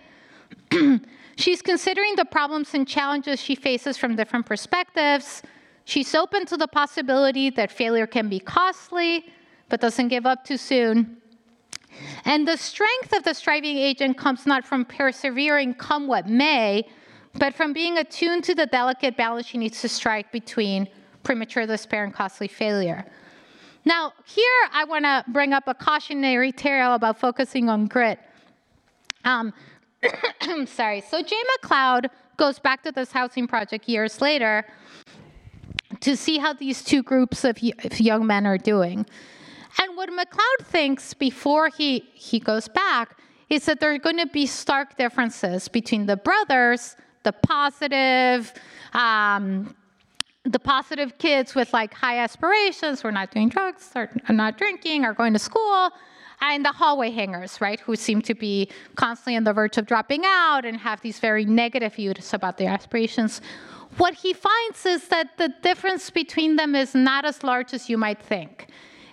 She's 1.35 1.61
considering 1.61 2.15
the 2.15 2.25
problems 2.25 2.73
and 2.73 2.87
challenges 2.87 3.41
she 3.41 3.55
faces 3.55 3.97
from 3.97 4.15
different 4.15 4.45
perspectives. 4.45 5.41
She's 5.85 6.13
open 6.13 6.45
to 6.45 6.57
the 6.57 6.67
possibility 6.67 7.49
that 7.51 7.71
failure 7.71 8.07
can 8.07 8.29
be 8.29 8.39
costly 8.39 9.25
but 9.71 9.79
doesn't 9.79 10.09
give 10.09 10.25
up 10.25 10.43
too 10.43 10.57
soon. 10.57 11.17
And 12.25 12.47
the 12.47 12.57
strength 12.57 13.15
of 13.15 13.23
the 13.23 13.33
striving 13.33 13.77
agent 13.77 14.17
comes 14.17 14.45
not 14.45 14.65
from 14.65 14.83
persevering, 14.85 15.75
come 15.75 16.07
what 16.07 16.27
may, 16.27 16.87
but 17.35 17.55
from 17.55 17.71
being 17.71 17.97
attuned 17.97 18.43
to 18.43 18.53
the 18.53 18.65
delicate 18.65 19.15
balance 19.15 19.47
she 19.47 19.57
needs 19.57 19.79
to 19.81 19.87
strike 19.89 20.29
between 20.31 20.89
premature 21.23 21.65
despair 21.65 22.03
and 22.03 22.13
costly 22.13 22.49
failure. 22.49 23.05
Now, 23.85 24.11
here 24.25 24.61
I 24.73 24.83
want 24.83 25.05
to 25.05 25.23
bring 25.29 25.53
up 25.53 25.63
a 25.67 25.73
cautionary 25.73 26.51
tale 26.51 26.93
about 26.93 27.17
focusing 27.17 27.69
on 27.69 27.87
grit. 27.87 28.19
Um, 29.23 29.53
sorry. 30.65 31.01
So, 31.01 31.23
Jay 31.23 31.41
MacLeod 31.55 32.09
goes 32.35 32.59
back 32.59 32.83
to 32.83 32.91
this 32.91 33.11
housing 33.11 33.47
project 33.47 33.87
years 33.87 34.19
later 34.19 34.65
to 36.01 36.17
see 36.17 36.39
how 36.39 36.53
these 36.53 36.83
two 36.83 37.01
groups 37.01 37.45
of 37.45 37.57
young 37.99 38.27
men 38.27 38.45
are 38.45 38.57
doing. 38.57 39.05
And 39.79 39.95
what 39.95 40.11
MacLeod 40.11 40.65
thinks 40.65 41.13
before 41.13 41.69
he, 41.69 42.05
he 42.13 42.39
goes 42.39 42.67
back 42.67 43.17
is 43.49 43.65
that 43.65 43.79
there 43.79 43.93
are 43.93 43.99
going 43.99 44.17
to 44.17 44.27
be 44.27 44.45
stark 44.45 44.97
differences 44.97 45.67
between 45.67 46.05
the 46.05 46.17
brothers, 46.17 46.95
the 47.23 47.33
positive, 47.33 48.53
um, 48.93 49.75
the 50.43 50.59
positive 50.59 51.17
kids 51.17 51.53
with 51.53 51.73
like 51.73 51.93
high 51.93 52.19
aspirations, 52.19 53.01
who 53.01 53.09
are 53.09 53.11
not 53.11 53.31
doing 53.31 53.49
drugs, 53.49 53.91
are 53.95 54.09
not 54.29 54.57
drinking, 54.57 55.05
are 55.05 55.13
going 55.13 55.33
to 55.33 55.39
school, 55.39 55.89
and 56.41 56.65
the 56.65 56.71
hallway 56.71 57.11
hangers, 57.11 57.61
right, 57.61 57.79
who 57.79 57.95
seem 57.95 58.21
to 58.23 58.33
be 58.33 58.67
constantly 58.95 59.37
on 59.37 59.43
the 59.43 59.53
verge 59.53 59.77
of 59.77 59.85
dropping 59.85 60.23
out 60.25 60.65
and 60.65 60.77
have 60.77 61.01
these 61.01 61.19
very 61.19 61.45
negative 61.45 61.95
views 61.95 62.33
about 62.33 62.57
their 62.57 62.69
aspirations. 62.69 63.41
What 63.97 64.13
he 64.15 64.33
finds 64.33 64.85
is 64.85 65.07
that 65.09 65.37
the 65.37 65.53
difference 65.61 66.09
between 66.09 66.55
them 66.55 66.73
is 66.75 66.95
not 66.95 67.25
as 67.25 67.43
large 67.43 67.73
as 67.73 67.89
you 67.89 67.97
might 67.97 68.21
think. 68.21 68.67